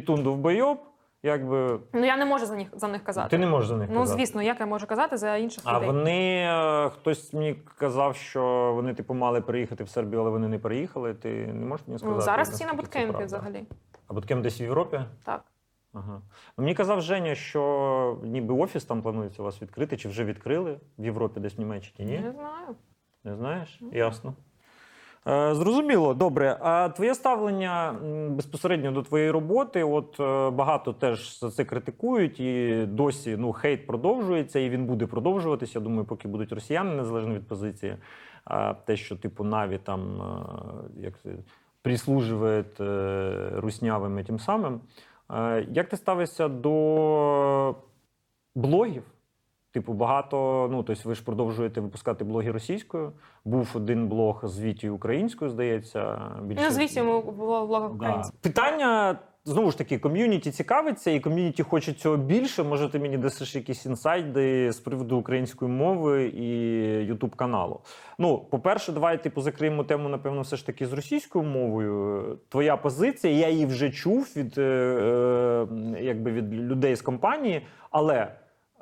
[0.00, 0.78] пітун довбойоб,
[1.22, 3.28] якби Ну я не можу за них за них казати.
[3.30, 4.18] ти не можеш за них Ну, казати.
[4.18, 5.86] звісно, як я можу казати за інших А людей.
[5.90, 10.58] вони е, хтось мені казав, що вони типу мали приїхати в Сербію, але вони не
[10.58, 11.14] приїхали.
[11.14, 12.18] Ти не можеш мені сказати?
[12.18, 13.64] ну, зараз всі на буткемпі взагалі.
[14.08, 15.00] А буткемп десь в Європі?
[15.24, 15.44] Так.
[15.94, 16.20] Ага.
[16.58, 20.80] Ну, мені казав Женя, що ніби офіс там планується у вас відкрити, чи вже відкрили
[20.98, 22.10] в Європі, десь в Німеччині?
[22.12, 22.18] Ні?
[22.18, 22.74] Не знаю.
[23.24, 23.80] Не знаєш?
[23.92, 24.34] Ясно.
[25.28, 26.56] Е, Зрозуміло, добре.
[26.60, 27.94] А твоє ставлення
[28.30, 29.84] безпосередньо до твоєї роботи?
[29.84, 35.06] От е, багато теж за це критикують, і досі ну, хейт продовжується, і він буде
[35.06, 35.78] продовжуватися.
[35.78, 37.96] Я думаю, поки будуть росіяни, незалежно від позиції.
[38.44, 41.14] А те, що типу Наві там е, як
[41.82, 42.64] прислужує
[43.56, 44.80] руснявим і тим самим.
[45.68, 47.74] Як ти ставишся до
[48.54, 49.02] блогів?
[49.76, 53.12] Типу, багато, ну тобто ви ж продовжуєте випускати блоги російською.
[53.44, 56.18] Був один блог з Вітію українською, здається.
[56.42, 56.62] Більше...
[56.64, 58.22] Ну, звісно, ми в влогах Да.
[58.40, 62.62] Питання знову ж таки, ком'юніті цікавиться, і ком'юніті хоче цього більше.
[62.62, 66.48] Може, ти мені дасиш якісь інсайди з приводу української мови і
[67.04, 67.80] Ютуб каналу.
[68.18, 72.22] Ну, по-перше, давай типу закриємо тему, напевно, все ж таки з російською мовою.
[72.48, 75.66] Твоя позиція, я її вже чув від, е, е,
[76.00, 78.28] якби від людей з компанії, але.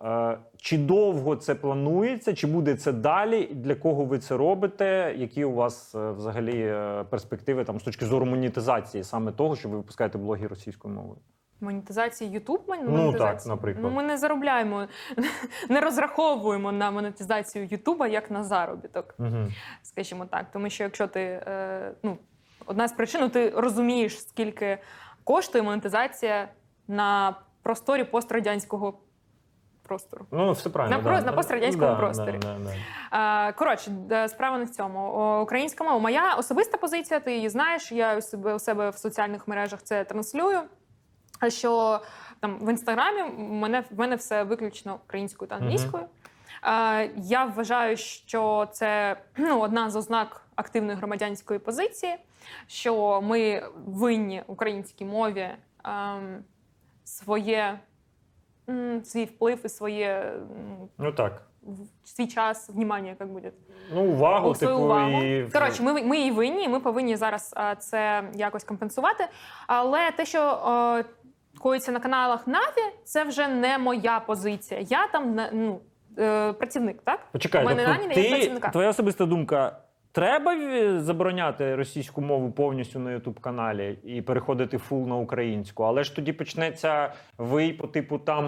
[0.02, 3.46] Е, Чи довго це планується, чи буде це далі?
[3.52, 5.14] Для кого ви це робите?
[5.18, 9.68] Які у вас е, взагалі е, перспективи там з точки зору монетизації саме того, що
[9.68, 11.18] ви випускаєте блоги російською мовою?
[11.60, 13.92] Монетизації YouTube Ну, так, наприклад.
[13.92, 14.86] Ми не заробляємо,
[15.68, 19.46] не розраховуємо на монетизацію Ютуба як на заробіток, Угу.
[19.82, 20.46] скажімо так.
[20.52, 22.18] Тому що якщо ти е, ну,
[22.66, 24.78] одна з причин, ну, ти розумієш, скільки
[25.24, 26.48] коштує монетизація
[26.88, 28.98] на просторі пострадянського
[29.84, 30.26] простору.
[30.30, 30.96] Ну, все правильно.
[31.02, 31.20] На да.
[31.20, 32.38] на пострадянському Да, просторі.
[32.38, 32.70] Да, да,
[33.10, 33.52] да.
[33.52, 33.90] Коротше,
[34.28, 35.40] справа не в цьому.
[35.42, 35.98] Українська мова.
[35.98, 37.92] Моя особиста позиція, ти її знаєш.
[37.92, 40.60] Я у себе у себе в соціальних мережах це транслюю.
[41.48, 42.00] Що
[42.40, 46.04] там в інстаграмі в мене в мене все виключно українською та англійською.
[46.64, 52.16] Е, Я вважаю, що це ну, одна з ознак активної громадянської позиції,
[52.66, 55.48] що ми винні українській мові
[55.84, 56.44] ем,
[57.04, 57.78] своє,
[59.04, 60.32] свій вплив і своє
[60.98, 61.42] Ну так.
[62.04, 63.50] свій час, внимання, як буде.
[63.94, 65.22] Ну, увагу, типу, увагу.
[65.22, 65.50] і.
[65.52, 69.26] Коротше, ми, ми її винні, ми повинні зараз це якось компенсувати.
[69.66, 71.04] Але те, що е,
[71.58, 74.80] коїться на каналах Наві, це вже не моя позиція.
[74.80, 75.80] Я там не, ну,
[76.18, 77.20] е, працівник, так?
[77.32, 78.68] Почекай, тобто ти, працівника.
[78.70, 79.78] твоя особиста думка.
[80.14, 80.54] Треба
[81.00, 86.32] забороняти російську мову повністю на Ютуб каналі і переходити full на українську, але ж тоді
[86.32, 88.44] почнеться вий по типу там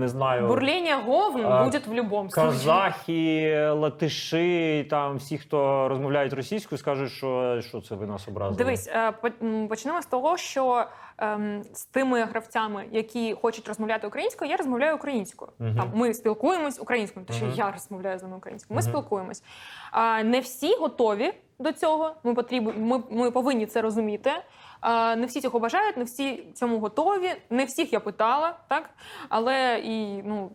[0.00, 6.78] не знаю Бурління говн А, буде в будь-якому казахи, латиші, там всі, хто розмовляють російською,
[6.78, 8.56] скажуть, що, що це ви нас образили.
[8.58, 10.84] Дивись, е, по- почнемо з того, що
[11.18, 15.50] ем, з тими гравцями, які хочуть розмовляти українською, я розмовляю українською.
[15.58, 15.76] Мгм.
[15.76, 17.54] Там ми спілкуємось українською, тому що Мгм.
[17.58, 18.76] я розмовляю з ними українською.
[18.76, 18.90] Ми Мгм.
[18.90, 19.42] спілкуємось.
[19.92, 22.14] А, не всі готові до цього.
[22.24, 22.78] Ми потріб...
[22.78, 24.30] ми, ми повинні це розуміти.
[25.16, 27.30] Не всі цього бажають, не всі цьому готові.
[27.50, 28.90] Не всіх я питала, так
[29.28, 30.50] але і ну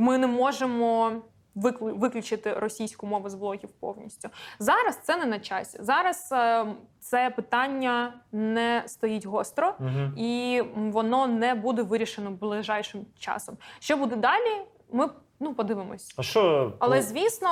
[0.00, 1.12] ми не можемо.
[1.56, 4.98] виклю- Виключити російську мову з блогів повністю зараз.
[5.02, 5.78] Це не на часі.
[5.80, 6.66] Зараз е,
[7.00, 10.12] це питання не стоїть гостро Угу.
[10.16, 13.56] і воно не буде вирішено ближайшим часом.
[13.80, 14.62] Що буде далі?
[14.92, 15.08] Ми
[15.40, 16.14] ну подивимось.
[16.18, 16.72] А що?
[16.78, 17.48] Але ну, звісно,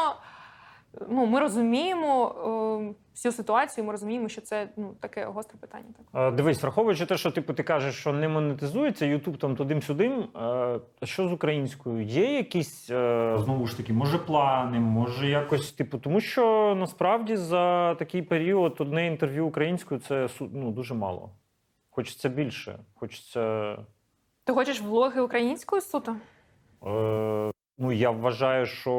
[1.08, 2.34] ну ми розуміємо
[2.90, 3.84] е, всю ситуацію.
[3.84, 5.84] Ми розуміємо, що це ну таке гостре питання.
[5.96, 10.12] Так Е, Дивись, враховуючи те, що типу, ти кажеш, що не монетизується Ютуб там тудим-сюдим.
[10.36, 12.02] е, Що з українською?
[12.04, 17.94] Є якісь е, знову ж таки, може плани, може якось, типу, тому що насправді за
[17.94, 21.30] такий період одне інтерв'ю українською це ну, дуже мало.
[21.90, 22.78] Хочеться більше.
[22.94, 23.76] Хочеться.
[24.44, 26.16] ти хочеш влоги українською суто?
[26.86, 28.92] Е, ну, я вважаю, що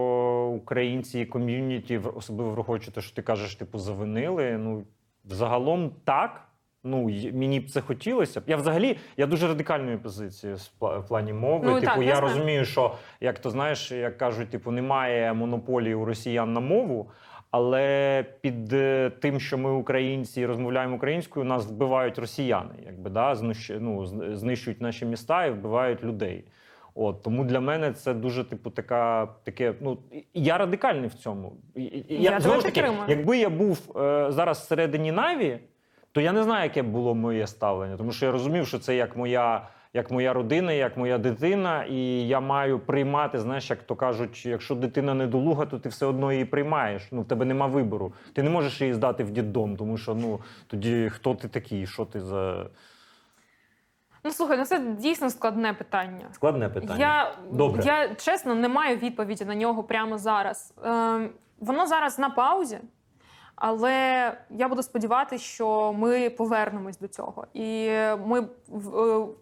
[0.55, 4.57] українці і ком'юніті, особливо враховуючи те, що ти кажеш, типу, завинили.
[4.57, 4.83] Ну,
[5.23, 6.41] загалом так.
[6.87, 7.03] Ну,
[7.33, 8.43] мені б це хотілося б.
[8.47, 11.65] Я взагалі я дуже радикальної позиції в плані мови.
[11.65, 15.95] Ну, типу, так, я я розумію, що як то знаєш, як кажуть, типу, немає монополії
[15.95, 17.11] у росіян на мову.
[17.51, 23.35] Але під е, тим, що ми українці розмовляємо українською, нас вбивають росіяни, якби да,
[23.69, 24.05] ну,
[24.35, 26.45] знищують наші міста і вбивають людей.
[26.95, 29.73] От тому для мене це дуже типу така таке.
[29.81, 29.97] Ну
[30.33, 31.53] я радикальний в цьому.
[31.75, 35.59] І- Я знову ж таки, якби я був е, зараз всередині Наві,
[36.11, 39.17] то я не знаю, яке було моє ставлення, тому що я розумів, що це як
[39.17, 39.67] моя.
[39.93, 44.75] Як моя родина, як моя дитина, і я маю приймати, знаєш, як то кажуть, якщо
[44.75, 47.07] дитина недолуга, то ти все одно її приймаєш.
[47.11, 48.13] Ну, в тебе нема вибору.
[48.33, 52.05] Ти не можеш її здати в дітдом, тому що ну тоді хто ти такий, що
[52.05, 52.65] ти за
[54.25, 56.25] Ну слухай, ну це дійсно складне питання.
[56.31, 56.99] складне питання.
[56.99, 57.83] Я, Добре.
[57.85, 60.73] я чесно не маю відповіді на нього прямо зараз.
[60.85, 62.79] Е, воно зараз на паузі,
[63.55, 67.45] але я буду сподіватися, що ми повернемось до цього.
[67.53, 67.89] І
[68.25, 68.45] ми е,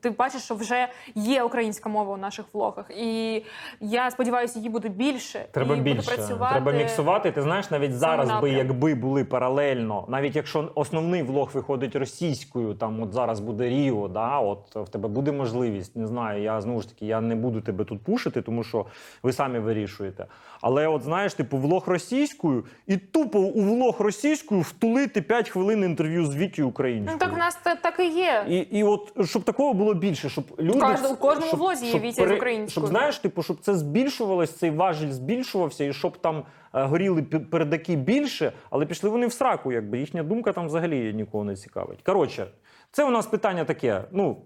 [0.02, 2.86] ти бачиш, що вже є українська мова у наших влогах.
[2.98, 3.44] І
[3.80, 5.46] я сподіваюся, її буде більше.
[5.52, 5.96] Треба і більше.
[5.96, 6.54] буду працювати.
[6.54, 7.32] Треба міксувати.
[7.32, 13.02] Ти знаєш, навіть зараз би, якби були паралельно, навіть якщо основний влог виходить російською, там
[13.02, 15.96] от зараз буде Ріо, да, от в тебе буде можливість.
[15.96, 18.86] Не знаю, я знову ж таки я не буду тебе тут пушити, тому що
[19.24, 20.26] ви самі вирішуєте.
[20.64, 26.26] Але от знаєш, типу, влог російською, і тупо у влог російською втулити 5 хвилин інтерв'ю
[26.26, 28.46] з Вітю Ну так в нас це так і є.
[28.50, 32.00] І, і от щоб такого було більше, щоб люди Кожна- у кожному щоб- влозі є
[32.00, 32.70] Вітя з українською.
[32.70, 37.96] Щоб знаєш, типу, щоб це збільшувалось, цей важіль збільшувався, і щоб там е, горіли передаки
[37.96, 42.02] більше, але пішли вони в сраку, якби їхня думка там взагалі нікого не цікавить.
[42.02, 42.48] Коротше,
[42.92, 44.04] це у нас питання таке.
[44.12, 44.42] Ну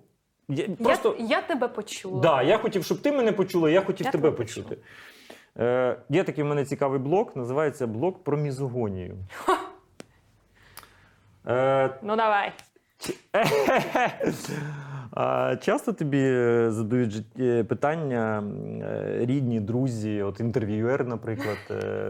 [0.49, 2.22] я, просто Я, я тебе почула.
[2.22, 4.77] да, я хотів, щоб ти мене почула, я хотів Я тебе тебе почути.
[5.60, 9.18] Е, є такий в мене цікавий блок, називається блок про мізогонію.
[11.48, 12.52] Е, Ну давай.
[15.12, 18.44] А часто тобі е, задають е, питання
[18.82, 21.58] е, рідні, друзі, от інтерв'юер, наприклад,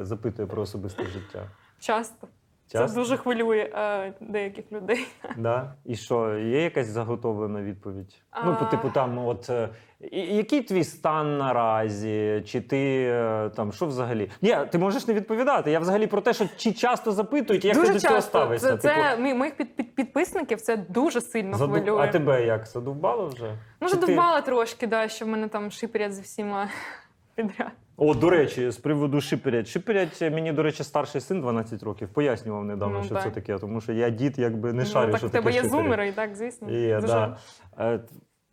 [0.02, 1.49] запитує про особисте життя.
[1.80, 2.28] Часто.
[2.72, 2.88] Часто?
[2.88, 5.07] Це дуже хвилює е, деяких людей.
[5.38, 5.73] Да?
[5.85, 8.22] І що, є якась заготовлена відповідь?
[8.45, 9.69] Ну, по типу, там, от е,
[10.11, 12.44] який твій стан наразі?
[12.48, 14.30] Чи ти е, там що взагалі?
[14.41, 15.72] Ні, ти можеш не відповідати.
[15.72, 18.30] Я взагалі про те, що чи часто запитують, як дуже ти до цього часто.
[18.30, 18.72] ставишся?
[18.72, 22.02] Це, це Типу, моїх під, під, підписників це дуже сильно заду- хвилює.
[22.02, 22.65] А тебе як?
[22.68, 23.57] Задовбало вже?
[23.81, 26.69] Ну, Чи ти- задовбала трошки, да, що в мене там шиперять з всіма
[27.35, 27.72] підряд.
[27.98, 29.68] О, до речі, з приводу шиперять.
[29.68, 32.10] Шиперять мені, до речі, старший син 12 років.
[32.10, 33.24] Пояснював недавно, Ну, що так.
[33.24, 36.07] це таке, тому що я дід якби не шарю, ну, так в тебе є зумери,
[36.07, 36.72] і так, звісно.
[36.72, 37.38] Є, да.
[37.80, 37.99] Е,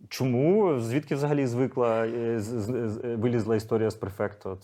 [0.08, 0.78] Чому?
[0.80, 4.58] Звідки взагалі звикла е, з- вилізла історія з префекту?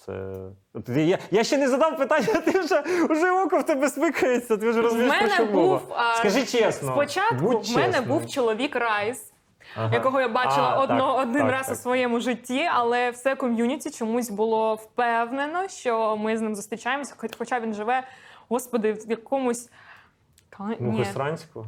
[0.86, 4.56] Це я, я ще не задав питання, ти вже, вже око в тебе смикається.
[4.56, 5.78] Ти вже розумієш, про мене що мова.
[5.78, 6.92] був Скажи чесно.
[6.92, 8.08] Спочатку будь в мене чесною.
[8.20, 9.32] був чоловік Райс,
[9.76, 9.94] Ага.
[9.94, 11.74] якого я бачила А, одно, так, один так, раз так.
[11.76, 17.36] у своєму житті, але все ком'юніті чомусь було впевнено, що ми з ним зустрічаємося, хоч-
[17.38, 18.02] хоча він живе,
[18.48, 19.70] господи, в якомусь.
[20.50, 20.74] Ка-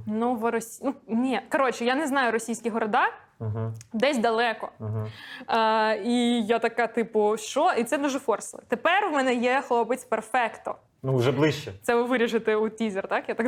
[0.07, 0.83] Новоросі...
[0.85, 3.09] Ну, ні, коротше, я не знаю російські города,
[3.41, 4.69] Ага, десь далеко.
[4.81, 5.07] ага.
[5.47, 7.73] А, і я така, типу, що?
[7.79, 8.63] І це дуже форсило.
[8.69, 10.75] Тепер в мене є хлопець перфекто.
[11.05, 11.73] Ну, вже ближче.
[11.83, 13.29] Це ви виріжете у тізер, так?
[13.29, 13.47] Я так.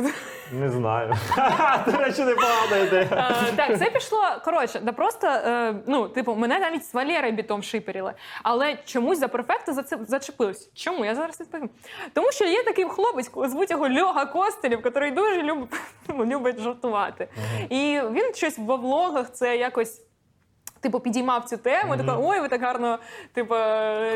[0.51, 1.13] Не знаю.
[1.85, 3.35] До речі, непогана ідея.
[3.49, 4.23] Е, так, це пішло.
[4.45, 8.13] Коротше, да просто е, ну, типу, мене навіть з Валерою бітом шиперіли.
[8.43, 10.69] Але чомусь за перфекто за це зачепилось.
[10.73, 11.05] Чому?
[11.05, 11.69] Я зараз відповім.
[12.13, 15.69] Тому що є такий хлопець, звуть його Льога Костелів, який дуже любить,
[16.09, 17.27] любить жартувати.
[17.69, 20.04] І він щось во влогах це якось.
[20.85, 22.05] Типу, підіймав цю тему, Мгм.
[22.05, 22.99] така, ой, ви так гарно,
[23.33, 23.53] типу,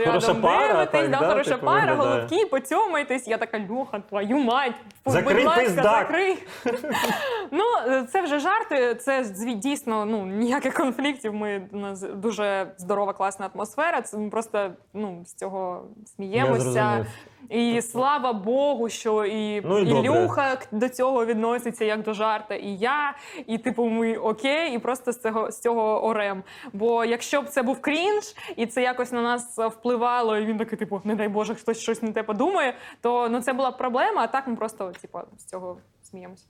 [0.05, 3.27] Хороша рядом пара, дивитесь, так, да, хороша типу, пара, голубки, поцьомайтесь.
[3.27, 4.73] Я така, Льоха, твою мать,
[5.05, 6.37] будь ласка, закрий.
[7.51, 7.63] Ну,
[8.11, 8.95] це вже жарти.
[8.95, 9.23] Це
[9.55, 11.33] дійсно ну ніяких конфліктів.
[11.33, 14.01] Ми у нас дуже здорова, класна атмосфера.
[14.01, 15.83] Це ми просто ну з цього
[16.15, 17.05] сміємося.
[17.49, 19.89] І слава Богу, що і, Ну, і.
[19.89, 23.15] Ілюха до цього відноситься як до жарта, і я,
[23.47, 26.43] і типу ми окей, і просто з цього з цього орем.
[26.73, 30.77] Бо якщо б це був крінж, і це якось на нас впливало, і він такий,
[30.79, 34.21] типу, не дай Боже, хтось щось не те подумає, то ну це була б проблема.
[34.21, 36.45] А так ми просто типу, з цього сміємося.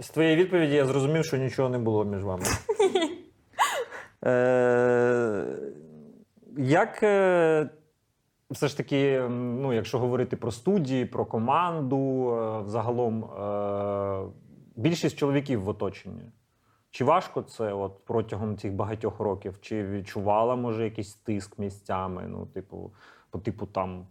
[0.00, 2.44] З твоєї відповіді я зрозумів, що нічого не було між вами.
[4.26, 5.46] Е,
[6.58, 7.68] Як е,
[8.50, 14.28] все ж таки, ну, якщо говорити про студії, про команду, е, взагалом е,
[14.76, 16.22] більшість чоловіків в оточенні.
[16.90, 19.60] Чи важко це от протягом цих багатьох років?
[19.60, 22.24] Чи відчувала, може, якийсь тиск місцями?
[22.28, 22.92] Ну, типу,
[23.30, 24.06] по типу там,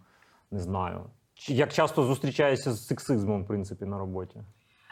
[0.51, 1.01] не знаю.
[1.33, 4.39] Чи як часто зустрічаєшся з сексизмом, в принципі, на роботі?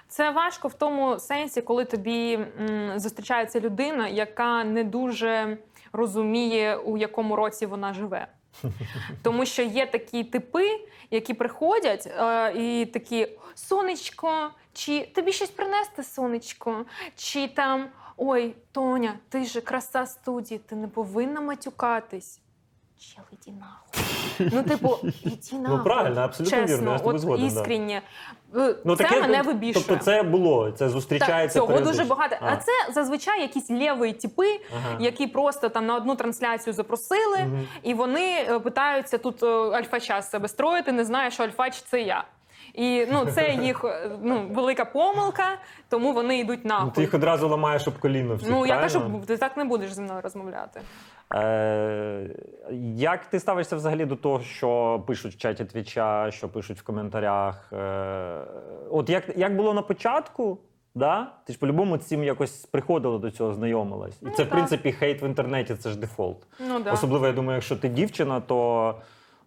[0.07, 5.57] Це важко в тому сенсі, коли тобі м, зустрічається людина, яка не дуже
[5.93, 8.27] розуміє, у якому році вона живе.
[9.21, 10.79] Тому що є такі типи,
[11.11, 16.85] які приходять е, і такі: сонечко, чи тобі щось принести, сонечко,
[17.15, 22.39] чи там ой, Тоня, ти ж краса студії, ти не повинна матюкатись.
[23.03, 24.49] Чел, іди нахуй.
[24.53, 25.83] Ну, типу, іди нахуй.
[25.83, 27.53] правильно, абсолютно Чесно, вірно, я з тобою от згоден, да.
[27.53, 28.01] іскренні.
[28.85, 29.85] Ну, це таке, мене ну, вибішує.
[29.87, 31.59] Тобто це було, це Так, зустрічається.
[31.59, 31.91] цього періодично.
[31.91, 32.35] дуже багато.
[32.41, 32.55] А.
[32.55, 34.97] це зазвичай якісь лєві типи, Ага.
[34.99, 37.67] які просто там на одну трансляцію запросили, Мгм.
[37.83, 42.23] і вони е, питаються тут е, альфа-час себе строїти, не знає, що альфач це я.
[42.73, 45.57] І ну, це їх е, ну, велика помилка,
[45.89, 46.85] тому вони йдуть нахуй.
[46.85, 49.93] Ну, ти їх одразу ламаєш об коліно всіх, Ну, я кажу, ти так не будеш
[49.93, 50.81] зі мною розмовляти.
[51.35, 52.29] Е,
[52.95, 57.73] як ти ставишся взагалі до того, що пишуть в чаті Твіча, що пишуть в коментарях?
[57.73, 58.41] Е,
[58.89, 60.57] от як, як було на початку,
[60.95, 61.31] да?
[61.45, 64.21] ти ж по-любому цим якось приходила до цього, знайомилась.
[64.21, 66.47] І Ну, це, в принципі, хейт в інтернеті це ж дефолт.
[66.59, 66.91] Ну, да.
[66.93, 68.95] Особливо, я думаю, якщо ти дівчина, то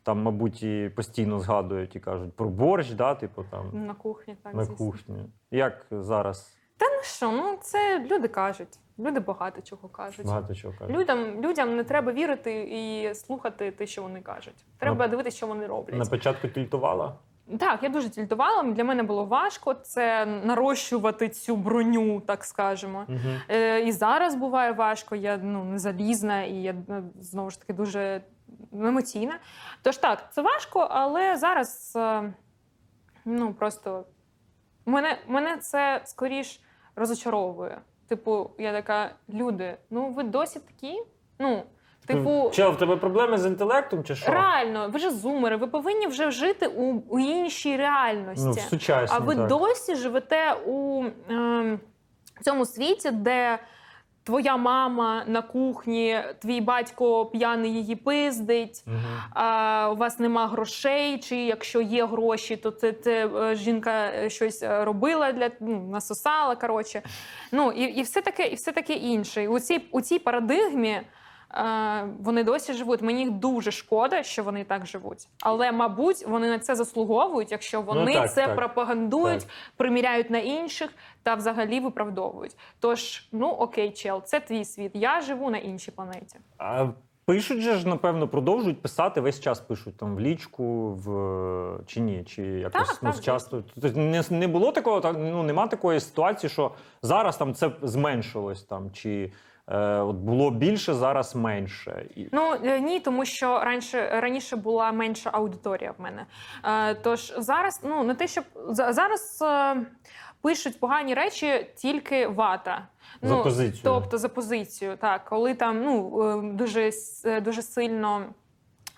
[0.02, 3.14] там, мабуть, і постійно згадують і кажуть про борщ, да?
[3.14, 4.86] типу там На кухні, так на звісно.
[4.86, 5.16] кухні.
[5.50, 8.78] Як зараз Та ну що, ну це люди кажуть.
[8.98, 10.26] Люди багато чого кажуть.
[10.26, 10.96] багато чого кажуть.
[10.96, 14.66] Людям, людям не треба вірити і слухати те, що вони кажуть.
[14.78, 15.98] Треба дивитися, що вони роблять.
[15.98, 17.16] На початку тільтувала?
[17.58, 18.62] Так, я дуже тільтувала.
[18.62, 23.04] Для мене було важко це нарощувати цю броню, так скажемо.
[23.08, 23.40] Мгм.
[23.48, 27.72] Е, і зараз буває важко, я ну, не залізна, і я ну, знову ж таки
[27.72, 28.22] дуже
[28.72, 29.38] емоційна.
[29.82, 32.32] Тож так, це важко, але зараз е,
[33.24, 34.04] ну, просто
[34.86, 36.60] мене, мене це скоріш
[36.96, 37.78] розочаровує.
[38.08, 41.02] Типу, я така, люди, ну ви досі такі?
[41.38, 41.62] Ну,
[42.06, 44.32] типу, Чи в тебе проблеми з інтелектом чи що?
[44.32, 48.44] реально, ви ж зумери, ви повинні вже жити у, у іншій реальності.
[48.46, 49.48] Ну, в сучасній, А ви так.
[49.48, 51.80] досі живете у ем,
[52.42, 53.58] цьому світі, де
[54.26, 58.96] твоя мама на кухні, твій батько п'яний її пиздить, угу.
[59.34, 64.62] а у вас нема грошей, чи якщо є гроші, то це, це жінка е, щось
[64.62, 66.56] е, робила для ну, насосала.
[66.56, 67.02] Коротше.
[67.52, 69.42] Ну і, і все таке, і все таке інше.
[69.42, 71.00] І у цій, у цій парадигмі.
[71.54, 73.02] Е, Вони досі живуть.
[73.02, 75.28] Мені дуже шкода, що вони так живуть.
[75.42, 78.56] Але, мабуть, вони на це заслуговують, якщо вони Ну, так, це так.
[78.56, 79.50] пропагандують, Так.
[79.76, 80.90] приміряють на інших
[81.22, 82.56] та взагалі виправдовують.
[82.80, 84.90] Тож, ну окей, чел, це твій світ.
[84.94, 86.38] Я живу на іншій планеті.
[86.58, 86.86] А
[87.24, 92.24] пишуть же ж, напевно, продовжують писати весь час пишуть там в лічку, в чи ні,
[92.24, 93.62] чи якось Так, ну, так, часто.
[93.80, 96.70] Тобто не, не було такого, та- ну нема такої ситуації, що
[97.02, 99.32] зараз там це зменшилось там, чи
[100.00, 102.06] от було більше, зараз менше.
[102.32, 106.26] Ну е, ні, тому що раніше раніше була менша аудиторія в мене.
[106.64, 109.76] Е, тож зараз, ну не те, щоб зараз е,
[110.42, 112.88] пишуть погані речі тільки вата.
[113.22, 113.80] За ну, позицію.
[113.84, 116.90] Тобто за позицію, так, коли там ну е, дуже
[117.24, 118.26] е, дуже сильно.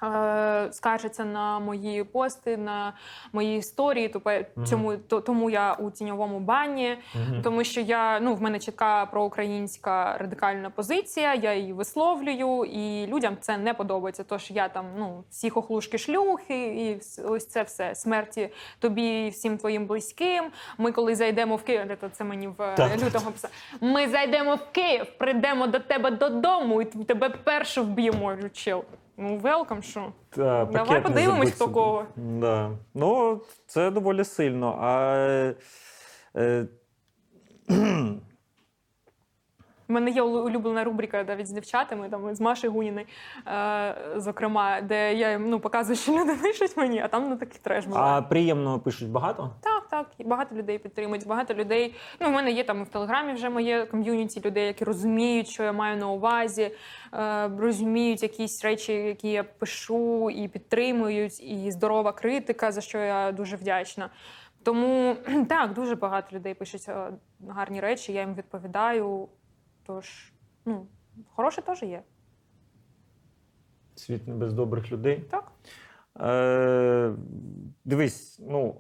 [0.03, 2.93] Е, Скаржаться на мої пости, на
[3.33, 6.99] мої історії, то пе- цьому то, тому я у тіньовому бані.
[7.45, 13.37] Тому що я ну в мене чітка проукраїнська радикальна позиція, я її висловлюю, і людям
[13.41, 14.25] це не подобається.
[14.25, 18.49] Тож я там ну всі хохлушки шлюхи, і ось це все смерті
[18.79, 20.45] тобі і всім твоїм близьким.
[20.79, 22.97] Ми коли зайдемо в Київ, де це мені в е, Так.
[23.05, 23.51] лютому писав.
[23.81, 28.37] Ми зайдемо в Київ, прийдемо до тебе додому, і тебе першу вб'ємо.
[28.53, 28.85] Чел.
[29.21, 30.13] Ну, велкам, що?
[30.31, 32.05] Та, Давай подивимось, хто кого.
[32.17, 32.71] Да.
[32.95, 34.79] Ну, це доволі сильно.
[34.81, 35.17] А,
[36.37, 36.67] е,
[39.91, 43.07] У мене є улюблена рубрика навіть з дівчатами, там з Машею Гуніною,
[43.47, 47.61] е, зокрема, де я їм ну, показую, що люди пишуть мені, а там ну такий
[47.63, 48.13] треш буває.
[48.13, 49.51] а приємно пишуть багато?
[49.61, 51.95] Так, так, багато людей підтримують, багато людей.
[52.21, 55.63] Ну, в мене є там і в Телеграмі вже моє ком'юніті людей, які розуміють, що
[55.63, 56.71] я маю на увазі,
[57.15, 63.33] е, розуміють якісь речі, які я пишу, і підтримують, і здорова критика, за що я
[63.33, 64.11] дуже вдячна.
[64.63, 65.17] Тому
[65.49, 67.11] так, дуже багато людей пишуть е,
[67.49, 69.29] гарні речі, я їм відповідаю.
[69.89, 70.33] Тож,
[70.65, 70.87] ну,
[71.35, 72.03] хороше теж є.
[73.95, 75.25] Світ не без добрих людей.
[75.31, 75.53] Так.
[76.21, 77.13] Е,
[77.85, 78.75] дивись, ну.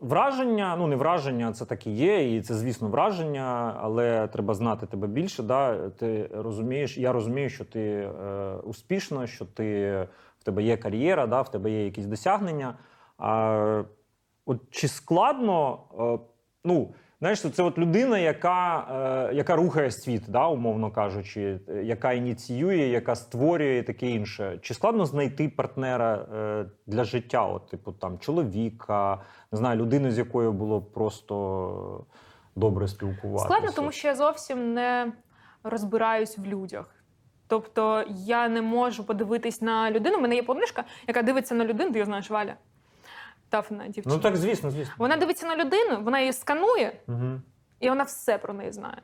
[0.00, 4.86] Враження, ну не враження, це так і є, і це, звісно, враження, але треба знати
[4.86, 5.42] тебе більше.
[5.42, 5.90] Да?
[5.90, 9.98] Ти розумієш, я розумію, що ти е, успішна, що ти,
[10.38, 11.42] в тебе є кар'єра, да?
[11.42, 12.78] в тебе є якісь досягнення.
[13.18, 13.82] А,
[14.46, 16.18] от чи складно, е,
[16.64, 18.86] ну, знаєш, це от людина, яка,
[19.30, 24.58] е, яка рухає світ, да, умовно кажучи, е, яка ініціює, яка створює таке інше.
[24.62, 27.46] Чи складно знайти партнера е, для життя?
[27.46, 29.20] От, типу, там, чоловіка,
[29.52, 32.06] не знаю, людину, з якою було просто
[32.56, 33.44] добре спілкуватися?
[33.44, 35.12] Складно, тому що я зовсім не
[35.62, 36.94] розбираюсь в людях.
[37.48, 40.18] Тобто я не можу подивитись на людину.
[40.18, 42.54] У мене є подружка, яка дивиться на людину, ти її знаєш, Валя.
[43.48, 44.14] Тафна дівчина.
[44.16, 44.94] Ну так, звісно, звісно.
[44.98, 47.40] Вона дивиться на людину, вона її сканує, Угу.
[47.80, 48.98] і вона все про неї знає.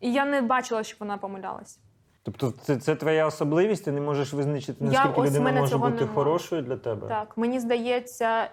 [0.00, 1.78] І я не бачила, щоб вона помилялась.
[2.22, 6.12] Тобто, це, це твоя особливість, ти не можеш визначити, наскільки в людина може бути нема.
[6.14, 7.08] хорошою для тебе.
[7.08, 8.50] Так, мені здається,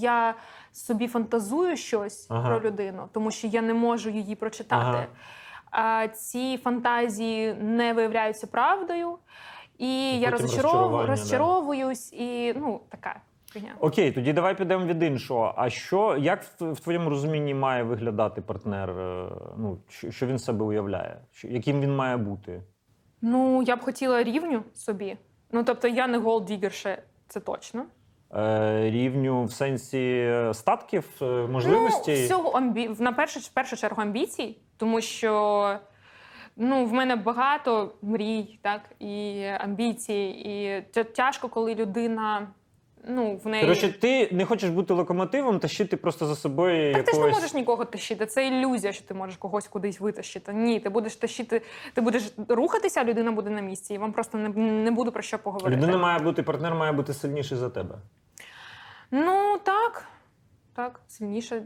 [0.00, 0.34] я
[0.72, 2.48] собі фантазую щось Ага.
[2.48, 5.06] про людину, тому що я не можу її прочитати.
[5.70, 9.18] А ці фантазії не виявляються правдою,
[9.78, 10.72] і я потім розчаров...
[10.72, 11.10] розчарування, да.
[11.12, 13.20] розчаровуюсь, і ну така
[13.60, 13.74] фігня.
[13.80, 15.54] Окей, тоді давай підемо від іншого.
[15.56, 18.90] А що, як в, твоєму розумінні має виглядати партнер?
[18.90, 19.28] е,
[19.58, 19.78] Ну,
[20.10, 21.16] що, він себе уявляє?
[21.44, 22.62] Яким він має бути?
[23.22, 25.16] Ну, я б хотіла рівню собі.
[25.52, 27.84] Ну, тобто, я не голдігерше, це точно.
[28.36, 29.98] Е, рівню в сенсі
[30.28, 31.08] е, статків,
[31.50, 32.18] можливостей?
[32.18, 32.90] Ну, всього амбі...
[32.98, 35.76] на першу, в першу чергу амбіцій, тому що
[36.56, 40.14] ну, в мене багато мрій, так, і амбіцій,
[40.44, 42.48] і тя- тяжко, коли людина.
[43.08, 43.62] Ну, в неї...
[43.62, 47.54] Коротше, ти не хочеш бути локомотивом, тащити просто за собою Так ти ж не можеш
[47.54, 48.26] нікого тащити.
[48.26, 50.52] Це ілюзія, що ти можеш когось кудись витащити.
[50.52, 51.62] Ні, ти будеш тащити,
[51.94, 53.94] ти будеш рухатися, а людина буде на місці.
[53.94, 55.82] І вам просто не, не буде про що поговорити.
[55.82, 57.98] Людина має бути, партнер має бути сильніший за тебе.
[59.10, 60.08] Ну так.
[60.74, 61.62] Так, сильніше.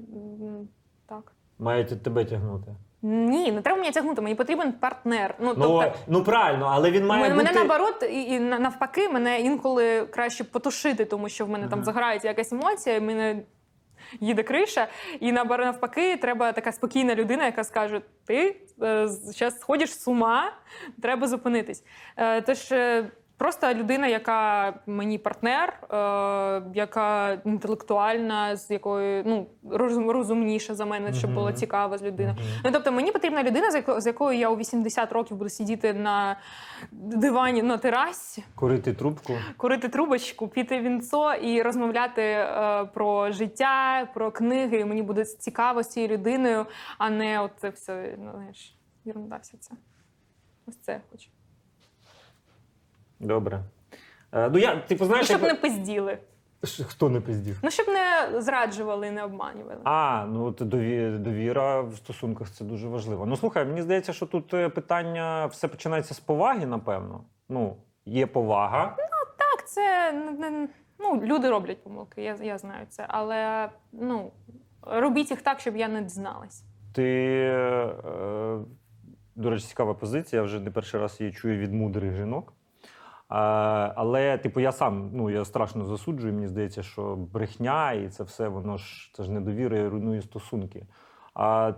[1.06, 1.32] Так.
[1.58, 2.74] Мають тебе тягнути.
[3.02, 5.34] Ні, не треба мені тягнути, мені потрібен партнер.
[5.38, 7.46] Ну, Ну, тобто, ну правильно, але він має мене, бути...
[7.46, 12.28] мене наоборот, і, і навпаки, мене інколи краще потушити, тому що в мене там заграється
[12.28, 13.42] якась емоція, і мене
[14.20, 14.86] їде криша.
[15.20, 18.56] І наоборот, навпаки, треба така спокійна людина, яка скаже: ти
[19.08, 20.52] зараз сходиш з ума,
[21.02, 21.84] треба зупинитись.
[22.16, 22.72] Е, тож.
[23.42, 31.12] Просто людина, яка мені партнер, е, яка інтелектуальна, з якою ну роз- розумніша за мене,
[31.12, 32.36] щоб було цікаво з людиною.
[32.64, 35.92] Ну тобто мені потрібна людина, з якою, з якою я у 80 років буду сидіти
[35.94, 36.36] на
[36.92, 39.32] дивані на терасі, Курити трубку.
[39.56, 44.78] курити трубочку, піти вінцо і розмовляти е, про життя, про книги.
[44.78, 46.66] І мені буде цікаво з цією людиною,
[46.98, 48.74] а не от це все, ну, знаєш,
[49.06, 49.74] ерунда вся ця.
[50.66, 51.28] Ось це я хочу.
[53.22, 53.60] Добре.
[54.32, 56.18] Е, ну, я, типу, знаєш, щоб не пизділи.
[56.64, 57.58] Ш- хто не пиздів?
[57.62, 59.80] Ну, щоб не зраджували, не обманювали.
[59.84, 63.26] А, ну от дові- довіра в стосунках це дуже важливо.
[63.26, 67.24] Ну слухай, мені здається, що тут е, питання все починається з поваги, напевно.
[67.48, 68.96] Ну, є повага.
[69.38, 70.68] Так, це не- не-
[70.98, 73.04] ну, люди роблять помилки, я, я знаю це.
[73.08, 74.32] Але ну,
[74.82, 76.64] робіть їх так, щоб я не дізналась.
[76.94, 77.04] Ти,
[77.54, 78.58] е,
[79.36, 80.42] до речі, цікава позиція.
[80.42, 82.52] Я вже не перший раз її чую від мудрих жінок.
[83.96, 86.34] Але, типу, я сам ну, я страшно засуджую.
[86.34, 90.86] Мені здається, що брехня і це все, воно ж це ж недовіра і руйнує стосунки.
[91.34, 91.72] А,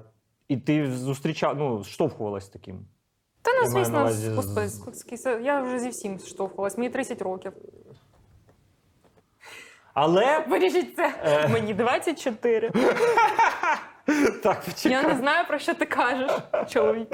[0.48, 2.86] і ти зустрічав, ну, штовхувалась таким.
[3.42, 7.52] Та ну, звісно, увазі з- я вже зі всім штовхувалась, мені 30 років.
[9.94, 11.14] Але Вирішіть це.
[11.24, 11.48] Е.
[11.48, 12.70] Мені 24.
[14.43, 14.91] так, почекай.
[14.91, 16.31] Я не знаю, про що ти кажеш,
[16.69, 17.07] чоловік.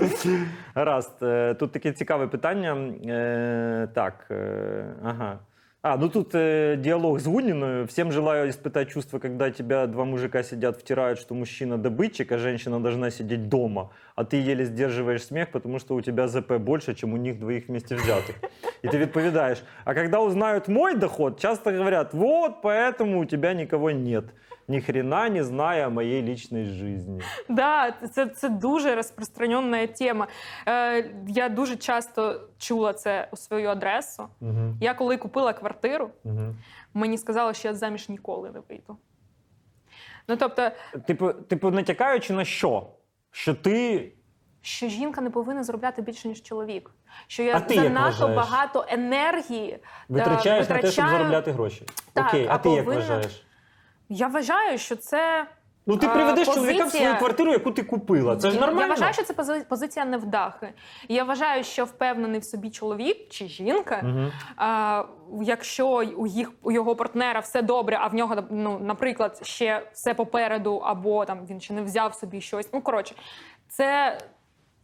[0.76, 2.78] Гаразд, е, тут таке цікаве питання.
[3.06, 5.40] Е, Так, е, ага.
[5.88, 7.86] А, ну тут э, диалог с Гуниною.
[7.86, 12.80] Всем желаю испытать чувство, когда тебя два мужика сидят, втирают, что мужчина добытчик, а женщина
[12.80, 17.14] должна сидеть дома, а ты еле сдерживаешь смех, потому что у тебя ЗП больше, чем
[17.14, 18.36] у них двоих вместе взятых.
[18.82, 23.92] И ты відповідаєш, а когда узнают мой доход, часто говорят, вот поэтому у тебя никого
[23.92, 24.26] нет.
[24.71, 27.21] Ни хрена не зная о моей личной жизни.
[27.49, 30.27] Да, це, це дуже розпространена тема.
[30.69, 34.29] Е, я дуже часто чула це у свою адресу.
[34.41, 34.75] Угу.
[34.81, 36.55] Я коли купила квартиру, Угу.
[36.95, 38.97] мені сказали, що я заміж ніколи не вийду.
[40.29, 40.71] Ну тобто,
[41.07, 42.87] Типу, типу, натякаючи на що?
[43.31, 44.13] Що ти.
[44.63, 46.91] що жінка не повинна заробляти більше, ніж чоловік.
[47.27, 51.83] Що я занадто багато енергії е, Витрачаєш на те, щоб заробляти гроші.
[52.13, 53.45] Так, Окей, а, а ти як вважаєш?
[54.13, 55.47] Я вважаю, що це
[55.87, 58.37] Ну ти А, приведеш чоловіка в свою квартиру, яку ти купила.
[58.37, 58.81] Це ж нормально.
[58.81, 60.69] Я вважаю, що це пози- позиція невдахи.
[61.09, 64.33] Я вважаю, що впевнений в собі чоловік чи жінка, Угу.
[64.57, 65.05] а,
[65.43, 70.15] якщо у їх у його партнера все добре, а в нього, ну, наприклад, ще все
[70.15, 72.69] попереду, або там він ще не взяв собі щось.
[72.73, 73.15] Ну коротше,
[73.69, 74.19] це.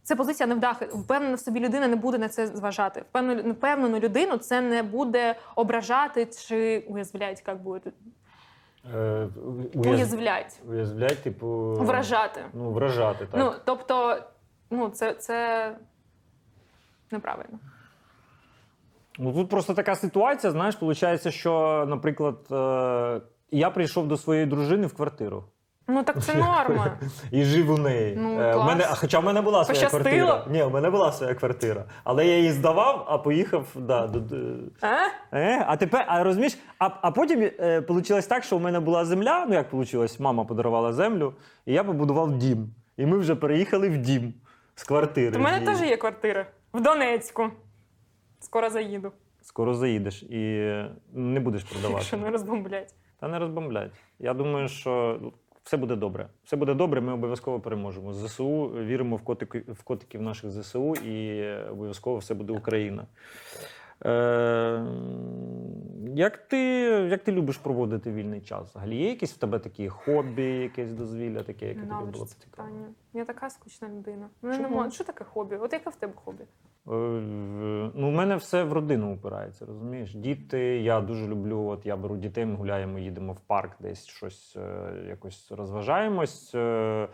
[0.02, 0.84] Це позиція невдахи.
[0.84, 3.00] Впевнена в собі людина не буде на це зважати.
[3.00, 7.90] Впевнену, впевнену людину це не буде ображати чи уязвлять, як буде
[8.94, 9.28] Е,
[9.74, 9.86] уяз...
[9.86, 11.74] уязвлять, Уязвлять, типу.
[11.74, 12.40] вражати.
[12.54, 13.40] Ну, вражати, так.
[13.40, 14.22] Ну, тобто,
[14.70, 15.76] ну, це, це
[17.10, 17.58] неправильно.
[19.18, 24.86] Ну тут просто така ситуація, знаєш, виходить, що, наприклад, е, я прийшов до своєї дружини
[24.86, 25.44] в квартиру.
[25.88, 26.98] Ну так це норма.
[27.30, 28.14] І жив у неї.
[28.18, 28.66] Ну, Е, клас.
[28.66, 30.02] мене, хоча в мене була своя Пощастило?
[30.26, 30.44] квартира.
[30.50, 31.84] Ні, в мене була своя квартира.
[32.04, 33.66] Але я її здавав, а поїхав.
[33.74, 34.36] Да, до,
[34.80, 34.96] А?
[35.32, 39.04] Е, а тепер, а розумієш, а, а потім е, вийшло так, що у мене була
[39.04, 39.46] земля.
[39.48, 41.34] Ну як вийшло, мама подарувала землю,
[41.66, 42.68] і я побудував дім.
[42.96, 44.34] І ми вже переїхали в дім
[44.74, 45.38] з квартири.
[45.38, 47.50] У мене теж є квартира в Донецьку.
[48.40, 51.94] Скоро заїду, Скоро заїдеш і е, не будеш продавати.
[51.94, 52.94] якщо не розбомблять.
[53.20, 53.90] Та не розбомблять.
[54.18, 55.20] Я думаю, що
[55.66, 56.28] все буде добре.
[56.44, 58.12] Все буде добре, ми обов'язково переможемо.
[58.12, 63.06] ЗСУ віримо в котики, в котиків наших ЗСУ і е, обов'язково все буде Україна.
[64.04, 64.86] Е,
[66.14, 66.58] як, ти,
[67.10, 68.70] як ти любиш проводити вільний час?
[68.70, 72.68] Взагалі є якісь в тебе такі хобі, якесь дозвілля, таке, яке тобі було це цікаво?
[72.68, 72.86] питання.
[73.12, 74.28] Я така скучна людина.
[74.42, 74.90] Мене Чому?
[74.90, 75.56] Що таке хобі?
[75.56, 76.42] От яке в тебе хобі?
[76.42, 76.46] Е,
[76.86, 80.14] в- Ну, у мене все в родину упирається, розумієш?
[80.14, 81.66] Діти, я дуже люблю.
[81.66, 86.54] От я беру дітей, ми гуляємо, їдемо в парк, десь щось е, якось розважаємось.
[86.54, 87.08] Е,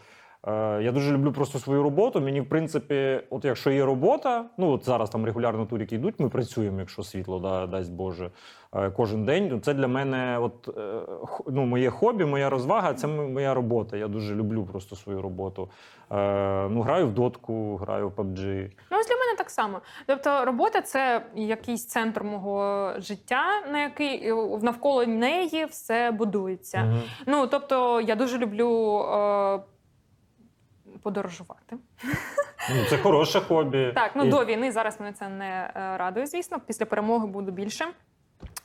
[0.81, 2.21] Я дуже люблю просто свою роботу.
[2.21, 6.29] Мені, в принципі, от якщо є робота, ну от зараз там регулярно турики йдуть, ми
[6.29, 8.31] працюємо, якщо світло да, дасть Боже,
[8.75, 9.49] е, кожен день.
[9.51, 11.01] Ну, Це для мене, от е,
[11.47, 13.97] ну, моє хобі, моя розвага це моя робота.
[13.97, 15.69] Я дуже люблю просто свою роботу.
[16.13, 18.71] Е, Ну, граю в дотку, граю в PUBG.
[18.91, 19.81] Ну, ось для мене так само.
[20.07, 23.43] Тобто, робота це якийсь центр мого життя,
[23.73, 26.79] на який е, навколо неї все будується.
[26.79, 27.01] Мгм.
[27.27, 29.61] Ну тобто, я дуже люблю е,
[31.03, 31.77] подорожувати.
[32.71, 33.93] Ну, це хороше хобі.
[33.95, 36.61] Так, ну І- до війни зараз мене це не е, радує, звісно.
[36.67, 37.87] Після перемоги буду більше.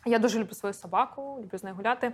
[0.06, 2.12] Я дуже люблю свою собаку, люблю з нею гуляти.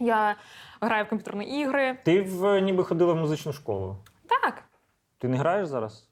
[0.00, 0.36] Я
[0.80, 1.98] граю в комп'ютерні ігри.
[2.04, 3.96] Ти в, ніби ходила в музичну школу.
[4.26, 4.62] Так,
[5.18, 6.10] Ти не граєш зараз?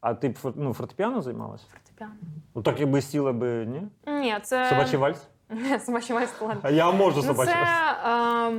[0.00, 1.64] А ти ну, фортепіано займалася?
[1.72, 2.14] фортепіано.
[2.54, 3.82] Ну так якби сіла би, ні?
[4.06, 5.28] Ні, це Собачий вальс?
[5.88, 6.60] Вальс талант.
[6.62, 7.54] А я можу Ну, це
[8.06, 8.50] е,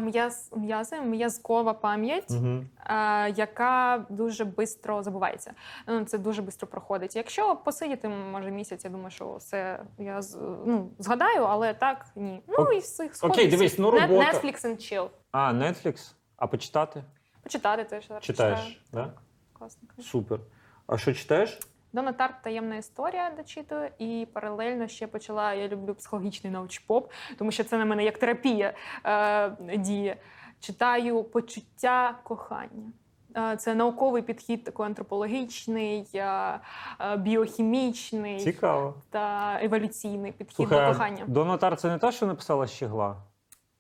[0.56, 2.64] м'язи, м'язкова пам'ять, Угу.
[2.86, 5.54] е, яка дуже швидко забувається.
[5.88, 7.16] Ну, це дуже швидко проходить.
[7.16, 10.22] Якщо посидіти, може, місяць, я думаю, що все я
[10.66, 12.42] ну, згадаю, але так ні.
[12.48, 14.32] Ну і всіх Окей, дивись, ну робота.
[14.32, 15.08] Netflix and chill.
[15.32, 16.14] А, Netflix?
[16.38, 17.04] А почитати?
[17.44, 19.14] Почитати теж Читаєш, да?
[19.54, 19.90] Класно.
[20.04, 20.40] Супер.
[20.88, 21.60] А що читаєш?
[21.96, 25.54] Дона Тарт таємна історія дочитую, і паралельно ще почала.
[25.54, 28.74] Я люблю психологічний научпоп, тому що це на мене як терапія
[29.06, 30.18] е, діє.
[30.60, 32.92] Читаю почуття кохання.
[33.38, 36.60] Е, Це науковий підхід, такий антропологічний, е,
[37.00, 38.94] е, біохімічний Цікаво.
[39.10, 41.24] та еволюційний підхід Слухай, до кохання.
[41.28, 43.16] Дона Тар це не та, що написала Щегла?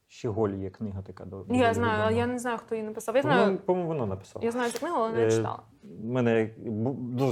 [0.07, 1.25] Щеголь є книга така.
[1.49, 3.15] Я знаю, але я не знаю, хто її написав.
[3.15, 4.45] Я знаю, по-моєму, вона написала.
[4.45, 5.59] я знаю цю книгу, але не читала.
[6.03, 6.49] У мене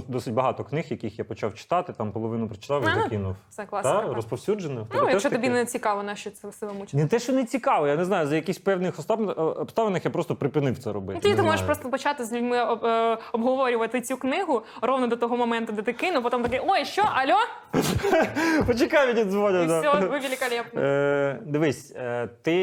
[0.08, 3.36] досить багато книг, яких я почав читати, там половину прочитав і А, ну, закинув.
[3.50, 4.14] Це так.
[4.14, 4.88] розповсюджено.
[4.94, 5.36] Ну, якщо таке?
[5.42, 6.98] тобі не цікаво, на що це себе мучити.
[6.98, 9.00] Не те, що не цікаво, я не знаю, за якісь певних
[9.38, 11.14] обставинах я просто припинив це робити.
[11.16, 11.68] Ну, Тоді не ти можеш знаю.
[11.68, 16.24] просто почати з людьми е, обговорювати цю книгу ровно до того моменту, де ти кинув,
[16.24, 17.38] потім такий, ой, що, алло?
[18.68, 19.68] Почекай, мені І дзвонять.
[19.68, 19.80] да.
[19.80, 20.82] все, ви великолепні.
[20.82, 22.56] Е, дивись, е, ти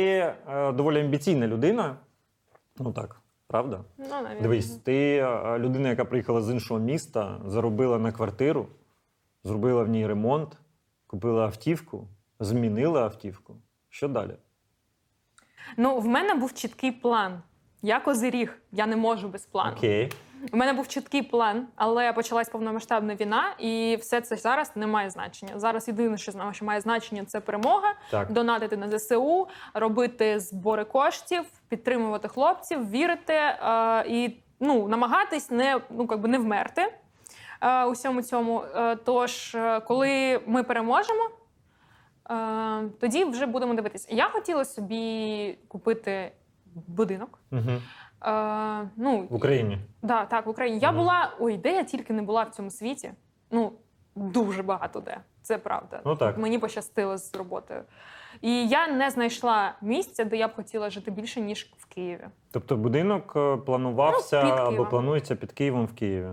[0.48, 1.96] е, доволі амбіційна людина.
[2.78, 3.20] Ну так,
[3.51, 3.85] правда?
[3.98, 4.43] Ну, навіть.
[4.43, 8.66] Дивись, ти е, людина, яка приїхала з іншого міста, заробила на квартиру,
[9.44, 10.56] зробила в ній ремонт,
[11.06, 12.09] купила автівку,
[12.40, 13.56] змінила автівку.
[13.89, 14.32] Що далі?
[15.77, 17.43] Ну, в мене був чіткий план.
[17.82, 19.77] Я козиріг, я не можу без плану.
[19.77, 20.12] Окей.
[20.52, 25.10] У мене був чіткий план, але почалась повномасштабна війна, і все це зараз не має
[25.10, 25.52] значення.
[25.56, 28.32] Зараз єдине, що що має значення, це перемога, Так.
[28.32, 36.06] донатити на ЗСУ, робити збори коштів, підтримувати хлопців, вірити е, і ну, намагатись не, ну,
[36.10, 36.92] якби не вмерти
[37.60, 38.62] е, усьому цьому.
[38.74, 41.30] Е, тож, е, коли ми переможемо,
[42.30, 44.08] е, тоді вже будемо дивитися.
[44.10, 46.32] Я хотіла собі купити
[46.74, 47.38] будинок.
[47.52, 47.82] Угу.
[48.26, 49.78] Е, ну, В Україні.
[50.02, 50.78] Да, так, в Україні.
[50.78, 50.98] Я Мгм.
[51.01, 53.12] була, ой, де я тільки не була в цьому світі.
[53.51, 53.72] Ну,
[54.16, 55.20] дуже багато де.
[55.42, 56.01] Це правда.
[56.05, 56.38] Ну так.
[56.38, 57.82] Мені пощастило з роботою.
[58.40, 62.26] І я не знайшла місця, де я б хотіла жити більше, ніж в Києві.
[62.51, 64.88] Тобто будинок е, планувався Ну, під або Києвом.
[64.88, 66.30] планується під Києвом в Києві.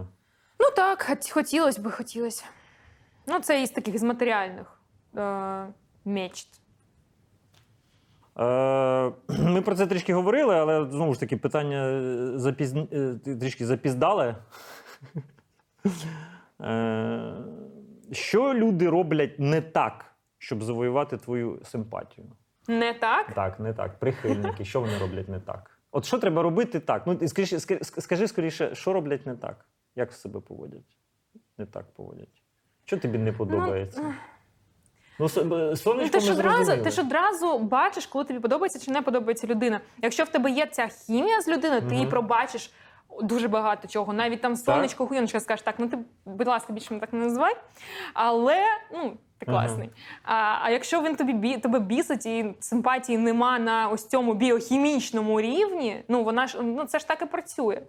[0.59, 2.45] Ну так, хот- хотілося би, хотілося.
[3.27, 4.81] Ну, це із таких з матеріальних
[5.18, 5.68] е,
[6.05, 6.61] мечт.
[8.39, 12.76] Е, Ми про це трішки говорили, але знову ж таки питання е, запіз...
[12.76, 14.35] е, трішки запіздале.
[16.61, 17.34] Е,
[18.11, 20.05] Що люди роблять не так,
[20.38, 22.27] щоб завоювати твою симпатію?
[22.68, 23.34] Не так?
[23.34, 23.99] Так, не так.
[23.99, 25.80] Прихильники, що вони роблять не так?
[25.91, 27.03] От що треба робити так?
[27.07, 29.65] Ну, скажи, скажи, скажи скоріше, що роблять не так?
[29.95, 30.97] Як себе поводять?
[31.57, 32.41] Не так поводять.
[32.85, 34.01] Що тобі не подобається?
[34.03, 34.14] Ну,
[35.19, 35.30] Ну,
[35.76, 39.81] сонечко ти ж одразу, ти ж одразу бачиш, коли тобі подобається чи не подобається людина.
[40.02, 42.72] Якщо в тебе є ця хімія з людиною, ти її пробачиш
[43.22, 44.14] дуже багато чого.
[44.14, 47.56] Навіть там сонечко, хуйоночка скажеш, так, ну ти, будь ласка, більше мене так не називай.
[48.14, 48.64] Але
[48.94, 49.60] ну, ти Ага.
[49.60, 49.89] класний.
[50.23, 55.41] А, а якщо він тобі бі, тебе бісить і симпатії нема на ось цьому біохімічному
[55.41, 57.81] рівні, ну вона ж ну це ж так і працює.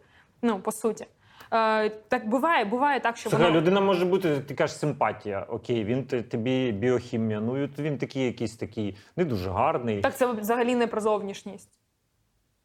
[0.43, 1.07] Ну, по суті.
[1.53, 3.61] Е, так буває, буває так, що Слухай, воно...
[3.61, 5.47] людина може бути, ти кажеш, симпатія.
[5.49, 7.41] Окей, він тобі біохімія.
[7.41, 10.01] Ну, він такий якийсь такий не дуже гарний.
[10.01, 11.71] Так це взагалі не про зовнішність.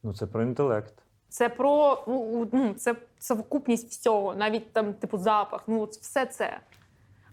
[0.03, 0.93] Ну, це про інтелект.
[1.29, 5.63] Це про ну, ну, це совокупність всього, навіть там, типу, запах.
[5.67, 6.59] Ну, от все це.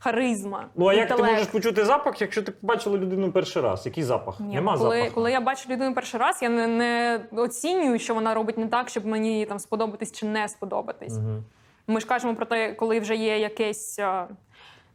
[0.03, 0.69] Харизма.
[0.77, 3.87] Ну, а як ти можеш почути запах, якщо ти побачила людину перший раз?
[3.87, 4.41] Який запах?
[4.41, 5.15] Ні, Нема коли, запаху.
[5.15, 8.89] коли я бачу людину перший раз, я не, не оцінюю, що вона робить не так,
[8.89, 11.19] щоб мені там сподобатись чи не сподобатись.
[11.19, 11.45] Мгм.
[11.87, 14.27] Ми ж кажемо про те, коли вже є якесь е,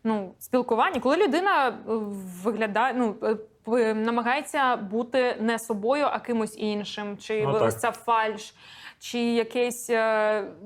[0.03, 1.73] ну, спілкування, коли людина е,
[2.43, 3.15] виглядає, ну,
[3.77, 8.55] е, намагається бути не собою, а кимось іншим, чи Ну, ось ця фальш,
[8.99, 9.89] чи якийсь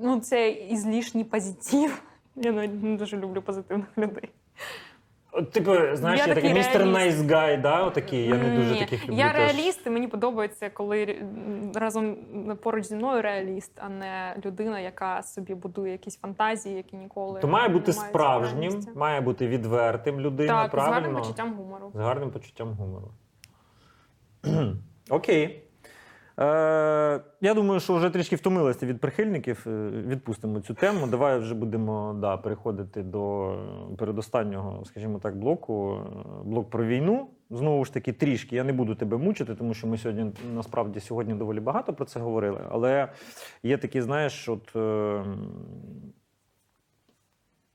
[0.02, 2.02] ну, це ізлішній позитив.
[2.36, 4.30] Я навіть не дуже люблю позитивних людей.
[5.32, 6.94] От, типу, знаєш, Я я такий містер реаліст.
[6.94, 7.84] Nice guy, да?
[7.84, 8.26] Отакий.
[8.26, 9.16] Я не дуже Ні, таких люблю.
[9.16, 9.36] Я теж.
[9.36, 11.22] реаліст, і мені подобається, коли
[11.74, 12.16] разом
[12.62, 17.48] поруч зі мною реаліст, а не людина, яка собі будує якісь фантазії, які ніколи То
[17.48, 18.90] має бути справжнім, реальності.
[18.94, 21.90] має бути відвертим людина, Так, з гарним почуттям гумору.
[21.94, 23.10] З гарним почуттям гумору.
[25.10, 25.64] Окей.
[26.38, 29.64] Е, я думаю, що вже трішки втомилися від прихильників.
[29.66, 31.06] Е, Відпустимо цю тему.
[31.06, 33.54] Давай вже будемо да, переходити до
[33.98, 35.94] передостаннього, скажімо так, блоку.
[35.94, 36.10] Е,
[36.44, 37.30] Блок про війну.
[37.50, 38.56] Знову ж таки, трішки.
[38.56, 42.20] Я не буду тебе мучити, тому що ми сьогодні насправді сьогодні доволі багато про це
[42.20, 42.60] говорили.
[42.70, 43.08] Але
[43.62, 44.76] є такі, знаєш, от.
[44.76, 45.24] Е,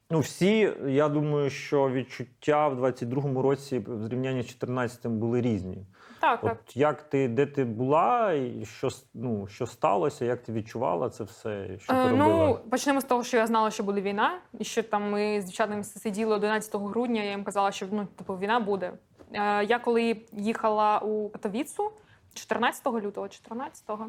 [0.10, 5.86] Ну, всі, я думаю, що відчуття в 22-му році в зрівнянні з 14-м були різні.
[6.26, 6.78] Так, так.
[6.78, 11.80] Як ти, де ти була, і що, ну, що сталося, як ти відчувала це все,
[11.80, 12.28] що ти Е, робила?
[12.28, 15.46] ну, почнемо з того, що я знала, що буде війна, і що там ми з
[15.46, 18.94] дівчатами сиділи 11 грудня, я їм казала, що ну, типу, війна буде.
[19.34, 21.92] Е, я коли їхала у Катовіцу
[22.34, 24.06] 14 лютого, 14-го,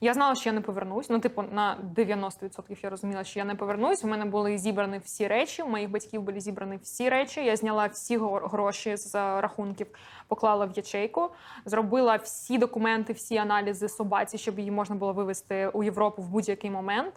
[0.00, 1.10] я знала, що я не повернусь.
[1.10, 4.04] Ну, типу, на 90% я розуміла, що я не повернусь.
[4.04, 5.62] У мене були зібрані всі речі.
[5.62, 7.44] У моїх батьків були зібрані всі речі.
[7.44, 9.86] Я зняла всі гроші з рахунків,
[10.28, 11.30] поклала в ячейку,
[11.64, 16.70] зробила всі документи, всі аналізи собаці, щоб її можна було вивезти у Європу в будь-який
[16.70, 17.14] момент.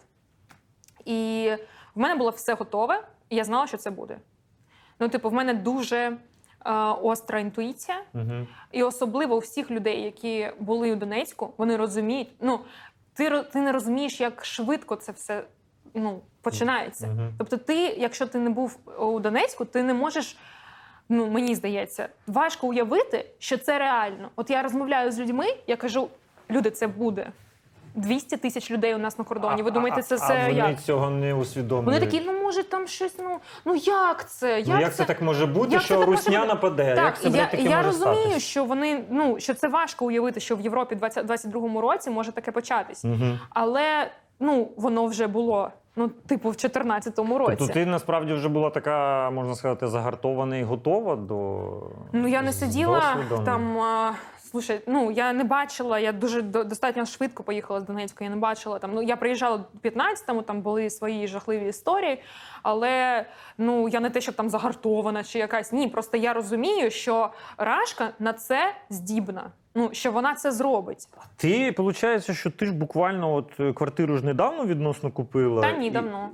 [1.04, 1.50] І
[1.94, 4.18] в мене було все готове, і я знала, що це буде.
[4.98, 6.16] Ну, типу, в мене дуже
[7.02, 7.98] остра інтуїція.
[8.14, 8.46] Угу.
[8.72, 12.28] І особливо у всіх людей, які були у Донецьку, вони розуміють.
[12.40, 12.60] Ну,
[13.14, 15.44] ти, ти не розумієш, як швидко це все
[15.94, 17.06] ну, починається.
[17.06, 17.34] Мгм.
[17.38, 20.36] Тобто, ти, якщо ти не був у Донецьку, ти не можеш.
[21.08, 24.30] Ну, мені здається, важко уявити, що це реально.
[24.36, 26.08] От я розмовляю з людьми, я кажу:
[26.50, 27.32] люди, це буде.
[27.94, 29.62] 200 тисяч людей у нас на кордоні.
[29.62, 30.80] Ви думаєте, це а, все а вони як?
[30.80, 31.86] цього не усвідомлюють.
[31.86, 34.58] Вони такі, ну може там щось, ну, ну як це?
[34.58, 36.48] Як, ну, як це так може бути, як що так русня бути?
[36.48, 36.94] нападе?
[36.94, 38.40] Так, як це я, таке я може розумію, статися?
[38.40, 42.32] що вони ну що це важко уявити, що в Європі в 20 22-му році може
[42.32, 43.38] таке початись, Угу.
[43.50, 44.10] але
[44.40, 45.70] ну воно вже було.
[45.96, 47.56] Ну, типу, в 14-му році.
[47.58, 51.68] Тобто ти насправді вже була така, можна сказати, загартована і готова до
[52.12, 53.44] Ну я не сиділа досвідом?
[53.44, 53.78] там.
[53.78, 54.12] А,
[54.52, 55.98] слушай, ну я не бачила.
[55.98, 58.24] Я дуже до- достатньо швидко поїхала з Донецька.
[58.24, 58.90] Я не бачила там.
[58.94, 62.22] Ну я приїжджала в 15-му, там були свої жахливі історії.
[62.62, 63.24] Але
[63.58, 65.72] ну я не те, щоб там загартована чи якась.
[65.72, 69.50] Ні, просто я розумію, що Рашка на це здібна.
[69.74, 71.08] Ну що вона це зробить.
[71.36, 75.62] Ти, виходить, що ти ж буквально от е, квартиру ж недавно відносно купила.
[75.62, 76.28] Та ні, давно.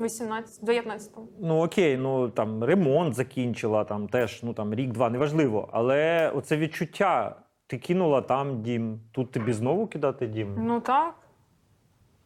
[0.00, 1.28] 18, 19-му.
[1.40, 5.68] Ну окей, ну там ремонт закінчила, там теж ну там рік-два, неважливо.
[5.72, 7.36] Але оце відчуття.
[7.66, 10.54] Ти кинула там дім, тут тобі знову кидати дім.
[10.58, 11.14] Ну так.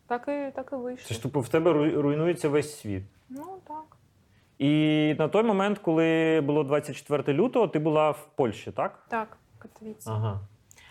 [0.06, 3.02] Так і так і Це ж типу в тебе руйнується весь світ.
[3.28, 3.96] Ну так.
[4.58, 9.04] І на той момент, коли було 24 лютого, ти була в Польщі, так?
[9.08, 10.10] Так, Катовіці.
[10.10, 10.40] Ага.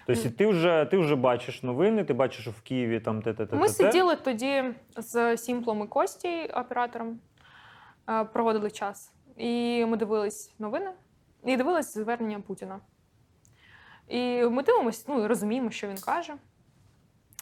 [0.08, 3.46] Тобто ти вже, ти вже бачиш новини, ти бачиш, що в Києві там те те
[3.46, 4.64] те Ми сиділи тоді
[4.98, 7.20] з Сімплом і Костій, оператором,
[8.10, 9.14] е, проводили час.
[9.38, 10.92] І ми дивились новини
[11.46, 12.80] і дивились звернення Путіна.
[14.08, 16.34] І ми дивимося, ну і розуміємо, що він каже.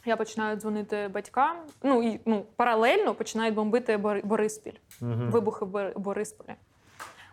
[0.05, 1.57] Я починаю дзвонити батькам.
[1.83, 5.29] Ну і ну, паралельно починають бомбити Бори- Бориспіль, Мгм.
[5.31, 6.55] вибухи в Бори- Борисполі.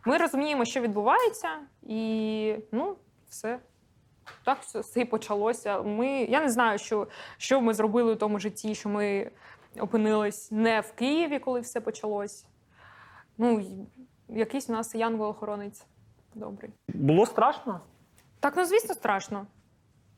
[0.07, 1.49] Ми розуміємо, що відбувається,
[1.83, 2.97] і ну,
[3.29, 3.59] все.
[4.45, 5.83] Так все, все і почалося.
[5.83, 9.31] Ми, я не знаю, що, що ми зробили у тому житті, що ми
[9.81, 12.47] опинились не в Києві, коли все почалось.
[13.39, 13.65] Ну,
[14.29, 15.85] якийсь у нас янгол-охоронець
[16.35, 16.71] добрий.
[16.89, 17.81] Було страшно?
[18.43, 19.47] Так, ну звісно, страшно.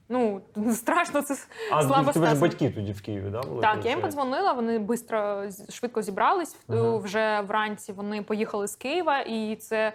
[0.09, 0.41] Ну,
[0.73, 1.37] страшно, це
[1.73, 3.63] А слабо в тебе ж батьки тоді в Києві, да, були?
[3.63, 6.57] Так, я їм подзвонила, вони швидко, швидко зібрались.
[6.69, 6.97] Ага.
[6.97, 9.93] Вже вранці вони поїхали з Києва, і це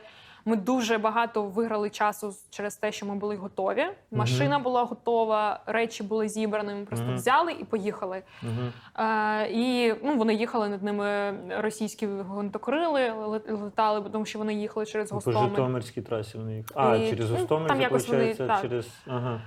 [0.49, 3.85] ми дуже багато виграли часу через те, що ми були готові.
[4.11, 6.73] Машина була готова, речі були зібрані.
[6.73, 7.15] Ми просто Мгм.
[7.15, 8.23] взяли і поїхали.
[8.41, 8.73] Мгм.
[8.95, 13.11] Е, і ну, вони їхали над ними російські гвинтокрили,
[13.49, 16.65] летали, тому що вони їхали через По Житомирській трасі вони їх.
[16.75, 18.61] А, І, через ну, Гостомель, там якось вони, так.
[18.61, 18.87] через.
[19.07, 19.41] Ага.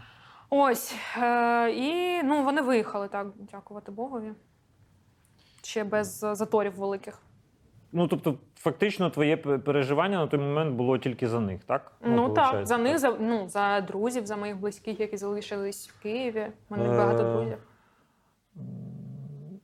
[0.50, 0.94] Ось.
[1.22, 4.32] Е, і ну, вони виїхали, так, дякувати Богові.
[5.62, 7.22] Ще без заторів великих.
[7.92, 11.92] Ну, тобто, фактично, твоє переживання на той момент було тільки за них, так?
[12.04, 16.46] Ну, так, за них, за, ну, за друзів, за моїх близьких, які залишились в Києві.
[16.70, 17.58] У мене Е, багато друзів.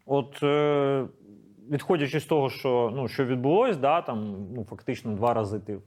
[0.07, 1.07] От е,
[1.71, 5.79] відходячи з того, що, ну, що відбулось, да, там, ну, фактично два рази ти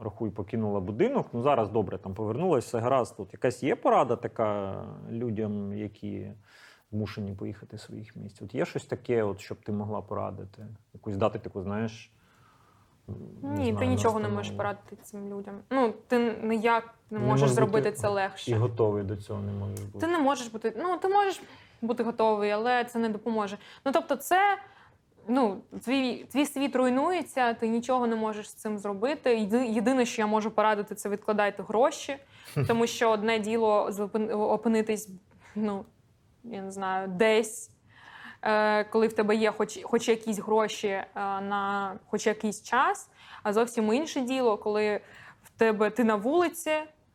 [0.00, 1.26] рахуй, покинула будинок.
[1.32, 3.16] Ну, зараз добре, там повернулася, все гаразд.
[3.16, 6.32] Тут якась є порада така людям, які
[6.92, 8.42] змушені поїхати з своїх місць.
[8.42, 10.66] От є щось таке, от, щоб ти могла порадити?
[10.94, 12.12] Якусь дати таку, знаєш,
[13.42, 15.54] Ні, ти нічого не можеш порадити цим людям.
[15.70, 18.50] Ну, ти ніяк не Не можеш зробити це легше.
[18.50, 20.06] І готовий до цього не можеш бути.
[20.06, 20.72] Ти не можеш бути.
[20.76, 21.40] Ну, ти можеш
[21.82, 23.58] бути готовий, але це не допоможе.
[23.84, 24.58] Ну, тобто, це.
[25.30, 29.48] Ну, твій, твій світ руйнується, ти нічого не можеш з цим зробити.
[29.68, 32.16] Єдине, що я можу порадити, це відкладайте гроші,
[32.66, 33.90] тому що одне діло
[34.32, 35.08] опинитись,
[35.54, 35.84] ну
[36.44, 37.70] я не знаю, десь,
[38.42, 41.06] е, коли в тебе є хоч, хоч якісь гроші е,
[41.40, 43.10] на хоч якийсь час,
[43.42, 45.00] а зовсім інше діло, коли
[45.42, 46.72] в тебе ти на вулиці,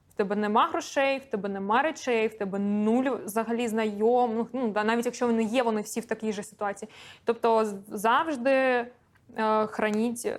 [0.10, 4.48] в тебе нема грошей, в тебе нема речей, в тебе нуль взагалі знайом.
[4.54, 6.92] Ну, навіть якщо вони є, вони всі в такій же ситуації.
[7.26, 8.88] Тобто завжди е,
[9.68, 10.34] храніть,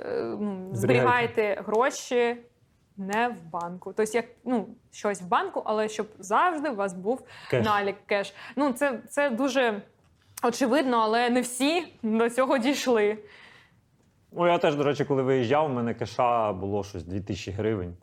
[0.73, 2.37] зберігайте гроші.
[2.97, 7.23] Не в банку, тобто як ну щось в банку, але щоб завжди у вас був
[7.51, 7.65] Кеш.
[7.65, 8.35] налік кеш.
[8.57, 9.83] Ну це, це дуже
[10.43, 13.19] очевидно, але не всі до цього дійшли.
[14.33, 17.97] Ну, я теж, до речі, коли виїжджав, у мене кеша було щось 2000 гривень.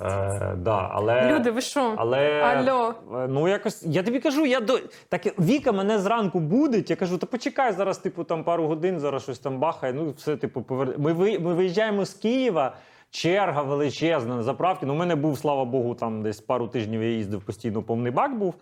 [0.00, 1.32] Е, да, але...
[1.32, 1.94] Люди, ви що?
[1.98, 2.94] Але Алло.
[3.14, 4.78] е, ну якось я тобі кажу, я до
[5.08, 6.90] так Віка мене зранку будить.
[6.90, 9.92] Я кажу, та почекай зараз, типу, там пару годин, зараз щось там бахає.
[9.92, 10.98] Ну, все, типу, повер...
[10.98, 11.38] Ми ви...
[11.38, 12.76] ми виїжджаємо з Києва.
[13.10, 14.86] Черга величезна на заправки.
[14.86, 18.38] Ну, у мене був, слава Богу, там десь пару тижнів я їздив постійно, повний бак
[18.38, 18.54] був.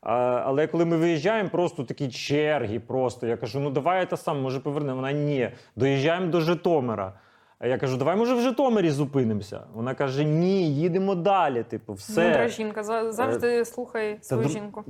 [0.00, 0.12] А,
[0.46, 2.80] але коли ми виїжджаємо, просто такі черги.
[2.80, 4.96] Просто я кажу: ну давай я те сам, може повернемо.
[4.96, 5.50] Вона ні.
[5.76, 7.12] Доїжджаємо до Житомира.
[7.58, 9.60] А я кажу, давай може в Житомирі зупинимося.
[9.74, 11.62] Вона каже: ні, їдемо далі.
[11.62, 12.24] Типу, все.
[12.28, 14.84] Мудра жінка, за- завжди слухай свою жінку.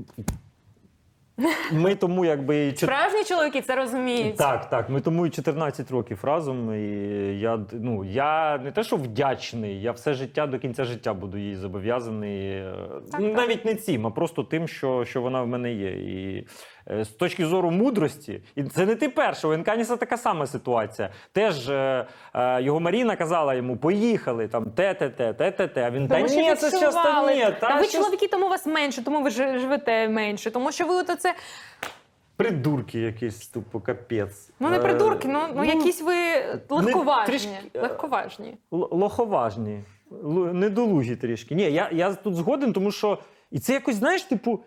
[1.72, 4.36] Ми тому якби і Справжні чоловіки це розуміють.
[4.36, 4.88] так, так.
[4.90, 6.74] Ми тому і 14 років разом.
[6.74, 6.88] І
[7.40, 11.54] я ну я не те, що вдячний, я все життя до кінця життя буду їй
[11.56, 12.40] зобов'язаний.
[12.50, 12.74] е,
[13.12, 13.64] Так, Навіть так.
[13.64, 15.90] не цим, а просто тим, що, що вона в мене є.
[15.90, 16.46] І
[16.86, 21.10] з точки зору мудрості, і це не ти перший, у Енканіса така сама ситуація.
[21.32, 25.82] Теж е, е, його Маріна казала йому: поїхали там те-те-те, те-те-те.
[25.86, 27.34] А він та ні, це відчували.
[27.34, 27.40] ні.
[27.40, 30.50] Та Та ви щас чоловіки, тому вас менше, тому ви живете менше.
[30.50, 31.34] Тому що ви от це.
[32.36, 34.50] Придурки якісь, тупо капець.
[34.60, 36.14] Ну не Е, придурки, ну, ну якісь ви
[36.68, 37.26] легковажні.
[37.32, 38.56] трішки, е, легковажні.
[38.70, 39.80] Лоховажні,
[40.52, 41.54] недолугі трішки.
[41.54, 43.18] Ні, я, я тут згоден, тому що
[43.50, 44.60] і це якось, знаєш, типу.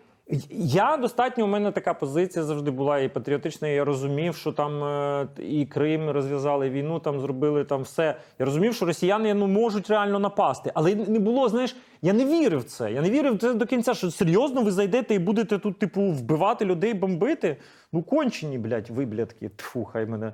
[0.50, 3.68] Я достатньо, у мене така позиція завжди була і патріотична.
[3.68, 8.16] і Я розумів, що там е, і Крим розв'язали війну, там зробили там все.
[8.38, 10.70] Я розумів, що росіяни ну, можуть реально напасти.
[10.74, 12.92] Але не було, знаєш, я не вірив в це.
[12.92, 13.94] Я не вірив в це до кінця.
[13.94, 17.56] Що серйозно ви зайдете і будете тут, типу, вбивати людей, бомбити?
[17.92, 19.48] Ну кончені, блядь, ви, блядки.
[19.48, 20.32] Тфу, хай мене.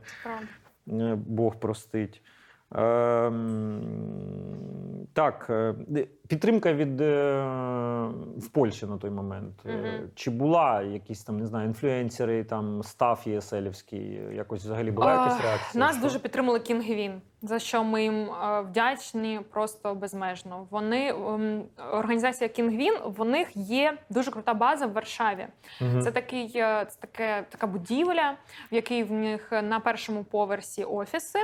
[0.88, 2.22] Е, Бог простить.
[2.74, 3.82] Ем,
[5.14, 5.74] так, е,
[6.28, 7.42] підтримка від е,
[8.36, 9.54] в Польщі на той момент.
[9.64, 10.10] Мгм.
[10.14, 15.84] Чи була якісь там, не знаю, інфлюенсери, там стаф єселівський, якось взагалі була якась реакція?
[15.84, 16.04] Нас Що?
[16.04, 18.28] дуже підтримали Кінгвін, за що ми їм
[18.68, 20.66] вдячні просто безмежно.
[20.70, 21.62] Вони ем,
[21.92, 25.46] організація Кінгвін, в них є дуже крута база в Варшаві.
[25.80, 26.02] Мгм.
[26.02, 28.34] Це такий це таке, така будівля,
[28.72, 31.38] в якій в них на першому поверсі офіси.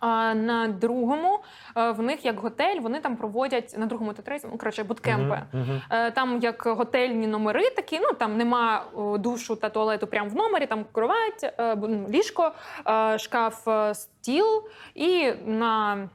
[0.00, 1.38] А на другому
[1.76, 5.34] е, в них як готель, вони там проводять на другому та третьому, коротше, буткемпи.
[5.34, 6.14] Uh -huh, uh -huh.
[6.14, 8.84] Там як готельні номери такі, ну там нема
[9.18, 12.52] душу та туалету прямо в номері, там кровать, е, ну, ліжко,
[12.88, 14.62] е, шкаф, стіл
[14.94, 16.08] і на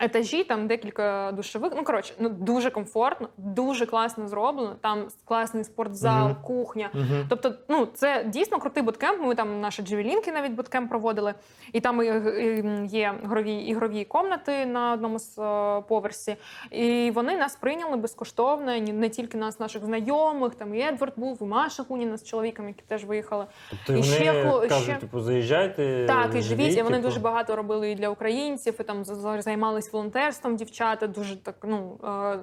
[0.00, 1.72] етажі там декілька душових.
[1.76, 4.76] Ну коротше, ну дуже комфортно, дуже класно зроблено.
[4.80, 6.36] Там класний спортзал, Мгм.
[6.42, 6.90] кухня.
[6.94, 7.26] Мгм.
[7.28, 9.22] Тобто, ну це дійсно крутий буткемп.
[9.22, 11.34] Ми там наші джевелінки навіть буткемп проводили,
[11.72, 12.02] і там
[12.86, 16.36] є ігрові ігрові комнати на одному з е, поверсі.
[16.70, 18.78] І вони нас прийняли безкоштовно.
[18.80, 20.54] Не тільки нас, наших знайомих.
[20.54, 23.46] Там і Едвард був, і Маша Хуніна з чоловіком, які теж виїхали.
[23.70, 26.06] Тобто і вони ще кажуть, ще- типу, заїжджайте.
[26.06, 26.76] Так, і живіть.
[26.76, 27.08] І вони типу.
[27.08, 29.14] дуже багато робили і для українців, і там з-
[29.86, 32.38] з- волонтерством дівчата, дуже так ну е,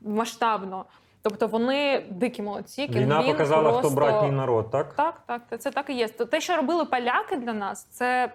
[0.00, 0.84] масштабно.
[1.22, 2.86] Тобто вони дикі молодці.
[2.86, 3.88] Війна Кінгвін показала, просто...
[3.88, 4.94] хто братній народ, так?
[4.94, 6.08] Так, так, це так і є.
[6.08, 8.32] Те, що робили поляки для нас, це.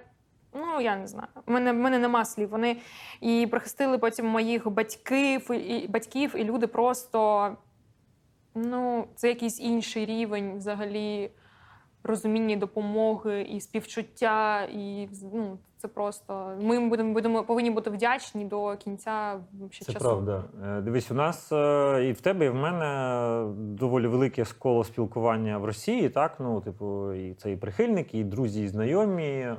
[0.53, 1.27] Ну, я не знаю.
[1.47, 2.49] У мене, в мене нема слів.
[2.49, 2.77] Вони
[3.21, 7.51] і прихистили потім моїх батьків, і, і батьків, і люди просто.
[8.55, 11.31] Ну, це якийсь інший рівень взагалі
[12.03, 14.63] розуміння допомоги і співчуття.
[14.63, 16.57] І ну, це просто.
[16.61, 19.39] Ми будемо, будемо повинні бути вдячні до кінця
[19.69, 20.05] ще Це часу.
[20.05, 20.43] правда.
[20.63, 25.57] Е, Дивись, у нас е, і в тебе, і в мене доволі велике коло спілкування
[25.57, 26.39] в Росії, так?
[26.39, 29.23] Ну, типу, і це і прихильники, і друзі, і знайомі.
[29.23, 29.57] Е,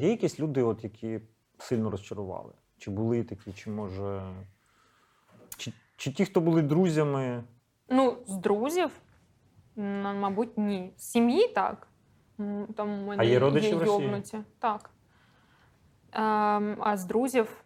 [0.00, 1.20] Є якісь люди, от, які
[1.58, 2.52] сильно розчарували?
[2.78, 4.22] Чи були такі, чи може.
[5.56, 7.44] Чи, чи ті, хто були друзями?
[7.88, 8.90] Ну, з друзів,
[9.76, 10.92] мабуть, ні.
[10.96, 11.88] З сім'ї так.
[12.76, 14.44] Там у мене А є родичі в Росії?
[14.58, 14.90] Так.
[16.12, 17.64] Ем, а з друзів,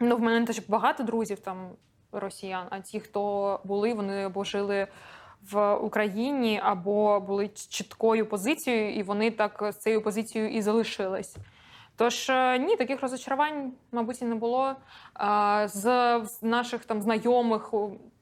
[0.00, 1.70] ну, в мене теж багато друзів там
[2.12, 4.86] росіян, а ті, хто були, вони або жили
[5.50, 11.36] в Україні, або були чіткою позицією, і вони так з цією позицією і залишились.
[11.96, 14.74] Тож е, ні, таких розочарувань, мабуть, і не було.
[15.64, 15.80] З,
[16.24, 17.74] з наших там знайомих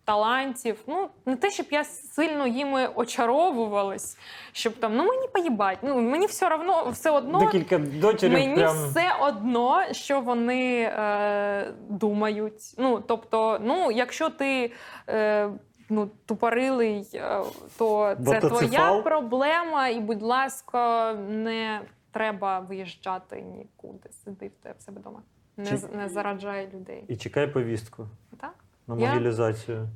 [0.09, 4.19] талантів, ну не те, щоб я сильно їми очаровувалась,
[4.53, 7.39] щоб там ну мені поїбать, ну мені все одно, все одно.
[7.39, 8.77] Декілька дочерів Мені прям.
[8.77, 12.75] все одно, що вони е, думають.
[12.79, 14.73] Ну, тобто, ну, якщо ти
[15.09, 15.51] е,
[15.89, 17.41] ну, тупорилий, е,
[17.79, 21.81] то це твоя проблема, і, будь ласка, не
[22.13, 24.09] треба виїжджати нікуди.
[24.25, 25.23] Сиди в тебе в себе вдома.
[25.57, 27.05] Не, Чи- не зараджай людей.
[27.09, 28.07] І чекай повістку
[28.41, 28.55] Так?
[28.89, 29.89] На Я- мобілізацію.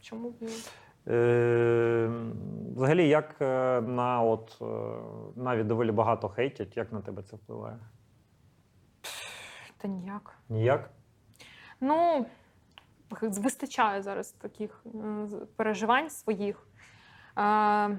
[0.00, 0.48] Чому б ні?
[1.08, 2.10] Е,
[2.76, 4.64] взагалі, як е, на от е,
[5.36, 7.78] навіть доволі багато хейтять, як на тебе це впливає?
[9.78, 10.34] Та ніяк.
[10.48, 10.90] Ніяк?
[11.80, 12.26] Ну,
[13.20, 14.84] вистачає зараз таких
[15.56, 16.66] переживань своїх.
[17.38, 17.98] Е,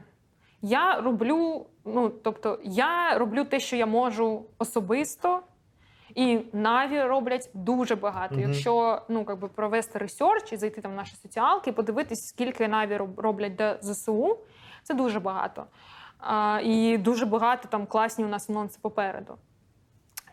[0.62, 5.41] я роблю, ну, тобто, я роблю те, що я можу особисто,
[6.15, 8.36] і Наві роблять дуже багато.
[8.36, 8.44] Мгм.
[8.44, 13.56] Якщо ну, якби провести research і зайти там в наші соціалки, подивитись, скільки Наві роблять
[13.56, 14.38] для ЗСУ,
[14.84, 15.65] це дуже багато.
[16.19, 19.36] А, і дуже багато там класні у нас анонси попереду.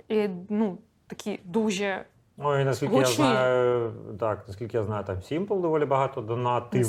[0.09, 2.05] І, ну, такі дуже
[2.39, 6.87] Ой, наскільки я знаю, так, наскільки я знаю, там Сімпл доволі багато донатив.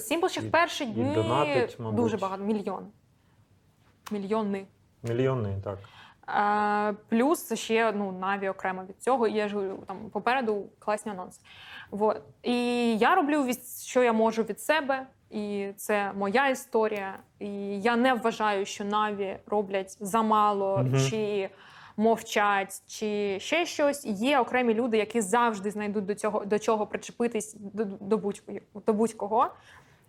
[0.00, 1.96] Сімпл ще і- в перші дні донатить, мабуть.
[1.96, 2.86] дуже багато, мільйон.
[4.10, 4.66] Мільйони.
[5.02, 5.78] Мільйони, так.
[6.34, 9.26] А, плюс ще ну, Наві окремо від цього.
[9.26, 11.40] І я ж говорю, там попереду класні анонси.
[11.90, 12.22] Вот.
[12.42, 12.56] І
[12.98, 17.18] я роблю від, що я можу від себе, і це моя історія.
[17.38, 21.00] І я не вважаю, що Наві роблять замало Мгм.
[21.10, 21.50] чи
[21.96, 24.04] мовчать, чи ще щось.
[24.04, 28.42] Є окремі люди, які завжди знайдуть до цього до чого причепитись до, до, будь,
[28.86, 29.50] до будь-кого.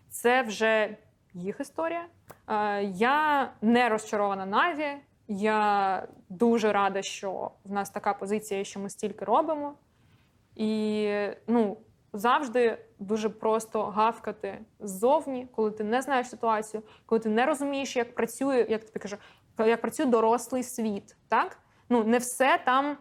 [0.09, 0.97] Це вже
[1.33, 2.05] їх історія.
[2.47, 4.87] Е, я не розчарована Наві.
[5.27, 9.73] Я дуже рада, що в нас така позиція, що ми стільки робимо.
[10.55, 11.09] І
[11.47, 11.77] ну,
[12.13, 18.15] завжди дуже просто гавкати ззовні, коли ти не знаєш ситуацію, коли ти не розумієш, як
[18.15, 19.17] працює, як тобі кажу,
[19.59, 21.15] як працює дорослий світ.
[21.27, 21.57] Так?
[21.89, 22.97] Ну, не все там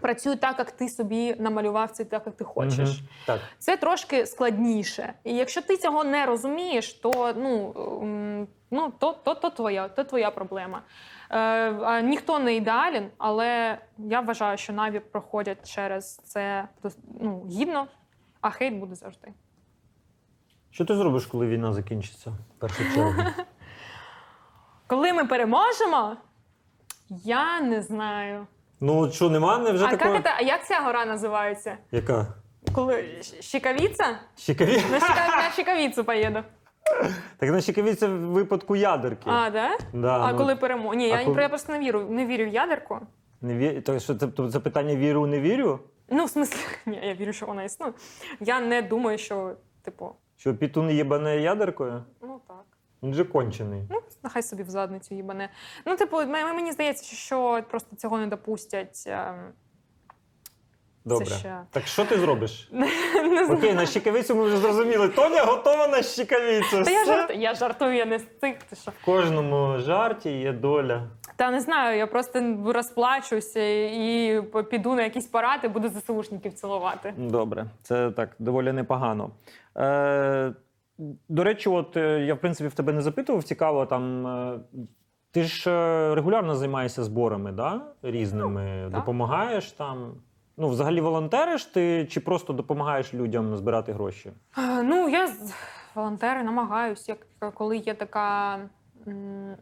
[0.00, 2.88] працює так, як ти собі намалював це, так, як ти хочеш.
[2.98, 3.08] Мгм.
[3.26, 3.40] Так.
[3.58, 5.14] Це трошки складніше.
[5.24, 10.04] І якщо ти цього не розумієш, то ну, м, ну то, то, то, твоя, то
[10.04, 10.82] твоя проблема.
[11.30, 16.68] Е, ніхто не ідеален, але я вважаю, що Наві проходять через це
[17.20, 17.86] ну, гідно,
[18.40, 19.28] а хейт буде завжди.
[20.70, 22.30] Що ти зробиш, коли війна закінчиться?
[22.30, 23.22] В першу чергу.
[24.86, 26.16] Коли ми переможемо,
[27.08, 28.46] я не знаю.
[28.80, 30.14] Ну, що, нема не вже а, такого?
[30.14, 31.76] як це, а як ця гора називається?
[31.92, 32.26] Яка?
[32.74, 34.18] Коли Щ- Щекавіця?
[34.36, 34.82] Щекаві?
[34.90, 36.42] На, Щекавіцю поїду.
[37.36, 39.30] Так на щекаві в випадку ядерки.
[39.30, 39.78] А, да?
[39.92, 40.94] Да, А ну, коли перемога?
[40.96, 42.98] Ні, а я, коли- я просто не вірю, не вірю в ядерку.
[43.40, 43.80] Не ві...
[43.80, 45.80] То, що, це, тобто це питання віру, не вірю?
[46.08, 47.92] Ну, в смислі, ні, я вірю, що вона існує.
[48.40, 52.04] Я не думаю, що, типу, Що Пітун їбане ядеркою?
[52.22, 52.64] ну так.
[53.02, 53.82] Він же кончений.
[53.90, 55.48] Ну, нехай собі в задницю їбане.
[55.86, 59.04] Ну, типу, м- мені здається, що просто цього не допустять.
[59.06, 59.34] ем,
[61.08, 61.26] Добре.
[61.26, 62.68] ще- Так що ти зробиш?
[62.72, 63.58] Не знаю.
[63.58, 65.08] Окей, на щекавицю ми вже зрозуміли.
[65.08, 66.84] Тоня готова на щекавицю.
[66.84, 68.62] Та я, жарт, я жартую, я не з цих.
[68.70, 68.90] Ти що?
[68.90, 71.02] В кожному жарті є доля.
[71.36, 77.14] Та не знаю, я просто розплачуся і піду на якісь паради, буду ЗСУшників цілувати.
[77.16, 79.30] Добре, це так доволі непогано.
[79.76, 80.52] Е,
[81.28, 84.26] до речі, от е, я в принципі в тебе не запитував, цікаво там.
[84.26, 84.58] е,
[85.32, 87.80] Ти ж е, регулярно займаєшся зборами, да?
[88.02, 88.80] різними.
[88.82, 89.00] так.
[89.00, 90.12] Допомагаєш там.
[90.60, 94.32] Ну, взагалі волонтериш ти чи просто допомагаєш людям збирати гроші?
[94.58, 95.54] Е, Ну, я з-
[95.94, 97.16] волонтери намагаюся,
[97.54, 98.58] коли є така
[99.08, 99.56] м,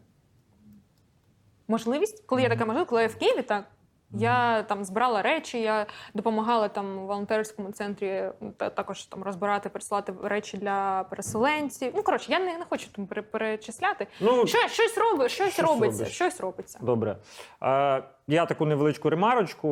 [1.67, 3.63] можливість, коли є така можливість, коли я в Києві, так.
[4.11, 8.23] Я там збирала речі, я допомагала там у волонтерському центрі
[8.57, 11.91] та, також там розбирати, присилати речі для переселенців.
[11.95, 14.07] Ну коротше, я не, не хочу там пере- перечисляти.
[14.21, 16.15] Ну, Що, щось робить, щось, Щось робиться, робиш.
[16.15, 16.79] щось робиться.
[16.81, 17.17] Добре.
[17.63, 19.67] Е, я таку невеличку ремарочку.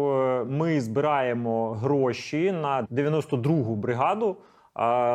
[0.49, 4.37] Ми збираємо гроші на 92-гу бригаду.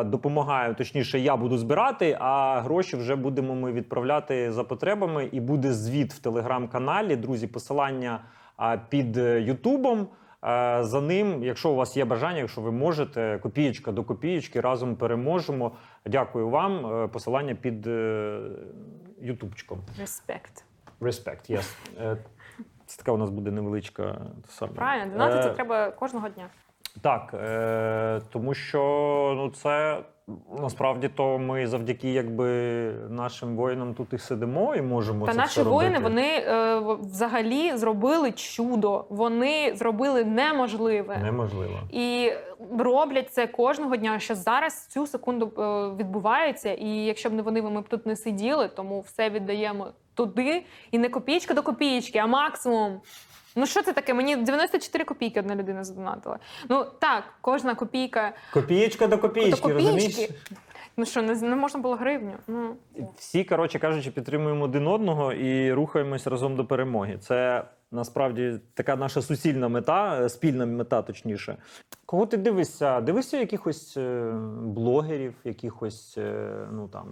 [0.05, 5.29] Допомагаю, точніше, я буду збирати, а гроші вже будемо ми відправляти за потребами.
[5.33, 7.17] І буде звіт в телеграм-каналі.
[7.17, 8.21] Друзі, посилання
[8.89, 10.01] під е, Ютубом.
[10.45, 14.97] Е, За ним, якщо у вас є бажання, якщо ви можете, копієчка до копієчки, разом
[14.97, 15.73] переможемо.
[16.07, 16.87] Дякую вам.
[17.05, 17.87] Е, Посилання під
[19.21, 19.79] Ютубчиком.
[19.99, 20.65] Респект.
[21.01, 21.75] Respect, yes.
[22.87, 24.21] Це така у нас буде невеличка.
[24.49, 24.73] саме.
[24.73, 26.47] Правильно, донатити Е, треба кожного дня.
[27.01, 28.81] Так, е, тому що
[29.37, 30.03] ну, це
[30.63, 32.47] насправді то ми завдяки якби
[33.11, 36.03] нашим воїнам тут і сидимо і можемо Та це наші все воїни робити.
[36.03, 39.05] вони е, взагалі зробили чудо.
[39.09, 41.19] Вони зробили неможливе.
[41.23, 41.79] неможливо.
[41.93, 42.33] І
[42.79, 46.73] роблять це кожного дня, що зараз цю секунду е, відбувається.
[46.73, 50.63] І якщо б не вони, ми б тут не сиділи, тому все віддаємо туди.
[50.91, 53.01] І не копійка до копійки, а максимум.
[53.57, 54.15] Ну що це таке?
[54.15, 56.39] Мені 94 копійки одна людина задонатила.
[56.69, 60.31] Ну так, кожна копійка Копієчка до копієчки, до розумієш?
[60.97, 62.33] Ну що, не, не можна було гривню?
[62.47, 62.77] Ну
[63.17, 67.19] Всі, коротше кажучи, підтримуємо один одного і рухаємось разом до перемоги.
[67.21, 71.57] Це насправді така наша суцільна мета, е, спільна мета, точніше.
[72.07, 73.01] Кого ти дивишся?
[73.01, 74.33] Дивишся якихось е,
[74.63, 77.07] блогерів, якихось, е, ну там,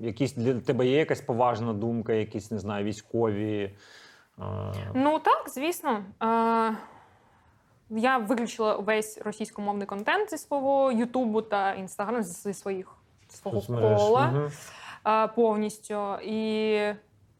[0.00, 3.70] якісь для тебе є якась поважна думка, якісь, не знаю, військові.
[4.94, 6.04] Ну так, звісно.
[7.90, 12.86] Я виключила весь російськомовний контент зі свого Ютубу та Інстаграму зі своїх
[13.28, 14.50] свого кола
[15.34, 16.14] повністю.
[16.22, 16.78] І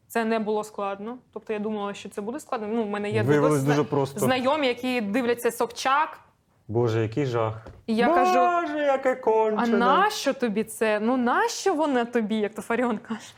[0.07, 1.17] це не було складно.
[1.33, 2.67] Тобто я думала, що це буде складно.
[2.71, 4.19] Ну, в мене є Виявилось дуже просто.
[4.19, 6.19] знайомі, які дивляться Собчак.
[6.67, 7.67] Боже, який жах.
[7.87, 8.77] І я Боже, кажу.
[8.77, 9.21] яке
[9.57, 10.99] А нащо тобі це?
[10.99, 13.33] Ну нащо вона тобі, як то Фаріон каже?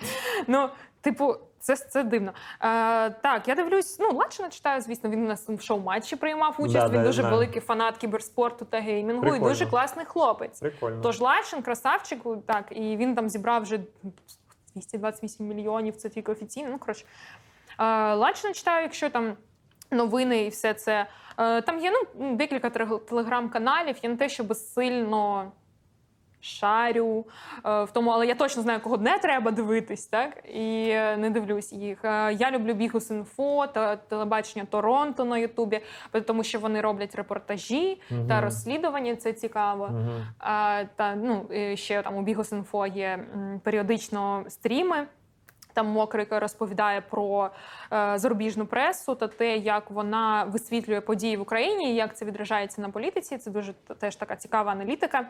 [0.47, 0.69] Ну,
[1.01, 2.33] типу, це, це дивно.
[2.61, 6.75] Е, так, я дивлюсь, ну, Лачина читаю, звісно, він у нас в шоу-матчі приймав участь.
[6.75, 7.35] Да, він да, дуже знаю.
[7.35, 9.45] великий фанат кіберспорту та геймінгу Прикольно.
[9.45, 10.59] і дуже класний хлопець.
[10.59, 11.01] Прикольно.
[11.01, 13.79] Тож Лачин, красавчик, так, і він там зібрав вже
[14.75, 16.69] 228 мільйонів, це тільки офіційно.
[16.71, 17.05] Ну, коротше.
[17.79, 19.37] Е, Лачина читаю, якщо там
[19.91, 21.07] новини і все це.
[21.37, 23.95] Е, Там є ну, декілька телеграм-каналів.
[24.03, 25.51] Я не те, щоб сильно
[26.41, 27.25] шарю
[27.65, 30.43] е, в тому, але я точно знаю, кого не треба дивитись, так?
[30.53, 32.05] І е, не дивлюсь їх.
[32.05, 35.79] Е, Я люблю Бігус.Інфо та телебачення Торонто на Ютубі,
[36.25, 38.27] тому що вони роблять репортажі угу.
[38.27, 39.15] та розслідування.
[39.15, 39.89] Це цікаво.
[39.91, 40.11] Угу.
[40.95, 43.25] Та ну ще там у Бігус.Інфо є
[43.63, 45.07] періодично стріми.
[45.73, 47.49] Там Мокрик розповідає про
[47.93, 52.81] е, зарубіжну пресу та те, як вона висвітлює події в Україні, і як це відражається
[52.81, 53.37] на політиці.
[53.37, 55.19] Це дуже теж така цікава аналітика.
[55.19, 55.27] Е,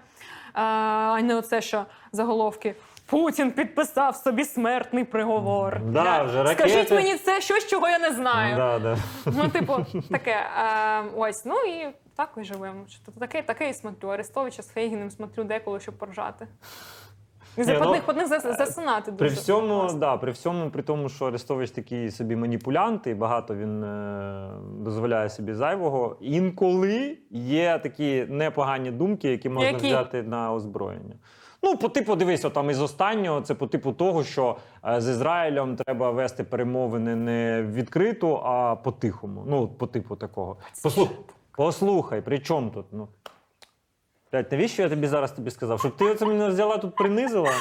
[0.53, 2.75] а не оце, що заголовки.
[3.05, 5.79] Путін підписав собі смертний приговор.
[5.85, 6.95] Да, вже Скажіть ракети.
[6.95, 8.55] мені це щось, чого я не знаю.
[8.55, 8.97] Да, да.
[9.25, 10.31] Ну, типу, таке.
[10.31, 12.85] Е, ось, ну і так і живемо.
[13.19, 14.09] Таке, таке і смотрю.
[14.09, 16.47] Арестовича з Фейгіним смотрю деколи, щоб поржати.
[17.57, 18.27] І за ну, одних, по одних
[19.17, 19.99] При всьому, класно.
[19.99, 24.49] да, при всьому, при тому, що Арестович такий собі маніпулянт, і багато він е,
[24.79, 26.17] дозволяє собі зайвого.
[26.21, 29.87] Інколи є такі непогані думки, які можна Які?
[29.87, 31.15] взяти на озброєння.
[31.63, 34.57] Ну, по типу, дивись, там із останнього, це по типу того, що
[34.87, 39.43] е, з Ізраїлем треба вести перемовини не відкрито, а по-тихому.
[39.47, 40.57] Ну, по типу такого.
[40.83, 41.15] Послухай,
[41.51, 42.85] послухай, при чому тут?
[42.91, 43.07] Ну.
[44.31, 45.79] Блядь, навіщо я тобі зараз тобі сказав?
[45.79, 47.51] Щоб ти оце мене взяла тут принизила?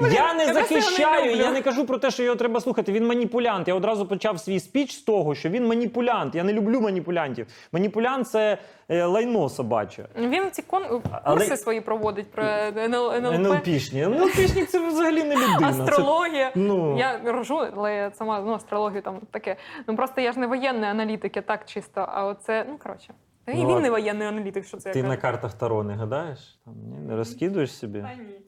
[0.00, 2.92] я не я не захищаю, я не кажу про те, що його треба слухати.
[2.92, 3.68] Він маніпулянт.
[3.68, 6.34] Я одразу почав свій спіч з того, що він маніпулянт.
[6.34, 7.46] Я не люблю маніпулянтів.
[7.72, 10.08] Маніпулянт це е, лайно собаче.
[10.18, 10.82] Він ці кон...
[11.22, 12.44] Але- курси свої проводить про
[12.76, 13.12] НЛ...
[13.12, 14.02] НЛП, НЛПшні.
[14.02, 15.72] НЛПшник це взагалі не людина.
[15.72, 16.52] Це- астрологія.
[16.54, 16.98] ну.
[16.98, 19.56] Я рожу, але я сама ну, астрологію там таке.
[19.86, 22.06] Ну просто я ж не воєнний аналітик, я так чисто.
[22.08, 23.14] А оце, ну коротше.
[23.48, 26.58] Та і Ну, він не воєнний аналітик, що це Ти на картах Таро не гадаєш?
[26.64, 26.98] Там, ні?
[26.98, 28.00] Не розкидуєш собі?
[28.00, 28.40] Та ні.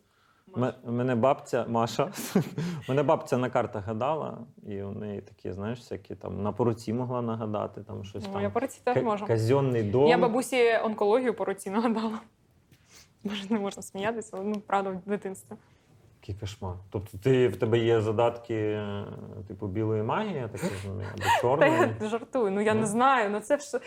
[0.56, 2.12] М- Мене бабця Маша,
[2.88, 7.22] мене бабця на картах гадала, і у неї такі, знаєш, всякі там на поруці могла
[7.22, 8.42] нагадати, там щось Ну, там.
[8.42, 9.26] я по руці теж Ка- можу.
[9.26, 10.08] Казенний дом.
[10.08, 12.18] Я бабусі онкологію по руці нагадала.
[13.24, 15.56] Може, не можна сміятися, але ну правда в дитинстві.
[16.22, 16.74] Який кошмар.
[16.90, 19.04] Тобто ти, в тебе є задатки е,
[19.48, 21.08] типу білої магії, я так розумію,
[21.42, 22.80] або Та я жартую, ну я Ну.
[22.80, 23.30] не знаю.
[23.30, 23.80] Ну це ж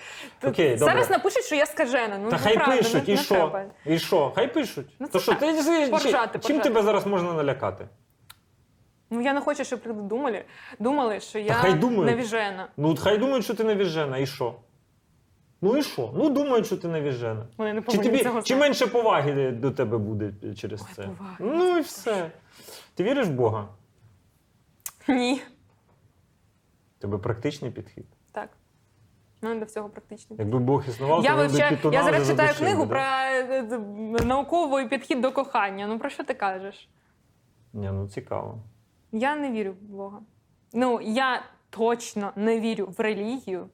[0.44, 2.18] Окей, зараз напишуть, що я скажена.
[2.18, 3.36] Ну Та ну, хай правда, пишуть, не, і не що?
[3.36, 3.64] треба.
[3.86, 4.32] І що?
[4.36, 4.88] Хай пишуть.
[5.00, 5.40] Ну, То що, так.
[5.40, 6.60] ти, чи- Поржати, чим поржати.
[6.70, 7.88] тебе зараз можна налякати?
[9.10, 10.44] Ну я не хочу, щоб люди думали,
[10.80, 12.06] думали, що я хай думають.
[12.06, 12.68] навіжена.
[12.78, 14.56] Ну, от хай думають, що ти навіжена, і що?
[15.64, 16.12] Ну і що?
[16.16, 17.46] Ну, думають, що ти навіжена.
[17.58, 21.04] Вони не Чи, тобі, цього чи менше поваги до тебе буде через Ой, це?
[21.04, 22.32] поваги, Ну і все.
[22.96, 23.68] Ти віриш в Бога?
[25.08, 25.42] Ні.
[27.00, 28.06] Тебе практичний підхід.
[28.32, 28.50] Так.
[29.42, 30.36] Ну, до всього практично.
[30.40, 33.32] Якби Бог існував, Я, то вивчаю, я зараз вже читаю задушив книгу би, про да?
[33.32, 33.68] е,
[34.22, 35.88] е, науковий підхід до кохання.
[35.88, 36.90] Ну про що ти кажеш?
[37.74, 38.58] Ні, ну цікаво.
[39.12, 40.20] Я не вірю в Бога.
[40.74, 43.70] Ну, я точно не вірю в релігію.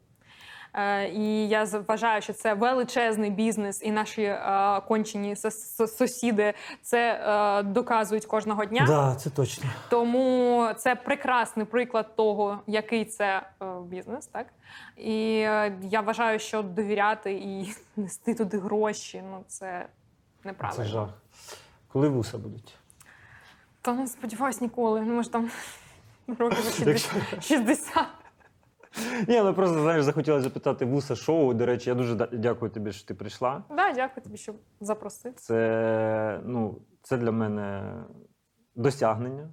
[0.74, 5.36] Е, І я вважаю, що це величезний бізнес, і наші е, кончені
[5.98, 8.86] сусіди це е, доказують кожного дня.
[8.88, 9.70] Да, це точно.
[9.90, 13.42] Тому це прекрасний приклад того, який це
[13.84, 14.46] бізнес, так
[14.98, 15.32] і
[15.82, 19.86] я вважаю, що довіряти і нести туди гроші, ну це
[20.44, 20.84] неправильно.
[20.84, 21.10] Це жах.
[21.88, 22.76] Коли вуса будуть?
[23.82, 25.02] Та не сподіваюсь ніколи.
[25.02, 25.50] Ну може там
[26.40, 27.00] років
[27.42, 28.06] 60.
[29.00, 29.28] 60.
[29.30, 31.54] Ні, але просто знаєш, захотіла запитати вуса шоу.
[31.54, 33.64] До речі, я дуже да- дякую тобі, що ти прийшла.
[33.70, 35.34] Да, дякую тобі, що запросив.
[35.36, 37.94] Це, ну, це для мене
[38.76, 39.50] досягнення.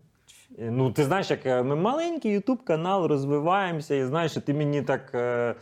[0.58, 5.14] Ну, ти знаєш, як е, ми маленький Ютуб канал розвиваємося, і знаєш, ти мені так
[5.14, 5.54] е, е,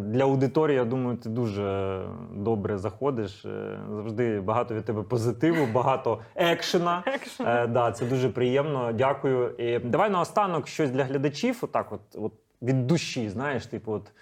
[0.00, 2.00] для аудиторії, я думаю, ти дуже
[2.32, 3.44] добре заходиш.
[3.44, 7.02] Е, Завжди багато від тебе позитиву, багато екшена.
[7.06, 7.46] Екшен.
[7.46, 8.92] Е, да, це дуже приємно.
[8.92, 9.50] Дякую.
[9.58, 12.32] І давай наостанок щось для глядачів, отак, от, от
[12.64, 14.12] від душі, знаєш, типу, от.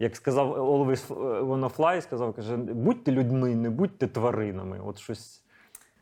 [0.00, 1.06] Як сказав Always
[1.44, 4.80] Wanna Fly, сказав, каже, будьте людьми, не будьте тваринами.
[4.86, 5.42] От щось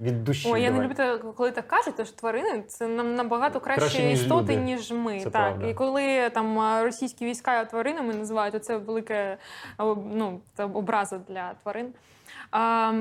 [0.00, 0.50] від душі.
[0.52, 4.20] Ой, я не люблю, коли так кажуть, що тварини це нам набагато кращі Краще, ніж
[4.20, 4.56] істоти, люди.
[4.56, 5.18] ніж ми.
[5.18, 5.32] Це так.
[5.32, 5.66] правда.
[5.66, 9.38] І коли там російські війська тваринами називають, це велике
[9.78, 11.92] ну, образа для тварин.
[12.50, 12.92] А,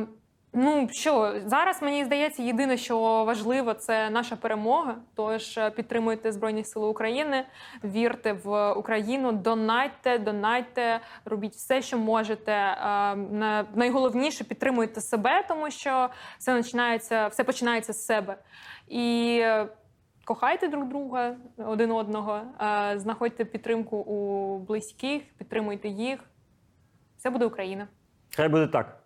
[0.55, 4.95] ну що, зараз мені здається, єдине, що важливо, це наша перемога.
[5.15, 7.45] Тож е, підтримуйте Збройні Сили України,
[7.83, 12.77] вірте в Україну, донайте, донайте, робіть все, що можете.
[13.75, 16.09] Найголовніше підтримуйте себе, тому що
[16.39, 18.37] все починається, все починається з себе.
[18.87, 19.67] І е,
[20.25, 26.19] кохайте друг друга один одного, е, знаходьте підтримку у близьких, підтримуйте їх.
[27.17, 27.87] Все буде Україна.
[28.35, 28.97] Хай буде так.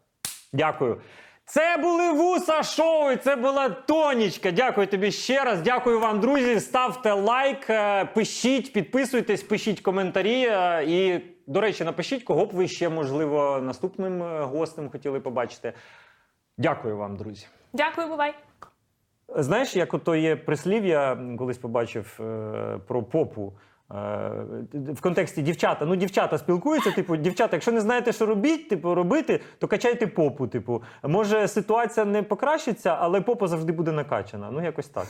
[0.54, 1.02] Дякую.
[1.50, 3.12] Це були вуса шоу.
[3.12, 4.52] і Це була Тонічка.
[4.52, 5.62] Дякую тобі ще раз.
[5.62, 6.60] Дякую вам, друзі.
[6.60, 10.46] Ставте лайк, е, пишіть, підписуйтесь, пишіть коментарі.
[10.50, 15.74] е, І, до речі, напишіть, кого б ви ще, можливо, наступним е, гостем хотіли побачити.
[16.58, 17.48] Дякую вам, друзі.
[17.74, 18.34] Дякую, бувай!
[19.36, 22.20] Знаєш, як ото є прислів'я, колись побачив
[22.88, 23.54] про попу.
[23.91, 23.95] Е,
[24.94, 25.86] В контексті дівчата.
[25.86, 30.48] Ну, дівчата спілкуються, типу, дівчата, якщо не знаєте, що робіть, типу, робити, то качайте попу.
[30.48, 34.49] Типу, може, ситуація не покращиться, але попа завжди буде накачана.
[34.52, 35.07] Ну, якось так.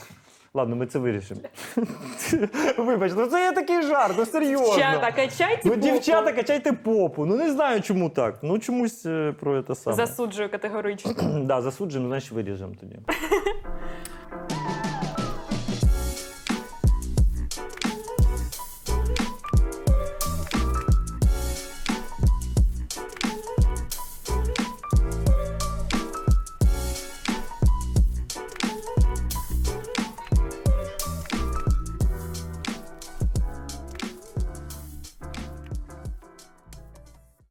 [0.53, 1.41] Ладно, ми це вирішимо.
[2.77, 4.67] Вибач, ну це є такий жарт, ну серйозно.
[4.75, 5.81] Дівчата, качайте Ну, попу.
[5.81, 7.25] дівчата, качайте попу.
[7.25, 8.39] Ну не знаю, чому так.
[8.41, 9.95] Ну чомусь е, про це саме.
[9.95, 11.11] Засуджую категорично.
[11.43, 12.95] Да, засуджено, значить виріжемо тоді.